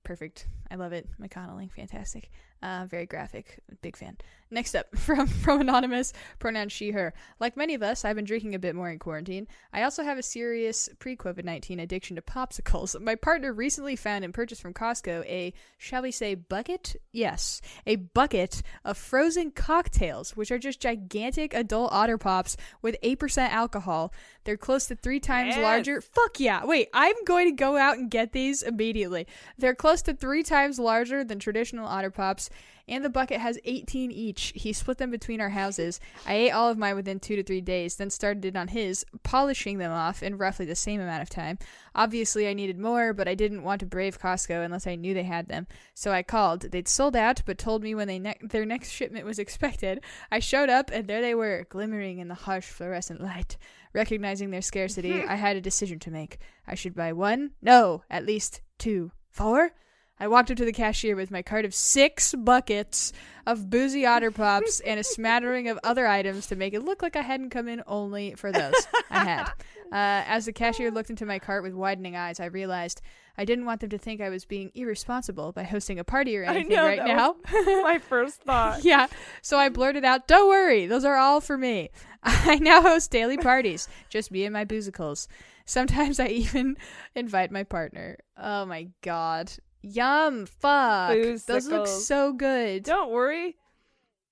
perfect. 0.05 0.46
I 0.70 0.77
love 0.77 0.92
it. 0.92 1.09
McConnelly, 1.20 1.70
fantastic. 1.70 2.31
Uh, 2.62 2.87
very 2.88 3.07
graphic. 3.07 3.59
Big 3.81 3.96
fan. 3.96 4.18
Next 4.53 4.75
up, 4.75 4.87
from 4.99 5.27
from 5.29 5.61
anonymous 5.61 6.12
pronoun 6.40 6.68
she 6.68 6.90
her. 6.90 7.14
Like 7.38 7.57
many 7.57 7.75
of 7.75 7.83
us, 7.83 8.05
I've 8.05 8.16
been 8.16 8.25
drinking 8.25 8.55
a 8.55 8.59
bit 8.59 8.75
more 8.75 8.90
in 8.90 8.99
quarantine. 8.99 9.46
I 9.73 9.83
also 9.85 10.03
have 10.03 10.18
a 10.18 10.23
serious 10.23 10.88
pre-COVID 10.99 11.44
nineteen 11.44 11.79
addiction 11.81 12.16
to 12.16 12.23
popsicles. 12.23 13.01
My 13.01 13.14
partner 13.14 13.53
recently 13.53 13.94
found 13.96 14.25
and 14.25 14.35
purchased 14.35 14.61
from 14.61 14.75
Costco 14.75 15.25
a, 15.27 15.55
shall 15.79 16.03
we 16.03 16.11
say, 16.11 16.35
bucket? 16.35 16.96
Yes, 17.12 17.62
a 17.87 17.96
bucket 17.96 18.62
of 18.85 18.99
frozen 18.99 19.53
cocktails, 19.53 20.37
which 20.37 20.51
are 20.51 20.59
just 20.59 20.81
gigantic 20.81 21.55
adult 21.55 21.92
otter 21.92 22.18
pops 22.18 22.57
with 22.83 22.96
eight 23.03 23.20
percent 23.20 23.55
alcohol. 23.55 24.12
They're 24.44 24.57
close 24.57 24.87
to 24.88 24.96
three 24.96 25.20
times 25.20 25.55
Yes. 25.55 25.62
larger. 25.62 26.01
Fuck 26.01 26.40
yeah! 26.40 26.64
Wait, 26.64 26.88
I'm 26.92 27.14
going 27.25 27.46
to 27.46 27.53
go 27.55 27.77
out 27.77 27.99
and 27.99 28.11
get 28.11 28.33
these 28.33 28.62
immediately. 28.62 29.27
They're 29.57 29.75
close 29.77 30.03
to 30.03 30.12
three 30.12 30.42
times 30.42 30.79
larger 30.81 31.23
than 31.25 31.38
traditional 31.38 31.87
otter 31.87 32.11
pops 32.11 32.49
and 32.90 33.04
the 33.04 33.08
bucket 33.08 33.40
has 33.40 33.58
18 33.64 34.10
each. 34.10 34.52
He 34.56 34.72
split 34.72 34.98
them 34.98 35.10
between 35.10 35.40
our 35.40 35.50
houses. 35.50 36.00
I 36.26 36.34
ate 36.34 36.50
all 36.50 36.68
of 36.68 36.76
mine 36.76 36.96
within 36.96 37.20
two 37.20 37.36
to 37.36 37.42
three 37.42 37.60
days, 37.60 37.96
then 37.96 38.10
started 38.10 38.44
it 38.44 38.56
on 38.56 38.68
his, 38.68 39.06
polishing 39.22 39.78
them 39.78 39.92
off 39.92 40.22
in 40.22 40.36
roughly 40.36 40.66
the 40.66 40.74
same 40.74 41.00
amount 41.00 41.22
of 41.22 41.30
time. 41.30 41.58
Obviously, 41.94 42.48
I 42.48 42.52
needed 42.52 42.78
more, 42.78 43.12
but 43.12 43.28
I 43.28 43.34
didn't 43.34 43.62
want 43.62 43.80
to 43.80 43.86
brave 43.86 44.20
Costco 44.20 44.64
unless 44.64 44.86
I 44.86 44.96
knew 44.96 45.14
they 45.14 45.22
had 45.22 45.48
them. 45.48 45.68
So 45.94 46.10
I 46.10 46.24
called. 46.24 46.62
They'd 46.62 46.88
sold 46.88 47.14
out, 47.14 47.42
but 47.46 47.58
told 47.58 47.82
me 47.82 47.94
when 47.94 48.08
they 48.08 48.18
ne- 48.18 48.38
their 48.42 48.66
next 48.66 48.90
shipment 48.90 49.24
was 49.24 49.38
expected. 49.38 50.02
I 50.30 50.40
showed 50.40 50.68
up, 50.68 50.90
and 50.92 51.06
there 51.06 51.22
they 51.22 51.34
were, 51.34 51.66
glimmering 51.70 52.18
in 52.18 52.28
the 52.28 52.34
harsh 52.34 52.66
fluorescent 52.66 53.20
light. 53.20 53.56
Recognizing 53.92 54.50
their 54.50 54.62
scarcity, 54.62 55.22
I 55.28 55.36
had 55.36 55.56
a 55.56 55.60
decision 55.60 56.00
to 56.00 56.10
make. 56.10 56.38
I 56.66 56.74
should 56.74 56.94
buy 56.94 57.12
one? 57.12 57.52
No, 57.62 58.02
at 58.10 58.26
least 58.26 58.62
two. 58.78 59.12
Four? 59.30 59.72
I 60.20 60.28
walked 60.28 60.50
up 60.50 60.59
to 60.59 60.66
the 60.66 60.72
cashier 60.72 61.16
with 61.16 61.30
my 61.30 61.40
cart 61.40 61.64
of 61.64 61.74
six 61.74 62.35
buckets 62.35 63.12
of 63.46 63.70
boozy 63.70 64.04
otter 64.04 64.30
pops 64.30 64.80
and 64.80 65.00
a 65.00 65.04
smattering 65.04 65.68
of 65.68 65.78
other 65.83 66.06
items 66.06 66.46
to 66.48 66.56
make 66.56 66.74
it 66.74 66.85
look 66.85 67.00
like 67.02 67.16
I 67.16 67.22
hadn't 67.22 67.50
come 67.50 67.68
in 67.68 67.83
only 67.87 68.35
for 68.35 68.52
those. 68.52 68.74
I 69.11 69.24
had. 69.24 69.50
Uh, 69.92 70.22
as 70.28 70.44
the 70.44 70.52
cashier 70.52 70.90
looked 70.90 71.11
into 71.11 71.26
my 71.26 71.38
cart 71.38 71.62
with 71.62 71.72
widening 71.72 72.14
eyes, 72.16 72.38
I 72.38 72.44
realized 72.44 73.00
I 73.37 73.44
didn't 73.44 73.64
want 73.64 73.80
them 73.80 73.90
to 73.90 73.98
think 73.98 74.20
I 74.20 74.28
was 74.28 74.44
being 74.44 74.70
irresponsible 74.74 75.50
by 75.52 75.64
hosting 75.64 75.98
a 75.98 76.04
party 76.04 76.37
or 76.37 76.44
anything 76.44 76.76
know, 76.76 76.85
right 76.85 77.04
now. 77.04 77.37
My 77.83 77.98
first 77.98 78.42
thought. 78.44 78.85
yeah. 78.85 79.06
So 79.42 79.59
I 79.59 79.68
blurted 79.70 80.04
out, 80.04 80.28
Don't 80.28 80.48
worry, 80.48 80.87
those 80.87 81.04
are 81.04 81.16
all 81.16 81.40
for 81.40 81.56
me. 81.56 81.90
I 82.22 82.56
now 82.56 82.83
host 82.83 83.11
daily 83.11 83.38
parties, 83.38 83.88
just 84.11 84.30
me 84.30 84.44
and 84.44 84.52
my 84.52 84.66
boozicles. 84.66 85.26
Sometimes 85.64 86.20
I 86.20 86.26
even 86.26 86.76
invite 87.14 87.50
my 87.50 87.64
partner. 87.64 88.18
Oh 88.37 88.66
my 88.66 88.88
god. 89.02 89.50
Yum. 89.82 90.46
Fuck. 90.46 91.10
Those 91.46 91.66
look 91.68 91.86
so 91.86 92.32
good. 92.32 92.82
Don't 92.84 93.10
worry. 93.10 93.56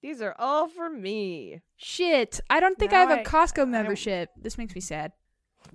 These 0.02 0.22
are 0.22 0.34
all 0.38 0.68
for 0.68 0.88
me. 0.88 1.60
Shit. 1.76 2.40
I 2.48 2.60
don't 2.60 2.78
think 2.78 2.92
Now 2.92 2.98
I 2.98 3.00
have 3.00 3.10
a 3.10 3.20
I- 3.20 3.24
Costco 3.24 3.68
membership. 3.68 4.30
This 4.40 4.56
makes 4.58 4.74
me 4.74 4.80
sad. 4.80 5.12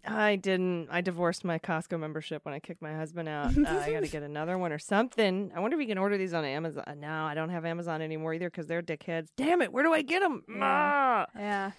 I 0.05 0.37
didn't. 0.37 0.87
I 0.89 1.01
divorced 1.01 1.43
my 1.45 1.59
Costco 1.59 1.99
membership 1.99 2.43
when 2.45 2.53
I 2.53 2.59
kicked 2.59 2.81
my 2.81 2.93
husband 2.93 3.29
out. 3.29 3.51
Uh, 3.57 3.69
I 3.79 3.91
got 3.91 4.01
to 4.01 4.07
get 4.07 4.23
another 4.23 4.57
one 4.57 4.71
or 4.71 4.79
something. 4.79 5.51
I 5.55 5.59
wonder 5.59 5.75
if 5.75 5.79
we 5.79 5.85
can 5.85 5.97
order 5.97 6.17
these 6.17 6.33
on 6.33 6.43
Amazon. 6.45 6.83
No, 6.99 7.25
I 7.25 7.33
don't 7.33 7.49
have 7.49 7.63
Amazon 7.65 8.01
anymore 8.01 8.33
either 8.33 8.49
because 8.49 8.67
they're 8.67 8.81
dickheads. 8.81 9.27
Damn 9.37 9.61
it! 9.61 9.71
Where 9.71 9.83
do 9.83 9.93
I 9.93 10.01
get 10.01 10.21
them? 10.21 10.43
Yeah. 10.49 11.25
Yeah. 11.37 11.71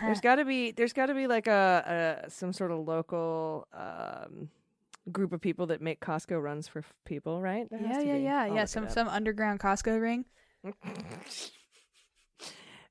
There's 0.00 0.20
got 0.20 0.36
to 0.36 0.44
be. 0.44 0.72
There's 0.72 0.92
got 0.92 1.06
to 1.06 1.14
be 1.14 1.26
like 1.26 1.46
a, 1.46 2.24
a 2.26 2.30
some 2.30 2.52
sort 2.52 2.70
of 2.70 2.86
local 2.86 3.66
um, 3.72 4.50
group 5.12 5.32
of 5.32 5.40
people 5.40 5.66
that 5.66 5.80
make 5.80 6.00
Costco 6.00 6.42
runs 6.42 6.68
for 6.68 6.80
f- 6.80 6.92
people, 7.04 7.40
right? 7.40 7.66
There 7.70 7.80
Yeah, 7.80 8.00
yeah, 8.00 8.16
be. 8.16 8.22
yeah. 8.22 8.42
I'll 8.44 8.54
Yeah, 8.54 8.64
some 8.66 8.88
some 8.88 9.08
underground 9.08 9.60
Costco 9.60 10.00
ring. 10.00 10.24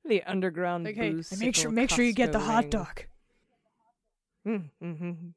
the 0.04 0.22
underground. 0.24 0.86
Okay. 0.86 1.20
Make 1.38 1.54
sure 1.54 1.70
make 1.70 1.90
sure 1.90 2.04
you 2.04 2.12
get 2.12 2.32
the 2.32 2.38
Costco 2.38 2.42
hot 2.42 2.64
ring. 2.64 2.70
dog. 2.70 3.02
Mm-hmm. 4.46 5.28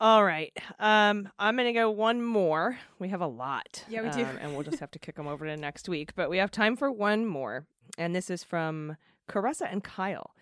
All 0.00 0.24
right. 0.24 0.52
Um, 0.78 1.28
I'm 1.40 1.56
gonna 1.56 1.72
go 1.72 1.90
one 1.90 2.22
more. 2.22 2.78
We 3.00 3.08
have 3.08 3.20
a 3.20 3.26
lot. 3.26 3.84
Yeah, 3.88 4.02
we 4.02 4.10
do. 4.10 4.24
um, 4.24 4.38
and 4.40 4.54
we'll 4.54 4.62
just 4.62 4.78
have 4.78 4.92
to 4.92 4.98
kick 5.00 5.16
them 5.16 5.26
over 5.26 5.44
to 5.46 5.56
next 5.56 5.88
week. 5.88 6.14
But 6.14 6.30
we 6.30 6.38
have 6.38 6.52
time 6.52 6.76
for 6.76 6.90
one 6.92 7.26
more, 7.26 7.66
and 7.96 8.14
this 8.14 8.30
is 8.30 8.44
from 8.44 8.96
Caressa 9.28 9.70
and 9.70 9.82
Kyle. 9.82 10.34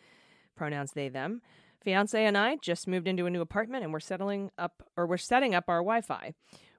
Pronouns 0.57 0.93
they 0.93 1.09
them. 1.09 1.41
Fiance 1.87 2.27
and 2.27 2.37
I 2.37 2.57
just 2.57 2.89
moved 2.89 3.07
into 3.07 3.27
a 3.27 3.31
new 3.31 3.41
apartment, 3.41 3.85
and 3.85 3.93
we're 3.93 4.01
settling 4.01 4.51
up, 4.59 4.83
or 4.97 5.07
we're 5.07 5.17
setting 5.17 5.55
up 5.55 5.67
our 5.69 5.79
Wi-Fi. 5.79 6.35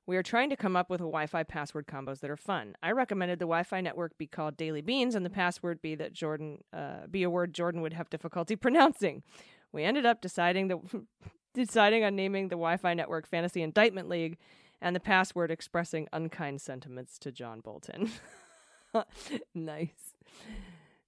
We 0.05 0.17
are 0.17 0.23
trying 0.23 0.49
to 0.49 0.57
come 0.57 0.75
up 0.75 0.89
with 0.89 0.99
a 0.99 1.05
Wi-Fi 1.05 1.43
password 1.43 1.87
combos 1.87 2.19
that 2.19 2.29
are 2.29 2.35
fun. 2.35 2.75
I 2.83 2.91
recommended 2.91 3.39
the 3.39 3.45
Wi-Fi 3.45 3.79
network 3.79 4.17
be 4.17 4.27
called 4.27 4.57
Daily 4.57 4.81
Beans, 4.81 5.15
and 5.15 5.25
the 5.25 5.29
password 5.29 5.81
be 5.81 5.95
that 5.95 6.11
Jordan 6.11 6.57
uh, 6.73 7.07
be 7.09 7.23
a 7.23 7.29
word 7.29 7.53
Jordan 7.53 7.81
would 7.83 7.93
have 7.93 8.09
difficulty 8.09 8.55
pronouncing. 8.57 9.23
We 9.71 9.85
ended 9.85 10.05
up 10.05 10.19
deciding 10.19 10.67
that 10.67 10.79
deciding 11.53 12.03
on 12.03 12.17
naming 12.17 12.49
the 12.49 12.55
Wi-Fi 12.55 12.93
network 12.93 13.29
Fantasy 13.29 13.61
Indictment 13.61 14.09
League, 14.09 14.37
and 14.81 14.93
the 14.93 14.99
password 14.99 15.51
expressing 15.51 16.09
unkind 16.11 16.59
sentiments 16.59 17.17
to 17.19 17.31
John 17.31 17.61
Bolton. 17.61 18.11
nice, 19.55 20.15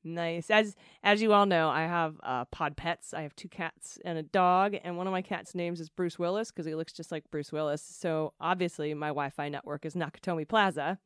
nice. 0.03 0.49
As 0.49 0.75
as 1.03 1.21
you 1.21 1.33
all 1.33 1.45
know, 1.45 1.69
I 1.69 1.81
have 1.81 2.15
uh, 2.23 2.45
pod 2.45 2.77
pets. 2.77 3.13
I 3.13 3.21
have 3.21 3.35
two 3.35 3.47
cats 3.49 3.97
and 4.05 4.17
a 4.17 4.23
dog, 4.23 4.75
and 4.83 4.97
one 4.97 5.07
of 5.07 5.11
my 5.11 5.21
cats' 5.21 5.55
names 5.55 5.79
is 5.79 5.89
Bruce 5.89 6.17
Willis 6.19 6.51
because 6.51 6.65
he 6.65 6.75
looks 6.75 6.93
just 6.93 7.11
like 7.11 7.29
Bruce 7.31 7.51
Willis. 7.51 7.81
So 7.81 8.33
obviously, 8.39 8.93
my 8.93 9.09
Wi-Fi 9.09 9.49
network 9.49 9.85
is 9.85 9.95
Nakatomi 9.95 10.47
Plaza. 10.47 10.99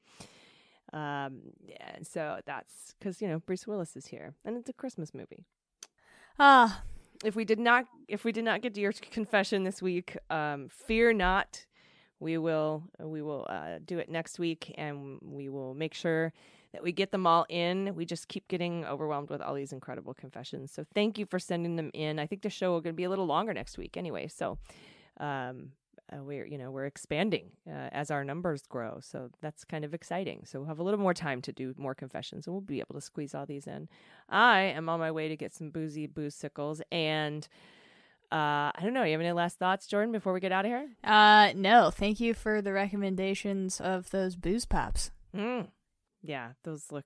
Um, 0.92 1.42
yeah, 1.66 1.98
so 2.04 2.40
that's 2.46 2.94
because 3.00 3.22
you 3.22 3.28
know 3.28 3.40
Bruce 3.40 3.66
Willis 3.66 3.96
is 3.96 4.08
here, 4.08 4.36
and 4.46 4.56
it's 4.58 4.70
a 4.70 4.74
Christmas 4.74 5.14
movie 5.14 5.46
Ah, 6.40 6.84
if 7.24 7.36
we 7.36 7.46
did 7.46 7.60
not 7.60 7.86
if 8.08 8.24
we 8.24 8.32
did 8.32 8.44
not 8.44 8.62
get 8.62 8.74
to 8.76 8.82
your 8.82 8.92
confession 8.92 9.64
this 9.64 9.82
week 9.82 10.18
um 10.30 10.68
fear 10.70 11.14
not 11.14 11.66
we 12.20 12.38
will 12.38 12.84
we 13.00 13.22
will 13.22 13.46
uh, 13.50 13.80
do 13.86 13.98
it 13.98 14.10
next 14.10 14.40
week 14.40 14.74
and 14.78 15.20
we 15.22 15.50
will 15.50 15.74
make 15.74 15.94
sure 15.94 16.34
that 16.74 16.84
we 16.84 16.92
get 16.92 17.12
them 17.12 17.26
all 17.26 17.46
in. 17.50 17.96
We 17.96 18.06
just 18.06 18.28
keep 18.28 18.48
getting 18.48 18.84
overwhelmed 18.86 19.30
with 19.30 19.42
all 19.42 19.54
these 19.54 19.72
incredible 19.72 20.14
confessions. 20.14 20.72
So 20.72 20.86
thank 20.94 21.18
you 21.18 21.26
for 21.26 21.40
sending 21.40 21.76
them 21.76 21.92
in. 21.94 22.20
I 22.20 22.28
think 22.28 22.42
the 22.42 22.50
show 22.50 22.72
will 22.72 22.82
going 22.82 22.94
to 22.94 22.98
be 22.98 23.06
a 23.06 23.10
little 23.10 23.28
longer 23.28 23.54
next 23.54 23.78
week 23.78 23.96
anyway. 23.96 24.28
So 24.28 24.58
um, 25.20 25.70
uh, 26.12 26.22
we're 26.22 26.46
you 26.46 26.58
know 26.58 26.72
we're 26.72 26.86
expanding 26.86 27.52
uh, 27.68 27.90
as 27.92 28.12
our 28.12 28.24
numbers 28.24 28.64
grow 28.68 29.00
so 29.00 29.30
that's 29.42 29.64
kind 29.64 29.86
of 29.86 29.94
exciting 29.94 30.44
so 30.46 30.60
we'll 30.60 30.68
have 30.68 30.80
a 30.80 30.84
little 30.84 31.00
more 31.00 31.14
time 31.14 31.42
to 31.42 31.52
do 31.52 31.74
more 31.78 31.96
confessions 31.96 32.46
and 32.46 32.54
we'll 32.54 32.62
be 32.62 32.80
able 32.80 32.94
to 32.94 33.02
squeeze 33.02 33.34
all 33.34 33.46
these 33.46 33.68
in 33.68 33.88
i 34.30 34.60
am 34.60 34.90
on 34.90 35.00
my 35.00 35.12
way 35.12 35.28
to 35.30 35.38
get 35.38 35.54
some 35.54 35.70
boozy 35.70 36.06
booze 36.06 36.36
sickles 36.36 36.82
and 36.92 37.48
uh, 38.32 38.74
I 38.74 38.80
don't 38.82 38.96
know. 38.96 39.04
You 39.04 39.12
have 39.12 39.22
any 39.22 39.32
last 39.32 39.60
thoughts, 39.60 39.86
Jordan, 39.86 40.12
before 40.12 40.34
we 40.34 40.40
get 40.40 40.52
out 40.52 40.66
of 40.66 40.72
here? 40.72 40.90
Uh, 41.04 41.54
no. 41.56 41.92
Thank 41.92 42.20
you 42.20 42.34
for 42.34 42.64
the 42.64 42.74
recommendations 42.74 43.80
of 43.80 44.10
those 44.10 44.36
booze 44.36 44.66
pops. 44.66 45.12
Mm. 45.38 45.68
Yeah, 46.24 46.52
those 46.64 46.92
look 46.92 47.06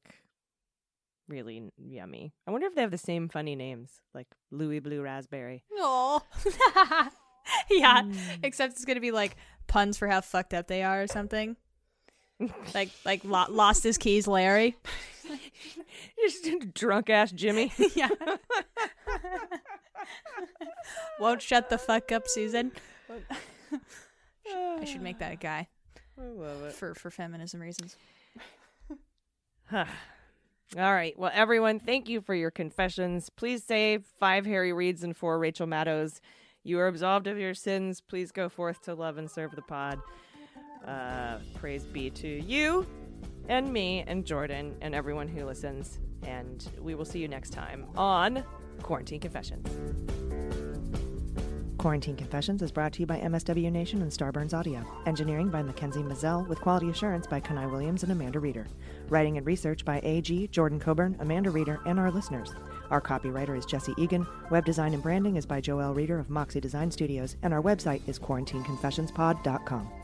really 1.27 1.57
n- 1.57 1.71
yummy. 1.77 2.33
I 2.47 2.51
wonder 2.51 2.67
if 2.67 2.75
they 2.75 2.81
have 2.81 2.91
the 2.91 2.97
same 2.97 3.29
funny 3.29 3.55
names, 3.55 3.99
like 4.13 4.27
Louie-Bloo 4.51 5.01
Raspberry. 5.01 5.63
Oh. 5.73 6.21
yeah. 7.71 8.03
Hmm. 8.03 8.13
Except 8.43 8.73
it's 8.73 8.85
gonna 8.85 8.99
be 9.01 9.11
like 9.11 9.35
puns 9.67 9.97
for 9.97 10.07
how 10.07 10.21
fucked 10.21 10.53
up 10.53 10.67
they 10.67 10.83
are 10.83 11.01
or 11.03 11.07
something. 11.07 11.55
like 12.75 12.89
like 13.05 13.23
lo- 13.25 13.45
lost 13.49 13.83
his 13.83 13.97
keys, 13.97 14.27
Larry. 14.27 14.75
Just 16.21 16.73
drunk 16.73 17.09
ass 17.09 17.31
Jimmy. 17.31 17.71
yeah. 17.95 18.09
Won't 21.19 21.41
shut 21.41 21.69
the 21.69 21.77
fuck 21.77 22.11
up, 22.11 22.27
Susan. 22.27 22.71
I 24.49 24.85
should 24.85 25.01
make 25.01 25.19
that 25.19 25.33
a 25.33 25.35
guy 25.35 25.67
I 26.19 26.25
love 26.25 26.63
it. 26.63 26.73
for 26.73 26.93
for 26.95 27.09
feminism 27.11 27.59
reasons. 27.59 27.97
All 29.73 29.85
right. 30.75 31.17
Well, 31.17 31.31
everyone, 31.33 31.79
thank 31.79 32.09
you 32.09 32.19
for 32.21 32.35
your 32.35 32.51
confessions. 32.51 33.29
Please 33.29 33.63
say 33.63 33.99
five 34.19 34.45
Harry 34.45 34.71
Reids 34.71 35.03
and 35.03 35.15
four 35.15 35.39
Rachel 35.39 35.65
Maddows. 35.65 36.19
You 36.63 36.79
are 36.79 36.87
absolved 36.87 37.27
of 37.27 37.37
your 37.37 37.53
sins. 37.53 38.01
Please 38.01 38.31
go 38.31 38.49
forth 38.49 38.81
to 38.83 38.93
love 38.93 39.17
and 39.17 39.31
serve 39.31 39.55
the 39.55 39.61
pod. 39.61 39.99
Uh, 40.85 41.37
praise 41.55 41.85
be 41.85 42.09
to 42.09 42.27
you 42.27 42.85
and 43.47 43.71
me 43.71 44.03
and 44.07 44.25
Jordan 44.25 44.75
and 44.81 44.93
everyone 44.93 45.27
who 45.27 45.45
listens. 45.45 45.99
And 46.23 46.67
we 46.81 46.95
will 46.95 47.05
see 47.05 47.19
you 47.19 47.27
next 47.27 47.51
time 47.51 47.85
on 47.95 48.43
Quarantine 48.81 49.21
Confessions. 49.21 49.67
Quarantine 51.77 52.15
Confessions 52.15 52.63
is 52.63 52.71
brought 52.71 52.91
to 52.93 53.01
you 53.01 53.05
by 53.05 53.19
MSW 53.19 53.71
Nation 53.71 54.01
and 54.01 54.11
Starburns 54.11 54.53
Audio. 54.53 54.83
Engineering 55.05 55.49
by 55.49 55.61
Mackenzie 55.61 56.01
Mazzell, 56.01 56.47
with 56.47 56.59
quality 56.59 56.89
assurance 56.89 57.27
by 57.27 57.39
Kanai 57.39 57.69
Williams 57.71 58.01
and 58.01 58.11
Amanda 58.11 58.39
Reeder. 58.39 58.65
Writing 59.09 59.37
and 59.37 59.45
research 59.45 59.85
by 59.85 59.99
AG, 60.03 60.47
Jordan 60.47 60.79
Coburn, 60.79 61.15
Amanda 61.19 61.51
Reeder, 61.51 61.79
and 61.85 61.99
our 61.99 62.09
listeners. 62.09 62.51
Our 62.89 63.01
copywriter 63.01 63.55
is 63.55 63.65
Jesse 63.65 63.93
Egan. 63.97 64.25
Web 64.49 64.65
design 64.65 64.93
and 64.95 65.03
branding 65.03 65.35
is 65.35 65.45
by 65.45 65.61
Joel 65.61 65.93
Reeder 65.93 66.17
of 66.19 66.31
Moxie 66.31 66.59
Design 66.59 66.89
Studios, 66.89 67.35
and 67.43 67.53
our 67.53 67.61
website 67.61 68.01
is 68.07 68.17
quarantineconfessionspod.com. 68.17 69.96